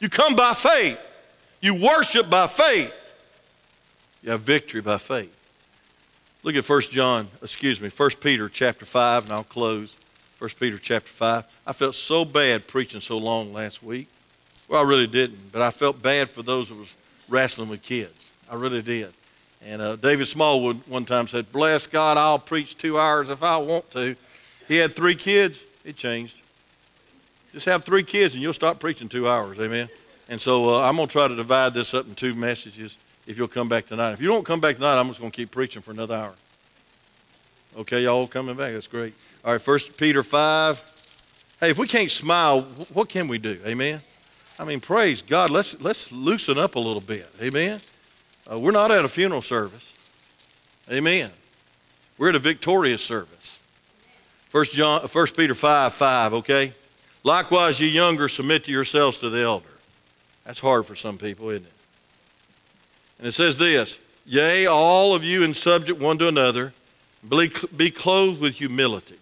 You 0.00 0.08
come 0.08 0.34
by 0.34 0.52
faith. 0.52 0.98
You 1.60 1.76
worship 1.76 2.28
by 2.28 2.48
faith. 2.48 2.92
You 4.24 4.32
have 4.32 4.40
victory 4.40 4.80
by 4.80 4.98
faith. 4.98 5.32
Look 6.42 6.56
at 6.56 6.68
1 6.68 6.80
John, 6.90 7.28
excuse 7.40 7.80
me, 7.80 7.88
1 7.88 8.10
Peter 8.20 8.48
chapter 8.48 8.84
5, 8.84 9.26
and 9.26 9.32
I'll 9.32 9.44
close. 9.44 9.96
1 10.40 10.50
Peter 10.58 10.76
chapter 10.76 11.08
5. 11.08 11.46
I 11.68 11.72
felt 11.72 11.94
so 11.94 12.24
bad 12.24 12.66
preaching 12.66 13.00
so 13.00 13.16
long 13.18 13.52
last 13.52 13.80
week. 13.80 14.08
Well, 14.68 14.84
I 14.84 14.88
really 14.88 15.06
didn't, 15.06 15.52
but 15.52 15.62
I 15.62 15.70
felt 15.70 16.02
bad 16.02 16.28
for 16.30 16.42
those 16.42 16.70
that 16.70 16.74
was 16.74 16.96
wrestling 17.28 17.68
with 17.68 17.80
kids. 17.80 18.32
I 18.50 18.56
really 18.56 18.82
did. 18.82 19.12
And 19.64 19.80
uh, 19.80 19.94
David 19.94 20.26
Smallwood 20.26 20.80
one 20.88 21.04
time 21.04 21.28
said, 21.28 21.52
Bless 21.52 21.86
God, 21.86 22.16
I'll 22.16 22.40
preach 22.40 22.76
two 22.76 22.98
hours 22.98 23.28
if 23.28 23.44
I 23.44 23.56
want 23.58 23.88
to. 23.92 24.16
He 24.68 24.76
had 24.76 24.92
three 24.92 25.14
kids. 25.14 25.64
It 25.84 25.96
changed. 25.96 26.42
Just 27.52 27.66
have 27.66 27.84
three 27.84 28.02
kids 28.02 28.34
and 28.34 28.42
you'll 28.42 28.52
stop 28.52 28.80
preaching 28.80 29.08
two 29.08 29.28
hours. 29.28 29.60
Amen. 29.60 29.88
And 30.28 30.40
so 30.40 30.74
uh, 30.74 30.88
I'm 30.88 30.96
going 30.96 31.06
to 31.06 31.12
try 31.12 31.28
to 31.28 31.36
divide 31.36 31.74
this 31.74 31.94
up 31.94 32.06
in 32.06 32.14
two 32.14 32.34
messages 32.34 32.98
if 33.26 33.38
you'll 33.38 33.48
come 33.48 33.68
back 33.68 33.86
tonight. 33.86 34.12
If 34.12 34.20
you 34.20 34.28
don't 34.28 34.44
come 34.44 34.60
back 34.60 34.76
tonight, 34.76 34.98
I'm 34.98 35.06
just 35.08 35.20
going 35.20 35.30
to 35.30 35.36
keep 35.36 35.50
preaching 35.50 35.82
for 35.82 35.90
another 35.90 36.14
hour. 36.16 36.34
Okay, 37.76 38.02
y'all 38.02 38.26
coming 38.26 38.56
back? 38.56 38.72
That's 38.72 38.86
great. 38.86 39.14
All 39.44 39.52
right, 39.52 39.60
First 39.60 39.98
Peter 39.98 40.22
5. 40.22 40.92
Hey, 41.60 41.70
if 41.70 41.78
we 41.78 41.86
can't 41.86 42.10
smile, 42.10 42.62
what 42.92 43.08
can 43.08 43.28
we 43.28 43.38
do? 43.38 43.58
Amen. 43.66 44.00
I 44.58 44.64
mean, 44.64 44.80
praise 44.80 45.22
God. 45.22 45.50
Let's 45.50 45.80
let's 45.80 46.12
loosen 46.12 46.58
up 46.58 46.76
a 46.76 46.78
little 46.78 47.00
bit. 47.00 47.28
Amen. 47.40 47.80
Uh, 48.50 48.58
we're 48.58 48.70
not 48.70 48.90
at 48.90 49.04
a 49.04 49.08
funeral 49.08 49.42
service. 49.42 49.92
Amen. 50.90 51.30
We're 52.18 52.28
at 52.28 52.36
a 52.36 52.40
victorious 52.40 53.02
service. 53.02 53.53
First 54.54 54.72
John, 54.72 55.04
First 55.08 55.36
Peter 55.36 55.52
5, 55.52 55.92
5, 55.94 56.34
okay? 56.34 56.72
Likewise, 57.24 57.80
you 57.80 57.88
younger, 57.88 58.28
submit 58.28 58.62
to 58.62 58.70
yourselves 58.70 59.18
to 59.18 59.28
the 59.28 59.42
elder. 59.42 59.66
That's 60.46 60.60
hard 60.60 60.86
for 60.86 60.94
some 60.94 61.18
people, 61.18 61.50
isn't 61.50 61.66
it? 61.66 61.72
And 63.18 63.26
it 63.26 63.32
says 63.32 63.56
this 63.56 63.98
Yea, 64.24 64.66
all 64.66 65.12
of 65.12 65.24
you 65.24 65.42
in 65.42 65.54
subject 65.54 66.00
one 66.00 66.18
to 66.18 66.28
another, 66.28 66.72
be 67.28 67.90
clothed 67.90 68.40
with 68.40 68.54
humility. 68.54 69.18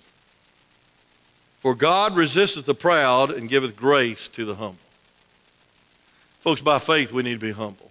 For 1.61 1.75
God 1.75 2.15
resisteth 2.15 2.67
the 2.67 2.75
proud 2.75 3.31
and 3.31 3.49
giveth 3.49 3.75
grace 3.75 4.29
to 4.29 4.45
the 4.45 4.57
humble. 4.57 4.77
Folks, 6.41 6.61
by 6.61 6.79
faith, 6.79 7.11
we 7.11 7.23
need 7.23 7.41
to 7.41 7.47
be 7.47 7.53
humble. 7.53 7.91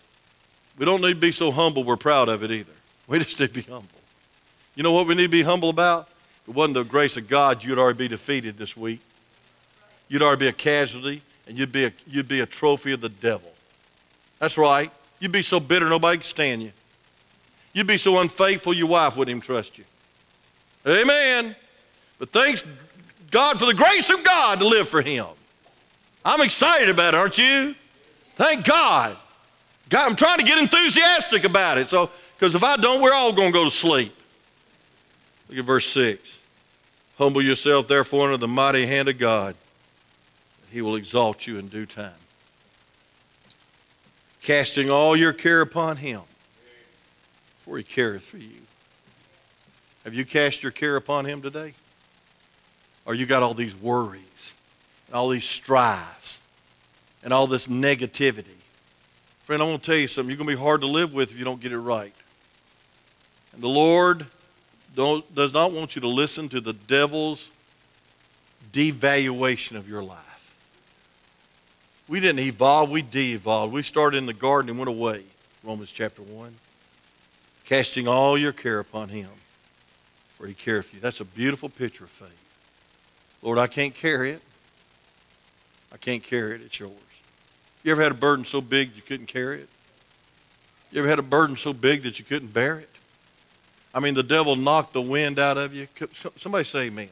We 0.77 0.85
don't 0.85 1.01
need 1.01 1.15
to 1.15 1.19
be 1.19 1.31
so 1.31 1.49
humble 1.49 1.83
we're 1.83 1.97
proud 1.97 2.29
of 2.29 2.43
it 2.43 2.51
either. 2.51 2.73
We 3.07 3.17
just 3.17 3.39
need 3.39 3.51
to 3.51 3.63
be 3.63 3.71
humble. 3.71 3.87
You 4.75 4.83
know 4.83 4.91
what 4.91 5.07
we 5.07 5.15
need 5.15 5.23
to 5.23 5.29
be 5.29 5.41
humble 5.41 5.69
about? 5.69 6.07
It 6.47 6.53
wasn't 6.53 6.75
the 6.75 6.83
grace 6.83 7.17
of 7.17 7.27
God, 7.27 7.63
you'd 7.63 7.79
already 7.79 7.97
be 7.97 8.07
defeated 8.07 8.57
this 8.57 8.75
week. 8.75 8.99
You'd 10.07 10.21
already 10.21 10.39
be 10.39 10.47
a 10.47 10.53
casualty, 10.53 11.21
and 11.47 11.57
you'd 11.57 11.71
be 11.71 11.85
a, 11.85 11.93
you'd 12.07 12.27
be 12.27 12.41
a 12.41 12.45
trophy 12.45 12.91
of 12.91 13.01
the 13.01 13.09
devil. 13.09 13.51
That's 14.39 14.57
right. 14.57 14.91
You'd 15.19 15.31
be 15.31 15.41
so 15.41 15.59
bitter 15.59 15.87
nobody 15.87 16.17
could 16.17 16.25
stand 16.25 16.63
you. 16.63 16.71
You'd 17.73 17.87
be 17.87 17.97
so 17.97 18.19
unfaithful 18.19 18.73
your 18.73 18.87
wife 18.87 19.15
wouldn't 19.15 19.29
even 19.29 19.41
trust 19.41 19.77
you. 19.77 19.85
Amen. 20.85 21.55
But 22.19 22.29
thanks 22.31 22.65
God 23.29 23.57
for 23.57 23.65
the 23.65 23.73
grace 23.73 24.09
of 24.09 24.23
God 24.23 24.59
to 24.59 24.67
live 24.67 24.89
for 24.89 25.01
Him. 25.01 25.25
I'm 26.25 26.41
excited 26.41 26.89
about 26.89 27.13
it, 27.13 27.17
aren't 27.17 27.37
you? 27.37 27.75
Thank 28.35 28.65
God. 28.65 29.15
God 29.89 30.09
I'm 30.09 30.15
trying 30.15 30.39
to 30.39 30.43
get 30.43 30.57
enthusiastic 30.57 31.43
about 31.43 31.77
it. 31.77 31.87
So, 31.87 32.09
because 32.35 32.55
if 32.55 32.63
I 32.63 32.75
don't, 32.77 33.01
we're 33.01 33.13
all 33.13 33.31
going 33.31 33.49
to 33.49 33.53
go 33.53 33.63
to 33.63 33.71
sleep. 33.71 34.15
Look 35.51 35.59
at 35.59 35.65
verse 35.65 35.85
6. 35.87 36.39
Humble 37.17 37.41
yourself, 37.41 37.89
therefore, 37.89 38.27
under 38.27 38.37
the 38.37 38.47
mighty 38.47 38.85
hand 38.85 39.09
of 39.09 39.17
God, 39.17 39.53
that 40.61 40.73
He 40.73 40.81
will 40.81 40.95
exalt 40.95 41.45
you 41.45 41.59
in 41.59 41.67
due 41.67 41.85
time. 41.85 42.13
Casting 44.41 44.89
all 44.89 45.15
your 45.15 45.33
care 45.33 45.59
upon 45.59 45.97
Him, 45.97 46.21
for 47.59 47.77
He 47.77 47.83
careth 47.83 48.23
for 48.23 48.37
you. 48.37 48.61
Have 50.05 50.13
you 50.13 50.23
cast 50.23 50.63
your 50.63 50.71
care 50.71 50.95
upon 50.95 51.25
Him 51.25 51.41
today? 51.41 51.73
Or 53.05 53.13
you 53.13 53.25
got 53.25 53.43
all 53.43 53.53
these 53.53 53.75
worries, 53.75 54.55
and 55.07 55.15
all 55.15 55.27
these 55.27 55.43
strives, 55.43 56.41
and 57.25 57.33
all 57.33 57.45
this 57.45 57.67
negativity? 57.67 58.55
Friend, 59.43 59.61
I 59.61 59.65
want 59.65 59.83
to 59.83 59.91
tell 59.91 59.99
you 59.99 60.07
something. 60.07 60.29
You're 60.29 60.37
going 60.37 60.49
to 60.49 60.55
be 60.55 60.63
hard 60.63 60.79
to 60.79 60.87
live 60.87 61.13
with 61.13 61.31
if 61.31 61.37
you 61.37 61.43
don't 61.43 61.59
get 61.59 61.73
it 61.73 61.79
right. 61.79 62.13
And 63.51 63.61
the 63.61 63.67
Lord 63.67 64.27
does 64.95 65.53
not 65.53 65.71
want 65.71 65.95
you 65.95 66.01
to 66.01 66.07
listen 66.07 66.49
to 66.49 66.61
the 66.61 66.73
devil's 66.73 67.51
devaluation 68.71 69.75
of 69.75 69.87
your 69.87 70.03
life. 70.03 70.55
We 72.07 72.19
didn't 72.19 72.39
evolve, 72.39 72.89
we 72.89 73.01
de 73.01 73.33
evolved. 73.33 73.73
We 73.73 73.83
started 73.83 74.17
in 74.17 74.25
the 74.25 74.33
garden 74.33 74.69
and 74.69 74.79
went 74.79 74.89
away. 74.89 75.23
Romans 75.63 75.91
chapter 75.91 76.21
1. 76.21 76.53
Casting 77.65 78.07
all 78.07 78.37
your 78.37 78.51
care 78.51 78.79
upon 78.79 79.09
him 79.09 79.29
for 80.41 80.47
he 80.47 80.55
cares 80.55 80.89
for 80.89 80.95
you. 80.95 81.01
That's 81.01 81.19
a 81.19 81.25
beautiful 81.25 81.69
picture 81.69 82.05
of 82.05 82.09
faith. 82.09 82.35
Lord, 83.43 83.59
I 83.59 83.67
can't 83.67 83.93
carry 83.93 84.31
it. 84.31 84.41
I 85.93 85.97
can't 85.97 86.23
carry 86.23 86.55
it. 86.55 86.61
It's 86.65 86.79
yours. 86.79 86.95
You 87.83 87.91
ever 87.91 88.01
had 88.01 88.11
a 88.11 88.15
burden 88.15 88.43
so 88.43 88.59
big 88.59 88.95
you 88.95 89.03
couldn't 89.03 89.27
carry 89.27 89.59
it? 89.59 89.69
You 90.91 91.01
ever 91.01 91.07
had 91.07 91.19
a 91.19 91.23
burden 91.23 91.57
so 91.57 91.73
big 91.73 92.01
that 92.03 92.17
you 92.17 92.25
couldn't 92.25 92.53
bear 92.53 92.79
it? 92.79 92.89
I 93.93 93.99
mean, 93.99 94.13
the 94.13 94.23
devil 94.23 94.55
knocked 94.55 94.93
the 94.93 95.01
wind 95.01 95.39
out 95.39 95.57
of 95.57 95.73
you. 95.73 95.87
Somebody 96.35 96.63
say 96.63 96.85
amen. 96.85 97.09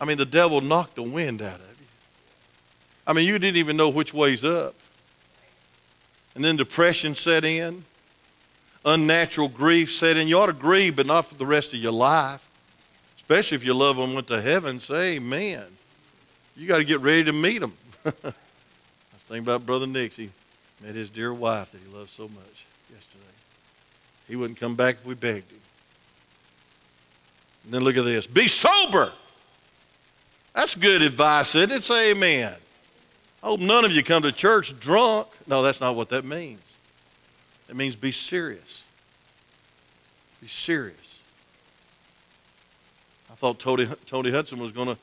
I 0.00 0.04
mean, 0.04 0.18
the 0.18 0.26
devil 0.26 0.60
knocked 0.60 0.96
the 0.96 1.02
wind 1.02 1.42
out 1.42 1.60
of 1.60 1.76
you. 1.80 1.86
I 3.06 3.12
mean, 3.12 3.26
you 3.26 3.38
didn't 3.38 3.56
even 3.56 3.76
know 3.76 3.88
which 3.88 4.12
way's 4.12 4.44
up. 4.44 4.74
And 6.34 6.44
then 6.44 6.56
depression 6.56 7.14
set 7.14 7.44
in, 7.44 7.84
unnatural 8.84 9.48
grief 9.48 9.90
set 9.90 10.16
in. 10.16 10.28
You 10.28 10.38
ought 10.38 10.46
to 10.46 10.52
grieve, 10.52 10.96
but 10.96 11.06
not 11.06 11.26
for 11.26 11.34
the 11.34 11.46
rest 11.46 11.72
of 11.72 11.80
your 11.80 11.92
life 11.92 12.48
especially 13.28 13.56
if 13.56 13.64
your 13.64 13.74
loved 13.74 13.98
one 13.98 14.14
went 14.14 14.26
to 14.26 14.40
heaven, 14.40 14.80
say 14.80 15.16
amen. 15.16 15.62
You 16.56 16.66
got 16.66 16.78
to 16.78 16.84
get 16.84 17.00
ready 17.00 17.24
to 17.24 17.32
meet 17.34 17.58
them. 17.58 17.74
I 18.06 18.10
was 18.10 18.32
thinking 19.18 19.44
about 19.44 19.66
Brother 19.66 19.86
Nix. 19.86 20.16
He 20.16 20.30
met 20.82 20.94
his 20.94 21.10
dear 21.10 21.34
wife 21.34 21.72
that 21.72 21.80
he 21.86 21.94
loved 21.94 22.08
so 22.08 22.22
much 22.22 22.66
yesterday. 22.90 23.22
He 24.26 24.34
wouldn't 24.34 24.58
come 24.58 24.76
back 24.76 24.94
if 24.94 25.04
we 25.04 25.14
begged 25.14 25.52
him. 25.52 25.60
And 27.68 27.74
then 27.74 27.84
look 27.84 27.98
at 27.98 28.04
this 28.06 28.26
be 28.26 28.48
sober. 28.48 29.12
That's 30.54 30.74
good 30.74 31.02
advice, 31.02 31.54
isn't 31.54 31.70
it? 31.70 31.82
Say 31.82 32.12
amen. 32.12 32.54
I 33.42 33.46
hope 33.46 33.60
none 33.60 33.84
of 33.84 33.92
you 33.92 34.02
come 34.02 34.22
to 34.22 34.32
church 34.32 34.80
drunk. 34.80 35.28
No, 35.46 35.62
that's 35.62 35.80
not 35.80 35.94
what 35.94 36.08
that 36.08 36.24
means. 36.24 36.78
It 37.68 37.76
means 37.76 37.94
be 37.94 38.10
serious. 38.10 38.84
Be 40.40 40.48
serious 40.48 41.08
I 43.30 43.34
thought 43.34 43.60
Tony, 43.60 43.86
Tony 44.06 44.30
Hudson 44.30 44.58
was 44.58 44.72
going 44.72 44.88
to 44.88 44.98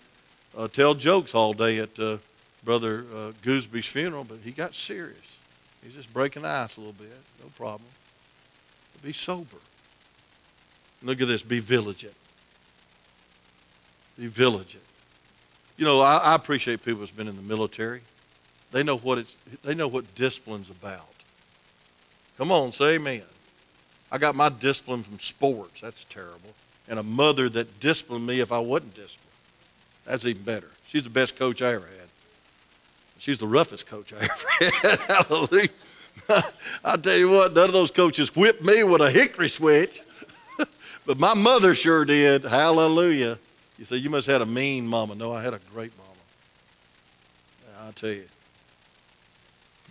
uh, 0.57 0.67
tell 0.67 0.93
jokes 0.93 1.35
all 1.35 1.53
day 1.53 1.77
at 1.77 1.97
uh, 1.99 2.17
Brother 2.63 3.05
uh, 3.15 3.31
Goosby's 3.41 3.85
funeral, 3.85 4.23
but 4.25 4.39
he 4.43 4.51
got 4.51 4.73
serious. 4.73 5.37
He's 5.83 5.93
just 5.93 6.11
breaking 6.11 6.41
the 6.41 6.49
ice 6.49 6.77
a 6.77 6.81
little 6.81 6.93
bit. 6.93 7.13
No 7.41 7.49
problem. 7.55 7.87
But 8.93 9.03
be 9.03 9.13
sober. 9.13 9.57
Look 11.03 11.21
at 11.21 11.27
this. 11.27 11.43
Be 11.43 11.59
vigilant. 11.59 12.13
Be 14.17 14.27
vigilant. 14.27 14.75
You 15.77 15.85
know, 15.85 15.99
I, 15.99 16.17
I 16.17 16.35
appreciate 16.35 16.83
people 16.83 17.01
that's 17.01 17.11
been 17.11 17.27
in 17.27 17.35
the 17.35 17.41
military. 17.41 18.01
They 18.71 18.83
know 18.83 18.97
what 18.97 19.17
it's. 19.17 19.35
They 19.63 19.75
know 19.75 19.87
what 19.87 20.13
discipline's 20.15 20.69
about. 20.69 21.07
Come 22.37 22.51
on, 22.51 22.71
say 22.71 22.95
amen. 22.95 23.23
I 24.11 24.17
got 24.17 24.35
my 24.35 24.49
discipline 24.49 25.03
from 25.03 25.19
sports. 25.19 25.81
That's 25.81 26.05
terrible 26.05 26.53
and 26.87 26.99
a 26.99 27.03
mother 27.03 27.49
that 27.49 27.79
disciplined 27.79 28.25
me 28.25 28.39
if 28.39 28.51
I 28.51 28.59
wasn't 28.59 28.93
disciplined. 28.93 29.21
That's 30.05 30.25
even 30.25 30.43
better. 30.43 30.67
She's 30.85 31.03
the 31.03 31.09
best 31.09 31.35
coach 31.37 31.61
I 31.61 31.73
ever 31.73 31.87
had. 31.87 32.07
She's 33.17 33.39
the 33.39 33.47
roughest 33.47 33.87
coach 33.87 34.13
I 34.13 34.17
ever 34.23 34.71
had. 34.87 34.99
Hallelujah. 34.99 35.69
I 36.83 36.97
tell 36.97 37.17
you 37.17 37.29
what, 37.29 37.53
none 37.53 37.65
of 37.65 37.73
those 37.73 37.91
coaches 37.91 38.35
whipped 38.35 38.63
me 38.63 38.83
with 38.83 39.01
a 39.01 39.11
hickory 39.11 39.49
switch, 39.49 40.01
but 41.05 41.19
my 41.19 41.33
mother 41.33 41.73
sure 41.73 42.05
did. 42.05 42.43
Hallelujah. 42.43 43.37
You 43.77 43.85
say, 43.85 43.97
You 43.97 44.09
must 44.09 44.27
have 44.27 44.41
had 44.41 44.47
a 44.47 44.51
mean 44.51 44.87
mama. 44.87 45.15
No, 45.15 45.33
I 45.33 45.43
had 45.43 45.53
a 45.53 45.59
great 45.73 45.91
mama. 45.97 46.11
I 47.87 47.91
tell 47.91 48.09
you. 48.09 48.25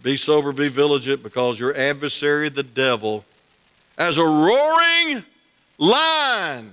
Be 0.02 0.16
sober, 0.16 0.52
be 0.52 0.68
vigilant, 0.68 1.22
because 1.22 1.58
your 1.58 1.74
adversary, 1.76 2.48
the 2.48 2.62
devil, 2.62 3.24
as 3.96 4.18
a 4.18 4.24
roaring 4.24 5.24
lion, 5.78 6.72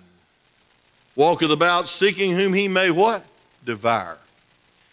walketh 1.15 1.51
about 1.51 1.87
seeking 1.87 2.33
whom 2.33 2.53
he 2.53 2.67
may 2.67 2.91
what? 2.91 3.23
Devour. 3.65 4.17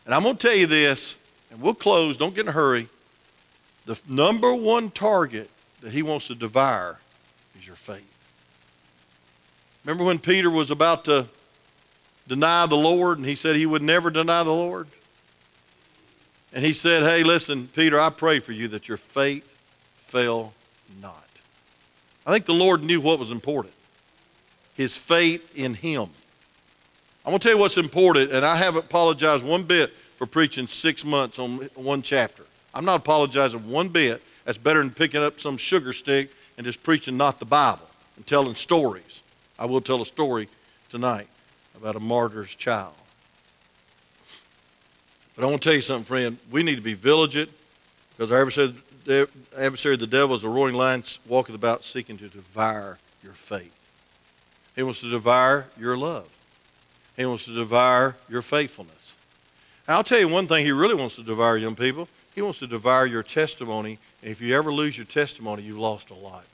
And 0.04 0.14
I'm 0.14 0.22
going 0.22 0.36
to 0.36 0.46
tell 0.46 0.56
you 0.56 0.66
this, 0.66 1.18
and 1.50 1.60
we'll 1.60 1.74
close, 1.74 2.16
don't 2.16 2.34
get 2.34 2.42
in 2.42 2.48
a 2.48 2.52
hurry. 2.52 2.88
The 3.86 4.00
number 4.08 4.54
one 4.54 4.90
target 4.90 5.50
that 5.80 5.92
he 5.92 6.02
wants 6.02 6.28
to 6.28 6.34
devour 6.34 6.98
is 7.58 7.66
your 7.66 7.76
faith. 7.76 8.04
Remember 9.84 10.04
when 10.04 10.18
Peter 10.18 10.50
was 10.50 10.70
about 10.70 11.06
to 11.06 11.26
deny 12.28 12.66
the 12.66 12.76
Lord 12.76 13.18
and 13.18 13.26
he 13.26 13.34
said 13.34 13.56
he 13.56 13.66
would 13.66 13.82
never 13.82 14.10
deny 14.10 14.42
the 14.42 14.50
Lord? 14.50 14.86
And 16.52 16.64
he 16.64 16.72
said, 16.72 17.02
Hey, 17.02 17.22
listen, 17.22 17.68
Peter, 17.68 18.00
I 18.00 18.10
pray 18.10 18.38
for 18.38 18.52
you 18.52 18.68
that 18.68 18.88
your 18.88 18.96
faith 18.96 19.56
fail 19.96 20.54
not. 21.02 21.28
I 22.26 22.32
think 22.32 22.46
the 22.46 22.54
Lord 22.54 22.84
knew 22.84 23.00
what 23.00 23.18
was 23.18 23.30
important 23.30 23.74
his 24.74 24.96
faith 24.96 25.58
in 25.58 25.74
him. 25.74 26.08
I'm 27.24 27.32
going 27.32 27.40
to 27.40 27.42
tell 27.42 27.56
you 27.56 27.58
what's 27.58 27.76
important, 27.76 28.30
and 28.30 28.46
I 28.46 28.54
haven't 28.54 28.84
apologized 28.84 29.44
one 29.44 29.64
bit 29.64 29.90
for 29.90 30.24
preaching 30.24 30.68
six 30.68 31.04
months 31.04 31.40
on 31.40 31.56
one 31.74 32.00
chapter. 32.00 32.44
I'm 32.72 32.84
not 32.84 33.00
apologizing 33.00 33.68
one 33.68 33.88
bit. 33.88 34.22
That's 34.44 34.56
better 34.56 34.80
than 34.80 34.92
picking 34.92 35.20
up 35.20 35.40
some 35.40 35.56
sugar 35.56 35.92
stick 35.92 36.30
and 36.56 36.64
just 36.64 36.84
preaching 36.84 37.16
not 37.16 37.40
the 37.40 37.44
Bible. 37.44 37.88
and 38.16 38.26
telling 38.26 38.54
stories. 38.54 39.22
I 39.58 39.66
will 39.66 39.80
tell 39.80 40.00
a 40.00 40.06
story 40.06 40.48
tonight 40.88 41.28
about 41.80 41.96
a 41.96 42.00
martyr's 42.00 42.54
child. 42.54 42.94
But 45.34 45.44
I 45.44 45.48
want 45.48 45.62
to 45.62 45.68
tell 45.68 45.76
you 45.76 45.80
something, 45.80 46.04
friend. 46.04 46.38
We 46.50 46.62
need 46.62 46.76
to 46.76 46.82
be 46.82 46.94
vigilant 46.94 47.50
because 48.16 48.32
our 48.32 48.40
adversary, 48.40 48.74
the 49.04 49.28
the 49.54 50.06
devil 50.08 50.34
is 50.34 50.44
a 50.44 50.48
roaring 50.48 50.74
lion 50.74 51.04
walking 51.26 51.54
about 51.54 51.84
seeking 51.84 52.18
to 52.18 52.28
devour 52.28 52.98
your 53.22 53.32
faith. 53.32 53.74
He 54.74 54.82
wants 54.82 55.00
to 55.00 55.10
devour 55.10 55.66
your 55.78 55.96
love. 55.96 56.28
He 57.16 57.24
wants 57.24 57.44
to 57.46 57.54
devour 57.54 58.16
your 58.28 58.42
faithfulness. 58.42 59.16
I'll 59.86 60.04
tell 60.04 60.20
you 60.20 60.28
one 60.28 60.46
thing 60.46 60.66
he 60.66 60.72
really 60.72 60.94
wants 60.94 61.16
to 61.16 61.22
devour, 61.22 61.56
young 61.56 61.74
people. 61.74 62.08
He 62.34 62.42
wants 62.42 62.58
to 62.58 62.66
devour 62.66 63.06
your 63.06 63.22
testimony. 63.22 63.98
And 64.22 64.30
if 64.30 64.40
you 64.40 64.54
ever 64.56 64.72
lose 64.72 64.98
your 64.98 65.06
testimony, 65.06 65.62
you've 65.62 65.78
lost 65.78 66.10
a 66.10 66.14
lot. 66.14 66.44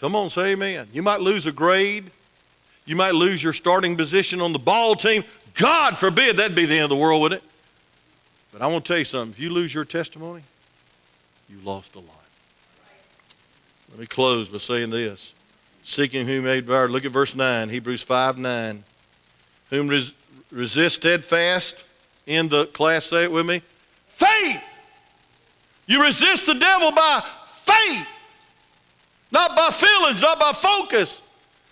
Come 0.00 0.16
on, 0.16 0.28
say 0.28 0.52
amen. 0.52 0.88
You 0.92 1.02
might 1.02 1.20
lose 1.20 1.46
a 1.46 1.52
grade. 1.52 2.10
You 2.86 2.96
might 2.96 3.14
lose 3.14 3.42
your 3.42 3.52
starting 3.52 3.96
position 3.96 4.40
on 4.40 4.52
the 4.52 4.58
ball 4.58 4.94
team. 4.94 5.24
God 5.54 5.98
forbid 5.98 6.36
that'd 6.36 6.56
be 6.56 6.66
the 6.66 6.74
end 6.74 6.84
of 6.84 6.90
the 6.90 6.96
world, 6.96 7.20
wouldn't 7.20 7.42
it? 7.42 7.48
But 8.52 8.62
I 8.62 8.68
want 8.68 8.84
to 8.84 8.88
tell 8.88 8.98
you 8.98 9.04
something. 9.04 9.32
If 9.32 9.40
you 9.40 9.50
lose 9.50 9.74
your 9.74 9.84
testimony, 9.84 10.42
you 11.50 11.58
lost 11.64 11.94
a 11.96 11.98
lot. 11.98 12.10
Let 13.90 13.98
me 13.98 14.06
close 14.06 14.48
by 14.48 14.58
saying 14.58 14.90
this. 14.90 15.34
Seeking 15.82 16.26
whom 16.26 16.44
made 16.44 16.66
devour. 16.66 16.88
Look 16.88 17.04
at 17.04 17.12
verse 17.12 17.34
9, 17.34 17.68
Hebrews 17.68 18.02
5 18.02 18.38
9. 18.38 18.84
Whom 19.70 19.88
res- 19.88 20.14
resist 20.50 20.96
steadfast 20.96 21.86
in 22.26 22.48
the 22.48 22.66
class, 22.66 23.06
say 23.06 23.24
it 23.24 23.32
with 23.32 23.46
me. 23.46 23.62
Faith. 24.06 24.62
You 25.86 26.02
resist 26.02 26.46
the 26.46 26.54
devil 26.54 26.92
by 26.92 27.22
faith. 27.62 28.08
Not 29.30 29.56
by 29.56 29.68
feelings, 29.70 30.20
not 30.20 30.38
by 30.40 30.52
focus, 30.52 31.22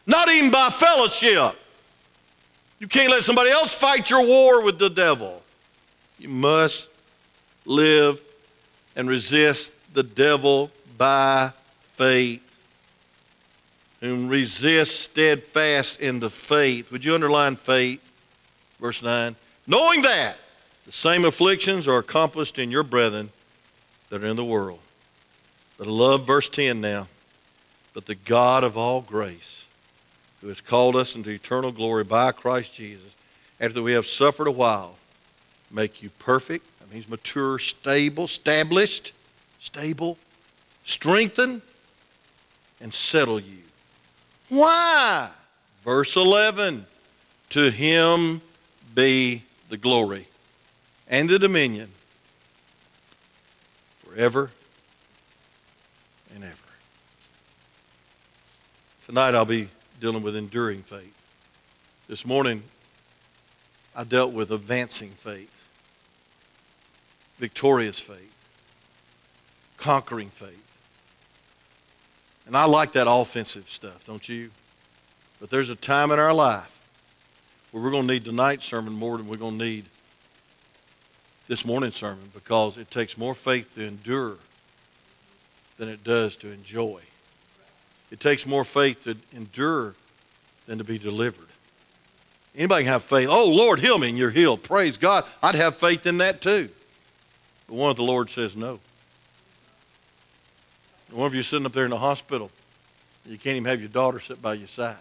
not 0.07 0.29
even 0.29 0.51
by 0.51 0.69
fellowship. 0.71 1.55
You 2.79 2.89
can't 2.89 3.11
let 3.11 3.25
somebody 3.25 3.51
else 3.51 3.75
fight 3.75 4.11
your 4.11 4.27
war 4.27 4.63
with 4.63 4.79
the 4.79 4.91
devil. 4.91 5.43
You 6.19 6.29
must 6.29 6.89
live 7.65 8.23
and 8.97 9.09
resist 9.09 9.95
the 9.95 10.03
devil 10.03 10.71
by 10.99 11.53
faith. 11.93 12.41
and 14.01 14.29
resist 14.29 15.01
steadfast 15.01 15.99
in 15.99 16.21
the 16.21 16.29
faith. 16.29 16.93
Would 16.93 17.07
you 17.07 17.15
underline 17.15 17.57
faith? 17.57 18.03
Verse 18.79 19.03
9. 19.03 19.35
Knowing 19.67 20.03
that 20.03 20.37
the 20.85 20.93
same 20.93 21.25
afflictions 21.25 21.89
are 21.89 21.99
accomplished 21.99 22.59
in 22.59 22.71
your 22.71 22.83
brethren 22.83 23.31
that 24.11 24.23
are 24.23 24.27
in 24.27 24.37
the 24.37 24.45
world. 24.45 24.81
But 25.79 25.87
I 25.87 25.91
love 25.91 26.27
verse 26.27 26.51
10 26.51 26.83
now. 26.83 27.09
But 27.95 28.05
the 28.05 28.15
God 28.15 28.63
of 28.63 28.77
all 28.77 29.01
grace, 29.01 29.64
who 30.45 30.49
has 30.49 30.61
called 30.61 30.95
us 30.95 31.17
into 31.17 31.31
eternal 31.31 31.73
glory 31.73 32.05
by 32.05 32.31
Christ 32.31 32.75
Jesus, 32.75 33.17
after 33.59 33.83
we 33.83 33.93
have 33.93 34.05
suffered 34.05 34.47
a 34.47 34.51
while, 34.51 34.97
make 35.71 36.03
you 36.03 36.11
perfect. 36.19 36.67
That 36.81 36.93
means 36.93 37.09
mature, 37.09 37.59
stable, 37.59 38.25
established, 38.25 39.15
stable, 39.57 40.19
strengthen, 40.83 41.63
and 42.79 42.93
settle 42.93 43.41
you. 43.41 43.63
Why? 44.51 45.31
Verse 45.83 46.15
11 46.15 46.85
To 47.49 47.71
him 47.71 48.43
be 48.95 49.45
the 49.71 49.79
glory 49.79 50.29
and 51.09 51.27
the 51.27 51.39
dominion 51.39 51.91
forever 53.97 54.51
and 56.35 56.45
ever. 56.45 56.55
Tonight 59.07 59.35
I'll 59.35 59.47
be 59.47 59.71
dealing 60.05 60.23
with 60.23 60.37
enduring 60.37 60.83
faith. 60.83 61.17
This 62.09 62.27
morning 62.27 62.63
I 63.97 64.05
dealt 64.05 64.35
with 64.35 64.51
advancing 64.51 65.09
faith, 65.09 65.67
victorious 67.39 68.01
faith, 68.01 68.49
conquering 69.79 70.29
faith. 70.29 70.79
And 72.47 72.55
I 72.55 72.67
like 72.67 72.93
that 72.93 73.07
offensive 73.09 73.67
stuff, 73.67 74.05
don't 74.05 74.29
you? 74.29 74.51
But 75.41 75.49
there's 75.49 75.71
a 75.71 75.75
time 75.75 76.11
in 76.11 76.19
our 76.19 76.35
life 76.35 76.87
where 77.71 77.83
we're 77.83 77.91
going 77.91 78.07
to 78.07 78.13
need 78.13 78.27
tonight's 78.27 78.67
sermon 78.67 78.93
more 78.93 79.17
than 79.17 79.27
we're 79.27 79.39
going 79.39 79.59
to 79.59 79.65
need 79.65 79.87
this 81.49 81.65
morning's 81.65 81.97
sermon 81.97 82.31
because 82.35 82.77
it 82.77 82.91
takes 82.91 83.17
more 83.17 83.33
faith 83.33 83.75
to 83.77 83.87
endure 83.87 84.37
than 85.79 85.89
it 85.89 86.05
does 86.05 86.37
to 86.37 86.53
enjoy. 86.53 87.01
It 88.15 88.21
takes 88.21 88.47
more 88.47 88.63
faith 88.63 89.03
to 89.05 89.17
endure 89.33 89.97
than 90.67 90.79
to 90.79 90.85
be 90.85 90.99
delivered. 91.01 91.49
Anybody 92.55 92.85
can 92.85 92.93
have 92.93 93.03
faith. 93.03 93.27
Oh, 93.29 93.51
Lord, 93.51 93.81
heal 93.81 93.99
me, 93.99 94.09
and 94.09 94.17
you're 94.17 94.31
healed. 94.31 94.63
Praise 94.63 94.97
God. 94.97 95.25
I'd 95.43 95.57
have 95.57 95.75
faith 95.75 96.07
in 96.07 96.19
that 96.19 96.41
too. 96.41 96.69
But 97.67 97.75
one 97.75 97.91
of 97.91 97.97
the 97.97 98.05
Lord 98.05 98.31
says 98.31 98.55
no. 98.55 98.79
One 101.11 101.27
of 101.27 101.35
you 101.35 101.43
sitting 101.43 101.67
up 101.67 101.73
there 101.73 101.87
in 101.87 101.91
the 101.91 101.99
hospital, 101.99 102.53
you 103.27 103.37
can't 103.37 103.57
even 103.57 103.65
have 103.65 103.81
your 103.81 103.89
daughter 103.89 104.21
sit 104.21 104.41
by 104.41 104.55
your 104.55 104.69
side. 104.69 104.95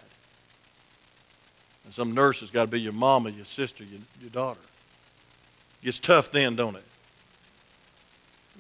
And 1.86 1.94
some 1.94 2.16
nurse 2.16 2.40
has 2.40 2.50
got 2.50 2.64
to 2.66 2.72
be 2.72 2.82
your 2.82 2.94
mama, 2.94 3.30
your 3.30 3.46
sister, 3.46 3.84
your, 3.84 4.00
your 4.22 4.32
daughter. 4.32 4.60
Gets 5.84 6.00
tough 6.00 6.32
then, 6.32 6.56
don't 6.56 6.76
it? 6.76 6.84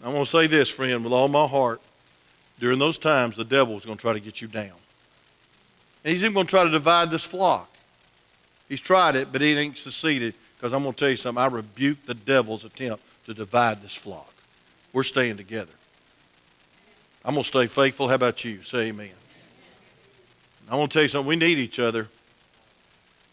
I'm 0.05 0.13
going 0.13 0.25
to 0.25 0.29
say 0.29 0.45
this, 0.45 0.69
friend, 0.69 1.03
with 1.03 1.11
all 1.11 1.27
my 1.27 1.47
heart. 1.47 1.81
During 2.59 2.79
those 2.79 2.97
times, 2.97 3.35
the 3.35 3.43
devil 3.43 3.77
is 3.77 3.85
going 3.85 3.97
to 3.97 4.01
try 4.01 4.13
to 4.13 4.19
get 4.19 4.41
you 4.41 4.47
down. 4.47 4.73
And 6.03 6.11
he's 6.11 6.23
even 6.23 6.33
going 6.33 6.45
to 6.45 6.49
try 6.49 6.63
to 6.63 6.69
divide 6.69 7.09
this 7.09 7.23
flock. 7.23 7.69
He's 8.69 8.81
tried 8.81 9.15
it, 9.15 9.31
but 9.31 9.41
he 9.41 9.57
ain't 9.57 9.77
succeeded 9.77 10.33
because 10.57 10.73
I'm 10.73 10.83
going 10.83 10.93
to 10.93 10.99
tell 10.99 11.09
you 11.09 11.17
something. 11.17 11.41
I 11.41 11.47
rebuke 11.47 12.05
the 12.05 12.13
devil's 12.13 12.65
attempt 12.65 13.03
to 13.25 13.33
divide 13.33 13.81
this 13.81 13.95
flock. 13.95 14.33
We're 14.91 15.03
staying 15.03 15.37
together. 15.37 15.73
I'm 17.25 17.33
going 17.33 17.43
to 17.43 17.47
stay 17.47 17.67
faithful. 17.67 18.07
How 18.07 18.15
about 18.15 18.43
you? 18.43 18.61
Say 18.63 18.89
amen. 18.89 19.09
I 20.69 20.75
want 20.75 20.91
to 20.91 20.95
tell 20.95 21.03
you 21.03 21.09
something. 21.09 21.27
We 21.27 21.35
need 21.35 21.57
each 21.57 21.79
other. 21.79 22.07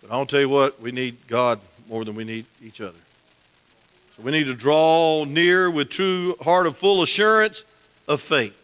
But 0.03 0.13
I'll 0.13 0.27
tell 0.27 0.41
you 0.41 0.49
what, 0.49 0.81
we 0.81 0.93
need 0.93 1.27
God 1.27 1.61
more 1.89 2.05
than 2.05 2.15
we 2.15 2.25
need 2.25 2.47
each 2.63 2.81
other. 2.81 2.99
So 4.17 4.23
we 4.23 4.33
need 4.33 4.47
to 4.47 4.55
draw 4.55 5.25
near 5.25 5.71
with 5.71 5.91
true 5.91 6.37
heart 6.43 6.67
of 6.67 6.77
full 6.77 7.03
assurance 7.03 7.65
of 8.09 8.21
faith. 8.21 8.57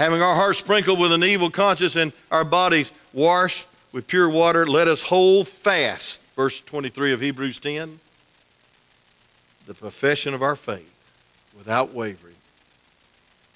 Having 0.00 0.22
our 0.22 0.34
hearts 0.34 0.60
sprinkled 0.60 0.98
with 0.98 1.12
an 1.12 1.22
evil 1.22 1.50
conscience 1.50 1.94
and 1.94 2.14
our 2.30 2.42
bodies 2.42 2.90
washed 3.12 3.68
with 3.92 4.06
pure 4.06 4.30
water, 4.30 4.64
let 4.64 4.88
us 4.88 5.02
hold 5.02 5.46
fast, 5.46 6.24
verse 6.34 6.58
23 6.62 7.12
of 7.12 7.20
Hebrews 7.20 7.60
10, 7.60 8.00
the 9.66 9.74
profession 9.74 10.32
of 10.32 10.42
our 10.42 10.56
faith 10.56 11.04
without 11.54 11.92
wavering. 11.92 12.36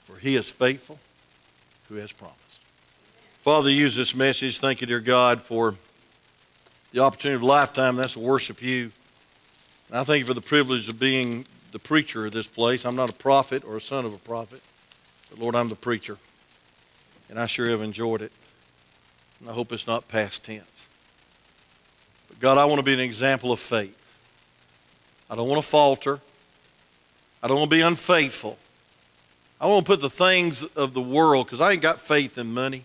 For 0.03 0.17
he 0.19 0.37
is 0.37 0.51
faithful 0.51 0.99
who 1.89 1.95
has 1.95 2.13
promised. 2.13 2.63
Father, 3.39 3.71
use 3.71 3.97
this 3.97 4.15
message. 4.15 4.59
Thank 4.59 4.83
you, 4.83 4.87
dear 4.87 5.01
God, 5.01 5.41
for 5.41 5.77
the 6.93 7.01
opportunity 7.01 7.37
of 7.37 7.43
a 7.43 7.47
lifetime. 7.47 7.97
That's 7.97 8.13
to 8.13 8.21
worship 8.21 8.61
you. 8.61 8.93
And 9.89 9.97
I 9.97 10.05
thank 10.05 10.19
you 10.19 10.27
for 10.27 10.35
the 10.35 10.43
privilege 10.43 10.91
of 10.91 10.99
being 10.99 11.47
the 11.73 11.79
preacher 11.79 12.27
of 12.27 12.33
this 12.33 12.47
place. 12.47 12.85
I'm 12.85 12.97
not 12.97 13.09
a 13.09 13.15
prophet 13.15 13.65
or 13.65 13.79
a 13.79 13.81
son 13.81 14.05
of 14.05 14.13
a 14.13 14.19
prophet, 14.19 14.61
but 15.31 15.39
Lord, 15.39 15.57
I'm 15.57 15.71
the 15.71 15.75
preacher. 15.75 16.19
And 17.29 17.39
I 17.39 17.47
sure 17.47 17.69
have 17.71 17.83
enjoyed 17.83 18.23
it. 18.23 18.33
And 19.41 19.49
I 19.49 19.53
hope 19.53 19.73
it's 19.73 19.87
not 19.87 20.09
past 20.09 20.45
tense. 20.45 20.89
But 22.29 22.41
God, 22.41 22.59
I 22.59 22.65
want 22.65 22.79
to 22.79 22.85
be 22.85 22.93
an 22.93 23.01
example 23.01 23.53
of 23.53 23.61
faith. 23.61 24.01
I 25.31 25.35
don't 25.35 25.49
want 25.49 25.63
to 25.63 25.69
falter. 25.69 26.21
I 27.43 27.49
don't 27.49 27.59
want 27.59 27.71
to 27.71 27.77
be 27.77 27.83
unfaithful. 27.83 28.59
I 29.61 29.67
want 29.67 29.87
to 29.87 29.91
put 29.91 30.01
the 30.01 30.11
things 30.11 30.63
of 30.63 30.95
the 30.95 31.01
world, 31.01 31.47
because 31.47 31.61
I 31.61 31.73
ain't 31.73 31.83
got 31.83 31.99
faith 31.99 32.39
in 32.39 32.53
money. 32.53 32.85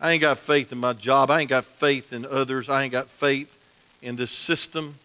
I 0.00 0.12
ain't 0.12 0.20
got 0.20 0.38
faith 0.38 0.72
in 0.72 0.78
my 0.78 0.92
job. 0.92 1.30
I 1.30 1.40
ain't 1.40 1.50
got 1.50 1.64
faith 1.64 2.12
in 2.12 2.24
others. 2.24 2.68
I 2.68 2.84
ain't 2.84 2.92
got 2.92 3.08
faith 3.08 3.58
in 4.02 4.16
this 4.16 4.30
system. 4.30 4.96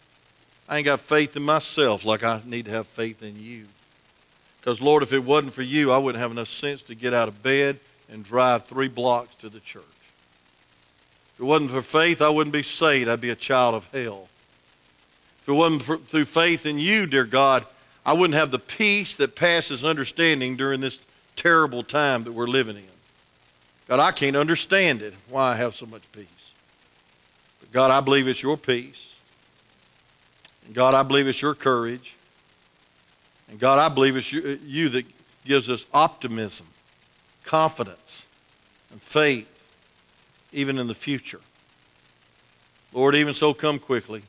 I 0.67 0.77
ain't 0.77 0.85
got 0.85 0.99
faith 0.99 1.35
in 1.35 1.43
myself 1.43 2.05
like 2.05 2.23
I 2.23 2.41
need 2.45 2.65
to 2.65 2.71
have 2.71 2.87
faith 2.87 3.23
in 3.23 3.35
you. 3.41 3.65
Because, 4.59 4.81
Lord, 4.81 5.01
if 5.01 5.13
it 5.13 5.23
wasn't 5.23 5.53
for 5.53 5.63
you, 5.63 5.91
I 5.91 5.97
wouldn't 5.97 6.21
have 6.21 6.31
enough 6.31 6.47
sense 6.47 6.83
to 6.83 6.95
get 6.95 7.13
out 7.13 7.27
of 7.27 7.41
bed 7.41 7.79
and 8.11 8.23
drive 8.23 8.65
three 8.65 8.87
blocks 8.87 9.35
to 9.35 9.49
the 9.49 9.59
church. 9.59 9.83
If 11.33 11.39
it 11.39 11.43
wasn't 11.43 11.71
for 11.71 11.81
faith, 11.81 12.21
I 12.21 12.29
wouldn't 12.29 12.53
be 12.53 12.63
saved. 12.63 13.09
I'd 13.09 13.21
be 13.21 13.29
a 13.29 13.35
child 13.35 13.73
of 13.73 13.89
hell. 13.91 14.27
If 15.41 15.49
it 15.49 15.53
wasn't 15.53 15.81
for, 15.81 15.97
through 15.97 16.25
faith 16.25 16.65
in 16.65 16.77
you, 16.77 17.07
dear 17.07 17.25
God, 17.25 17.65
I 18.05 18.13
wouldn't 18.13 18.35
have 18.35 18.51
the 18.51 18.59
peace 18.59 19.15
that 19.15 19.35
passes 19.35 19.85
understanding 19.85 20.55
during 20.55 20.81
this 20.81 21.05
terrible 21.35 21.83
time 21.83 22.23
that 22.25 22.33
we're 22.33 22.47
living 22.47 22.75
in. 22.75 22.83
God, 23.87 23.99
I 23.99 24.11
can't 24.11 24.35
understand 24.35 25.01
it, 25.01 25.13
why 25.29 25.53
I 25.53 25.55
have 25.55 25.75
so 25.75 25.85
much 25.85 26.09
peace. 26.11 26.53
But 27.59 27.71
God, 27.71 27.91
I 27.91 28.01
believe 28.01 28.27
it's 28.27 28.43
your 28.43 28.57
peace. 28.57 29.19
And 30.65 30.75
God, 30.75 30.93
I 30.93 31.03
believe 31.03 31.27
it's 31.27 31.41
your 31.41 31.55
courage. 31.55 32.15
And 33.49 33.59
God, 33.59 33.79
I 33.79 33.93
believe 33.93 34.15
it's 34.15 34.31
you 34.31 34.89
that 34.89 35.05
gives 35.43 35.69
us 35.69 35.85
optimism, 35.93 36.67
confidence, 37.43 38.27
and 38.91 39.01
faith 39.01 39.51
even 40.51 40.77
in 40.77 40.87
the 40.87 40.93
future. 40.93 41.39
Lord, 42.93 43.15
even 43.15 43.33
so, 43.33 43.53
come 43.53 43.79
quickly. 43.79 44.21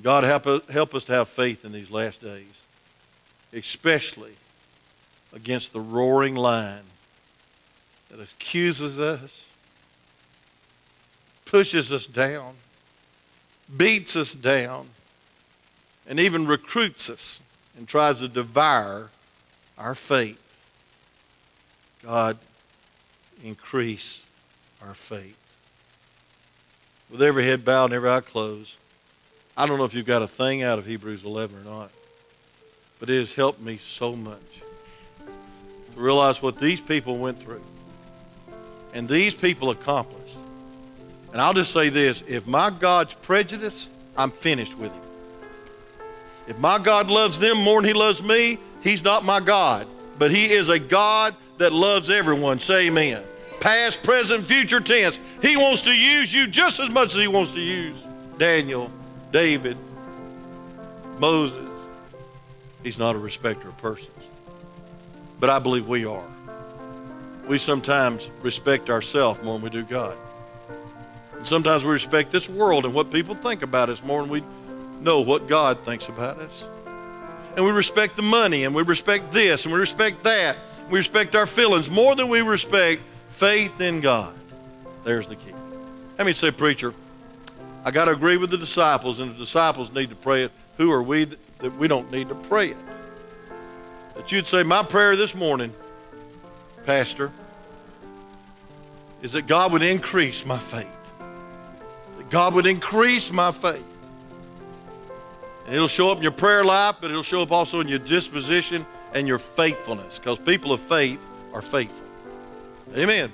God, 0.00 0.24
help, 0.24 0.94
us 0.94 1.04
to 1.04 1.12
have 1.12 1.28
faith 1.28 1.64
in 1.64 1.72
these 1.72 1.90
last 1.90 2.22
days, 2.22 2.64
especially 3.52 4.32
against 5.34 5.72
the 5.72 5.80
roaring 5.80 6.34
lion 6.34 6.84
that 8.10 8.20
accuses 8.20 8.98
us, 8.98 9.50
pushes 11.44 11.92
us 11.92 12.06
down, 12.06 12.54
beats 13.76 14.16
us 14.16 14.34
down, 14.34 14.88
and 16.06 16.18
even 16.18 16.46
recruits 16.46 17.10
us 17.10 17.40
and 17.76 17.86
tries 17.86 18.20
to 18.20 18.28
devour 18.28 19.10
our 19.76 19.94
faith. 19.94 20.38
God, 22.04 22.38
increase 23.44 24.24
our 24.86 24.94
faith. 24.94 25.38
With 27.10 27.22
every 27.22 27.44
head 27.44 27.64
bowed 27.64 27.86
and 27.86 27.94
every 27.94 28.10
eye 28.10 28.20
closed, 28.20 28.76
I 29.56 29.66
don't 29.66 29.78
know 29.78 29.84
if 29.84 29.94
you've 29.94 30.06
got 30.06 30.22
a 30.22 30.26
thing 30.26 30.62
out 30.62 30.78
of 30.78 30.86
Hebrews 30.86 31.24
11 31.24 31.60
or 31.60 31.64
not, 31.64 31.90
but 32.98 33.10
it 33.10 33.18
has 33.18 33.34
helped 33.34 33.60
me 33.60 33.76
so 33.76 34.16
much 34.16 34.62
to 35.94 36.00
realize 36.00 36.42
what 36.42 36.58
these 36.58 36.80
people 36.80 37.18
went 37.18 37.38
through 37.38 37.62
and 38.94 39.08
these 39.08 39.34
people 39.34 39.70
accomplished. 39.70 40.38
And 41.32 41.40
I'll 41.40 41.54
just 41.54 41.72
say 41.72 41.88
this 41.88 42.22
if 42.22 42.46
my 42.46 42.70
God's 42.70 43.14
prejudice, 43.14 43.90
I'm 44.16 44.30
finished 44.30 44.76
with 44.78 44.92
him. 44.92 45.02
If 46.48 46.58
my 46.58 46.78
God 46.78 47.08
loves 47.08 47.38
them 47.38 47.58
more 47.58 47.80
than 47.80 47.88
he 47.88 47.94
loves 47.94 48.22
me, 48.22 48.58
he's 48.82 49.04
not 49.04 49.24
my 49.24 49.40
God. 49.40 49.86
But 50.18 50.30
he 50.30 50.50
is 50.50 50.68
a 50.68 50.78
God 50.78 51.34
that 51.62 51.72
loves 51.72 52.10
everyone. 52.10 52.58
Say 52.58 52.88
amen. 52.88 53.22
Past, 53.60 54.02
present, 54.02 54.46
future 54.46 54.80
tense. 54.80 55.20
He 55.40 55.56
wants 55.56 55.82
to 55.82 55.92
use 55.92 56.34
you 56.34 56.48
just 56.48 56.80
as 56.80 56.90
much 56.90 57.14
as 57.14 57.20
he 57.20 57.28
wants 57.28 57.52
to 57.52 57.60
use 57.60 58.04
Daniel, 58.36 58.90
David, 59.30 59.76
Moses. 61.18 61.68
He's 62.82 62.98
not 62.98 63.14
a 63.14 63.18
respecter 63.18 63.68
of 63.68 63.78
persons. 63.78 64.10
But 65.38 65.50
I 65.50 65.60
believe 65.60 65.86
we 65.86 66.04
are. 66.04 66.26
We 67.46 67.58
sometimes 67.58 68.28
respect 68.42 68.90
ourselves 68.90 69.40
more 69.42 69.54
than 69.54 69.62
we 69.62 69.70
do 69.70 69.84
God. 69.84 70.16
And 71.36 71.46
sometimes 71.46 71.84
we 71.84 71.92
respect 71.92 72.32
this 72.32 72.48
world 72.48 72.84
and 72.84 72.92
what 72.92 73.12
people 73.12 73.36
think 73.36 73.62
about 73.62 73.88
us 73.88 74.02
more 74.02 74.22
than 74.22 74.30
we 74.30 74.42
know 75.00 75.20
what 75.20 75.46
God 75.46 75.78
thinks 75.80 76.08
about 76.08 76.38
us. 76.38 76.68
And 77.56 77.64
we 77.64 77.70
respect 77.70 78.16
the 78.16 78.22
money 78.22 78.64
and 78.64 78.74
we 78.74 78.82
respect 78.82 79.30
this 79.30 79.64
and 79.64 79.72
we 79.72 79.78
respect 79.78 80.24
that. 80.24 80.56
We 80.92 80.98
respect 80.98 81.34
our 81.34 81.46
feelings 81.46 81.88
more 81.88 82.14
than 82.14 82.28
we 82.28 82.42
respect 82.42 83.00
faith 83.28 83.80
in 83.80 84.02
God. 84.02 84.34
There's 85.04 85.26
the 85.26 85.36
key. 85.36 85.54
Let 86.18 86.26
me 86.26 86.34
say, 86.34 86.50
preacher, 86.50 86.92
I 87.82 87.90
got 87.90 88.04
to 88.04 88.10
agree 88.10 88.36
with 88.36 88.50
the 88.50 88.58
disciples, 88.58 89.18
and 89.18 89.34
the 89.34 89.38
disciples 89.38 89.90
need 89.94 90.10
to 90.10 90.16
pray 90.16 90.42
it. 90.42 90.52
Who 90.76 90.92
are 90.92 91.02
we 91.02 91.24
that, 91.24 91.76
we 91.78 91.88
don't 91.88 92.12
need 92.12 92.28
to 92.28 92.34
pray 92.34 92.72
it? 92.72 92.76
That 94.16 94.30
you'd 94.32 94.44
say, 94.44 94.64
My 94.64 94.82
prayer 94.82 95.16
this 95.16 95.34
morning, 95.34 95.72
Pastor, 96.84 97.32
is 99.22 99.32
that 99.32 99.46
God 99.46 99.72
would 99.72 99.80
increase 99.80 100.44
my 100.44 100.58
faith. 100.58 101.14
That 102.18 102.28
God 102.28 102.52
would 102.52 102.66
increase 102.66 103.32
my 103.32 103.50
faith. 103.50 103.88
And 105.64 105.74
it'll 105.74 105.88
show 105.88 106.10
up 106.10 106.18
in 106.18 106.22
your 106.22 106.32
prayer 106.32 106.62
life, 106.62 106.96
but 107.00 107.10
it'll 107.10 107.22
show 107.22 107.40
up 107.40 107.50
also 107.50 107.80
in 107.80 107.88
your 107.88 107.98
disposition 107.98 108.84
and 109.14 109.28
your 109.28 109.38
faithfulness 109.38 110.18
because 110.18 110.38
people 110.38 110.72
of 110.72 110.80
faith 110.80 111.26
are 111.52 111.62
faithful. 111.62 112.06
Amen. 112.96 113.30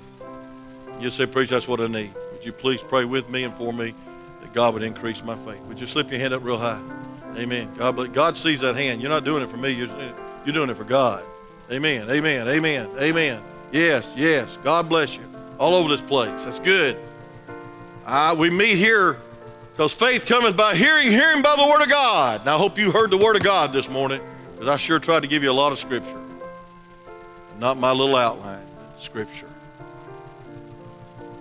You 0.99 1.09
say, 1.09 1.25
Preach, 1.25 1.49
that's 1.49 1.67
what 1.67 1.79
I 1.79 1.87
need. 1.87 2.13
Would 2.33 2.45
you 2.45 2.51
please 2.51 2.81
pray 2.81 3.05
with 3.05 3.29
me 3.29 3.43
and 3.43 3.53
for 3.53 3.73
me 3.73 3.93
that 4.41 4.53
God 4.53 4.73
would 4.73 4.83
increase 4.83 5.23
my 5.23 5.35
faith? 5.35 5.61
Would 5.61 5.79
you 5.79 5.87
slip 5.87 6.11
your 6.11 6.19
hand 6.19 6.33
up 6.33 6.43
real 6.43 6.57
high? 6.57 6.81
Amen. 7.37 7.69
God, 7.77 8.13
God 8.13 8.35
sees 8.35 8.59
that 8.61 8.75
hand. 8.75 9.01
You're 9.01 9.11
not 9.11 9.23
doing 9.23 9.43
it 9.43 9.47
for 9.47 9.57
me, 9.57 9.71
you're, 9.71 9.89
you're 10.45 10.53
doing 10.53 10.69
it 10.69 10.75
for 10.75 10.83
God. 10.83 11.23
Amen. 11.71 12.09
Amen. 12.09 12.47
Amen. 12.47 12.89
Amen. 12.99 13.41
Yes, 13.71 14.13
yes. 14.17 14.57
God 14.57 14.89
bless 14.89 15.17
you. 15.17 15.23
All 15.59 15.75
over 15.75 15.89
this 15.89 16.01
place. 16.01 16.45
That's 16.45 16.59
good. 16.59 16.97
Uh, 18.05 18.35
we 18.37 18.49
meet 18.49 18.77
here 18.77 19.17
because 19.71 19.93
faith 19.93 20.25
cometh 20.25 20.57
by 20.57 20.75
hearing, 20.75 21.11
hearing 21.11 21.41
by 21.41 21.55
the 21.55 21.67
Word 21.67 21.83
of 21.83 21.89
God. 21.89 22.43
Now, 22.45 22.55
I 22.55 22.57
hope 22.57 22.79
you 22.79 22.91
heard 22.91 23.11
the 23.11 23.17
Word 23.17 23.35
of 23.35 23.43
God 23.43 23.71
this 23.71 23.89
morning 23.89 24.21
because 24.59 24.67
I 24.67 24.75
sure 24.75 24.99
tried 24.99 25.21
to 25.21 25.29
give 25.29 25.41
you 25.41 25.49
a 25.49 25.53
lot 25.53 25.71
of 25.71 25.79
Scripture. 25.79 26.21
Not 27.59 27.77
my 27.77 27.93
little 27.93 28.17
outline, 28.17 28.65
Scripture. 28.97 29.47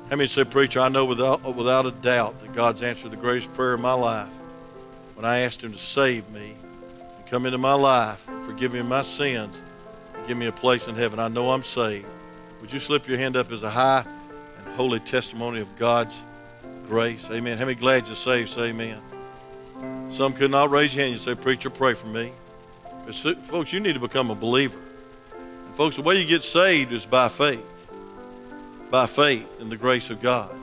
How 0.08 0.14
many 0.14 0.28
say, 0.28 0.44
Preacher, 0.44 0.78
I 0.78 0.88
know 0.88 1.04
without, 1.04 1.42
without 1.56 1.84
a 1.84 1.90
doubt 1.90 2.40
that 2.42 2.52
God's 2.52 2.80
answered 2.80 3.10
the 3.10 3.16
greatest 3.16 3.52
prayer 3.54 3.74
of 3.74 3.80
my 3.80 3.92
life 3.92 4.28
when 5.16 5.24
I 5.24 5.40
asked 5.40 5.64
Him 5.64 5.72
to 5.72 5.78
save 5.78 6.30
me 6.30 6.54
and 7.16 7.26
come 7.26 7.44
into 7.44 7.58
my 7.58 7.74
life, 7.74 8.20
forgive 8.44 8.72
me 8.72 8.82
my 8.82 9.02
sins, 9.02 9.64
give 10.28 10.38
me 10.38 10.46
a 10.46 10.52
place 10.52 10.86
in 10.86 10.94
heaven. 10.94 11.18
I 11.18 11.26
know 11.26 11.50
I'm 11.50 11.64
saved. 11.64 12.06
Would 12.60 12.72
you 12.72 12.78
slip 12.78 13.08
your 13.08 13.18
hand 13.18 13.36
up 13.36 13.50
as 13.50 13.64
a 13.64 13.70
high 13.70 14.04
and 14.58 14.74
holy 14.76 15.00
testimony 15.00 15.60
of 15.60 15.76
God's 15.76 16.22
grace. 16.88 17.28
Amen. 17.30 17.58
How 17.58 17.66
many 17.66 17.74
glad 17.74 18.06
you're 18.06 18.16
saved? 18.16 18.48
Say 18.48 18.70
amen. 18.70 18.98
Some 20.10 20.32
could 20.32 20.50
not 20.50 20.70
raise 20.70 20.94
your 20.94 21.02
hand. 21.02 21.12
You 21.12 21.18
say, 21.18 21.34
Preacher, 21.34 21.68
pray 21.68 21.92
for 21.94 22.06
me. 22.06 22.32
Folks, 23.10 23.72
you 23.72 23.80
need 23.80 23.94
to 23.94 24.00
become 24.00 24.30
a 24.30 24.34
believer. 24.34 24.78
And 25.66 25.74
folks, 25.74 25.96
the 25.96 26.02
way 26.02 26.20
you 26.20 26.26
get 26.26 26.42
saved 26.42 26.92
is 26.92 27.06
by 27.06 27.28
faith. 27.28 27.64
By 28.90 29.06
faith 29.06 29.60
in 29.60 29.70
the 29.70 29.76
grace 29.76 30.10
of 30.10 30.20
God. 30.20 30.54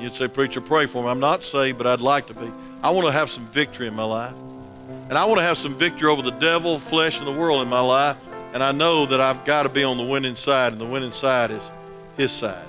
You'd 0.00 0.14
say, 0.14 0.28
Preacher, 0.28 0.60
pray 0.60 0.86
for 0.86 1.02
me. 1.02 1.08
I'm 1.08 1.20
not 1.20 1.44
saved, 1.44 1.78
but 1.78 1.86
I'd 1.86 2.00
like 2.00 2.26
to 2.28 2.34
be. 2.34 2.50
I 2.82 2.90
want 2.90 3.06
to 3.06 3.12
have 3.12 3.30
some 3.30 3.46
victory 3.46 3.86
in 3.86 3.94
my 3.94 4.04
life. 4.04 4.34
And 5.08 5.16
I 5.16 5.24
want 5.24 5.38
to 5.38 5.44
have 5.44 5.56
some 5.56 5.74
victory 5.74 6.08
over 6.08 6.22
the 6.22 6.30
devil, 6.30 6.78
flesh, 6.78 7.18
and 7.18 7.26
the 7.26 7.32
world 7.32 7.62
in 7.62 7.68
my 7.68 7.80
life. 7.80 8.16
And 8.52 8.62
I 8.62 8.72
know 8.72 9.06
that 9.06 9.20
I've 9.20 9.44
got 9.44 9.64
to 9.64 9.68
be 9.68 9.84
on 9.84 9.96
the 9.96 10.04
winning 10.04 10.34
side, 10.34 10.72
and 10.72 10.80
the 10.80 10.86
winning 10.86 11.12
side 11.12 11.50
is 11.50 11.70
His 12.16 12.32
side. 12.32 12.68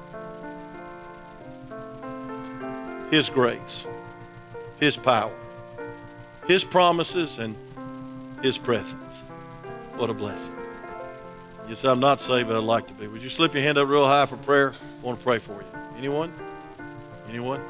His 3.11 3.29
grace, 3.29 3.87
His 4.79 4.97
power, 4.97 5.33
His 6.47 6.63
promises, 6.63 7.39
and 7.39 7.55
His 8.41 8.57
presence. 8.57 9.21
What 9.95 10.09
a 10.09 10.13
blessing. 10.13 10.55
You 11.67 11.75
say, 11.75 11.89
I'm 11.89 11.99
not 11.99 12.19
saved, 12.19 12.47
but 12.47 12.57
I'd 12.57 12.63
like 12.63 12.87
to 12.87 12.93
be. 12.93 13.07
Would 13.07 13.21
you 13.21 13.29
slip 13.29 13.53
your 13.53 13.61
hand 13.61 13.77
up 13.77 13.87
real 13.87 14.05
high 14.05 14.25
for 14.25 14.37
prayer? 14.37 14.73
I 14.73 15.05
want 15.05 15.19
to 15.19 15.23
pray 15.23 15.37
for 15.37 15.53
you. 15.53 15.67
Anyone? 15.97 16.33
Anyone? 17.29 17.61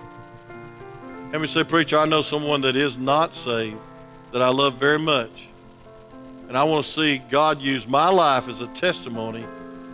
Let 1.32 1.42
me 1.42 1.48
say, 1.48 1.64
Preacher, 1.64 1.98
I 1.98 2.06
know 2.06 2.22
someone 2.22 2.62
that 2.62 2.76
is 2.76 2.98
not 2.98 3.34
saved 3.34 3.78
that 4.32 4.42
I 4.42 4.50
love 4.50 4.76
very 4.76 5.00
much. 5.00 5.50
And 6.48 6.58
I 6.58 6.64
want 6.64 6.86
to 6.86 6.90
see 6.90 7.18
God 7.30 7.62
use 7.62 7.88
my 7.88 8.10
life 8.10 8.48
as 8.48 8.62
a 8.62 8.68
testimony 8.68 9.46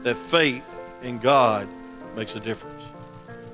that 0.04 0.16
faith 0.16 0.64
in 1.02 1.18
God 1.18 1.68
makes 2.16 2.36
a 2.36 2.40
difference. 2.40 2.88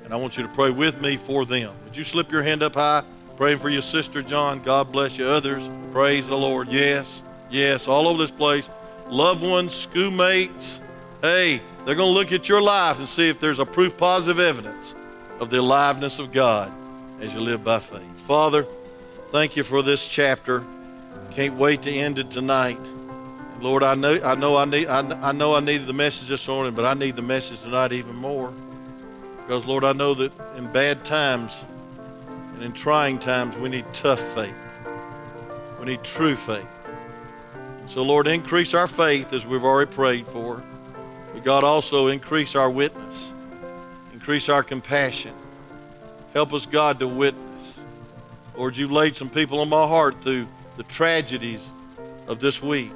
And 0.04 0.12
I 0.12 0.16
want 0.16 0.36
you 0.36 0.42
to 0.42 0.48
pray 0.50 0.70
with 0.70 1.00
me 1.00 1.16
for 1.16 1.44
them. 1.44 1.72
Would 1.84 1.96
you 1.96 2.04
slip 2.04 2.30
your 2.30 2.42
hand 2.42 2.62
up 2.62 2.74
high? 2.74 3.02
Praying 3.36 3.58
for 3.58 3.70
your 3.70 3.82
sister, 3.82 4.22
John. 4.22 4.60
God 4.60 4.92
bless 4.92 5.18
you. 5.18 5.26
Others, 5.26 5.70
praise 5.92 6.26
the 6.26 6.36
Lord. 6.36 6.68
Yes, 6.68 7.22
yes, 7.50 7.88
all 7.88 8.06
over 8.06 8.18
this 8.18 8.30
place. 8.30 8.68
Loved 9.08 9.42
ones, 9.42 9.74
schoolmates. 9.74 10.80
Hey, 11.22 11.60
they're 11.84 11.94
going 11.94 12.12
to 12.12 12.18
look 12.18 12.32
at 12.32 12.48
your 12.48 12.60
life 12.60 12.98
and 12.98 13.08
see 13.08 13.28
if 13.28 13.40
there's 13.40 13.58
a 13.58 13.66
proof 13.66 13.96
positive 13.96 14.38
evidence 14.38 14.94
of 15.40 15.50
the 15.50 15.58
aliveness 15.58 16.18
of 16.18 16.32
God 16.32 16.72
as 17.20 17.34
you 17.34 17.40
live 17.40 17.64
by 17.64 17.78
faith. 17.78 18.20
Father, 18.20 18.64
thank 19.30 19.56
you 19.56 19.62
for 19.62 19.82
this 19.82 20.06
chapter. 20.06 20.64
Can't 21.30 21.54
wait 21.54 21.82
to 21.82 21.90
end 21.90 22.18
it 22.18 22.30
tonight. 22.30 22.78
Lord, 23.60 23.82
I 23.82 23.94
know 23.94 24.20
I 24.22 24.34
know 24.34 24.56
I 24.56 24.64
need 24.64 24.88
I, 24.88 25.28
I 25.28 25.32
know 25.32 25.54
I 25.54 25.60
needed 25.60 25.86
the 25.86 25.92
message 25.92 26.28
this 26.28 26.46
morning, 26.48 26.74
but 26.74 26.84
I 26.84 26.94
need 26.94 27.16
the 27.16 27.22
message 27.22 27.60
tonight 27.60 27.92
even 27.92 28.16
more. 28.16 28.52
Because, 29.38 29.66
Lord, 29.66 29.84
I 29.84 29.92
know 29.92 30.14
that 30.14 30.32
in 30.56 30.70
bad 30.72 31.04
times 31.04 31.64
and 32.62 32.68
in 32.68 32.80
trying 32.80 33.18
times, 33.18 33.58
we 33.58 33.68
need 33.68 33.84
tough 33.92 34.20
faith. 34.20 34.54
We 35.80 35.86
need 35.86 36.04
true 36.04 36.36
faith. 36.36 36.68
So, 37.86 38.04
Lord, 38.04 38.28
increase 38.28 38.72
our 38.72 38.86
faith 38.86 39.32
as 39.32 39.44
we've 39.44 39.64
already 39.64 39.90
prayed 39.90 40.28
for. 40.28 40.62
But, 41.34 41.42
God, 41.42 41.64
also 41.64 42.06
increase 42.06 42.54
our 42.54 42.70
witness, 42.70 43.34
increase 44.12 44.48
our 44.48 44.62
compassion. 44.62 45.34
Help 46.34 46.52
us, 46.52 46.64
God, 46.64 47.00
to 47.00 47.08
witness. 47.08 47.82
Lord, 48.56 48.76
you've 48.76 48.92
laid 48.92 49.16
some 49.16 49.28
people 49.28 49.58
on 49.58 49.68
my 49.68 49.84
heart 49.84 50.22
through 50.22 50.46
the 50.76 50.84
tragedies 50.84 51.68
of 52.28 52.38
this 52.38 52.62
week 52.62 52.92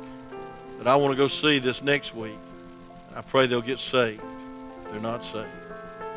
that 0.78 0.86
I 0.86 0.94
want 0.94 1.12
to 1.12 1.16
go 1.16 1.26
see 1.26 1.58
this 1.58 1.82
next 1.82 2.14
week. 2.14 2.38
I 3.16 3.20
pray 3.20 3.48
they'll 3.48 3.62
get 3.62 3.80
saved 3.80 4.22
if 4.84 4.92
they're 4.92 5.00
not 5.00 5.24
saved. 5.24 5.48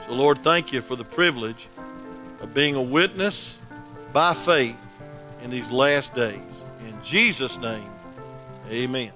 So, 0.06 0.14
Lord, 0.14 0.38
thank 0.38 0.72
you 0.72 0.82
for 0.82 0.96
the 0.96 1.04
privilege 1.04 1.68
of 2.42 2.54
being 2.54 2.76
a 2.76 2.82
witness 2.82 3.60
by 4.14 4.34
faith 4.34 4.78
in 5.44 5.50
these 5.50 5.72
last 5.72 6.16
days. 6.16 6.64
In 6.88 7.02
Jesus' 7.04 7.58
name, 7.60 7.90
amen. 8.72 9.12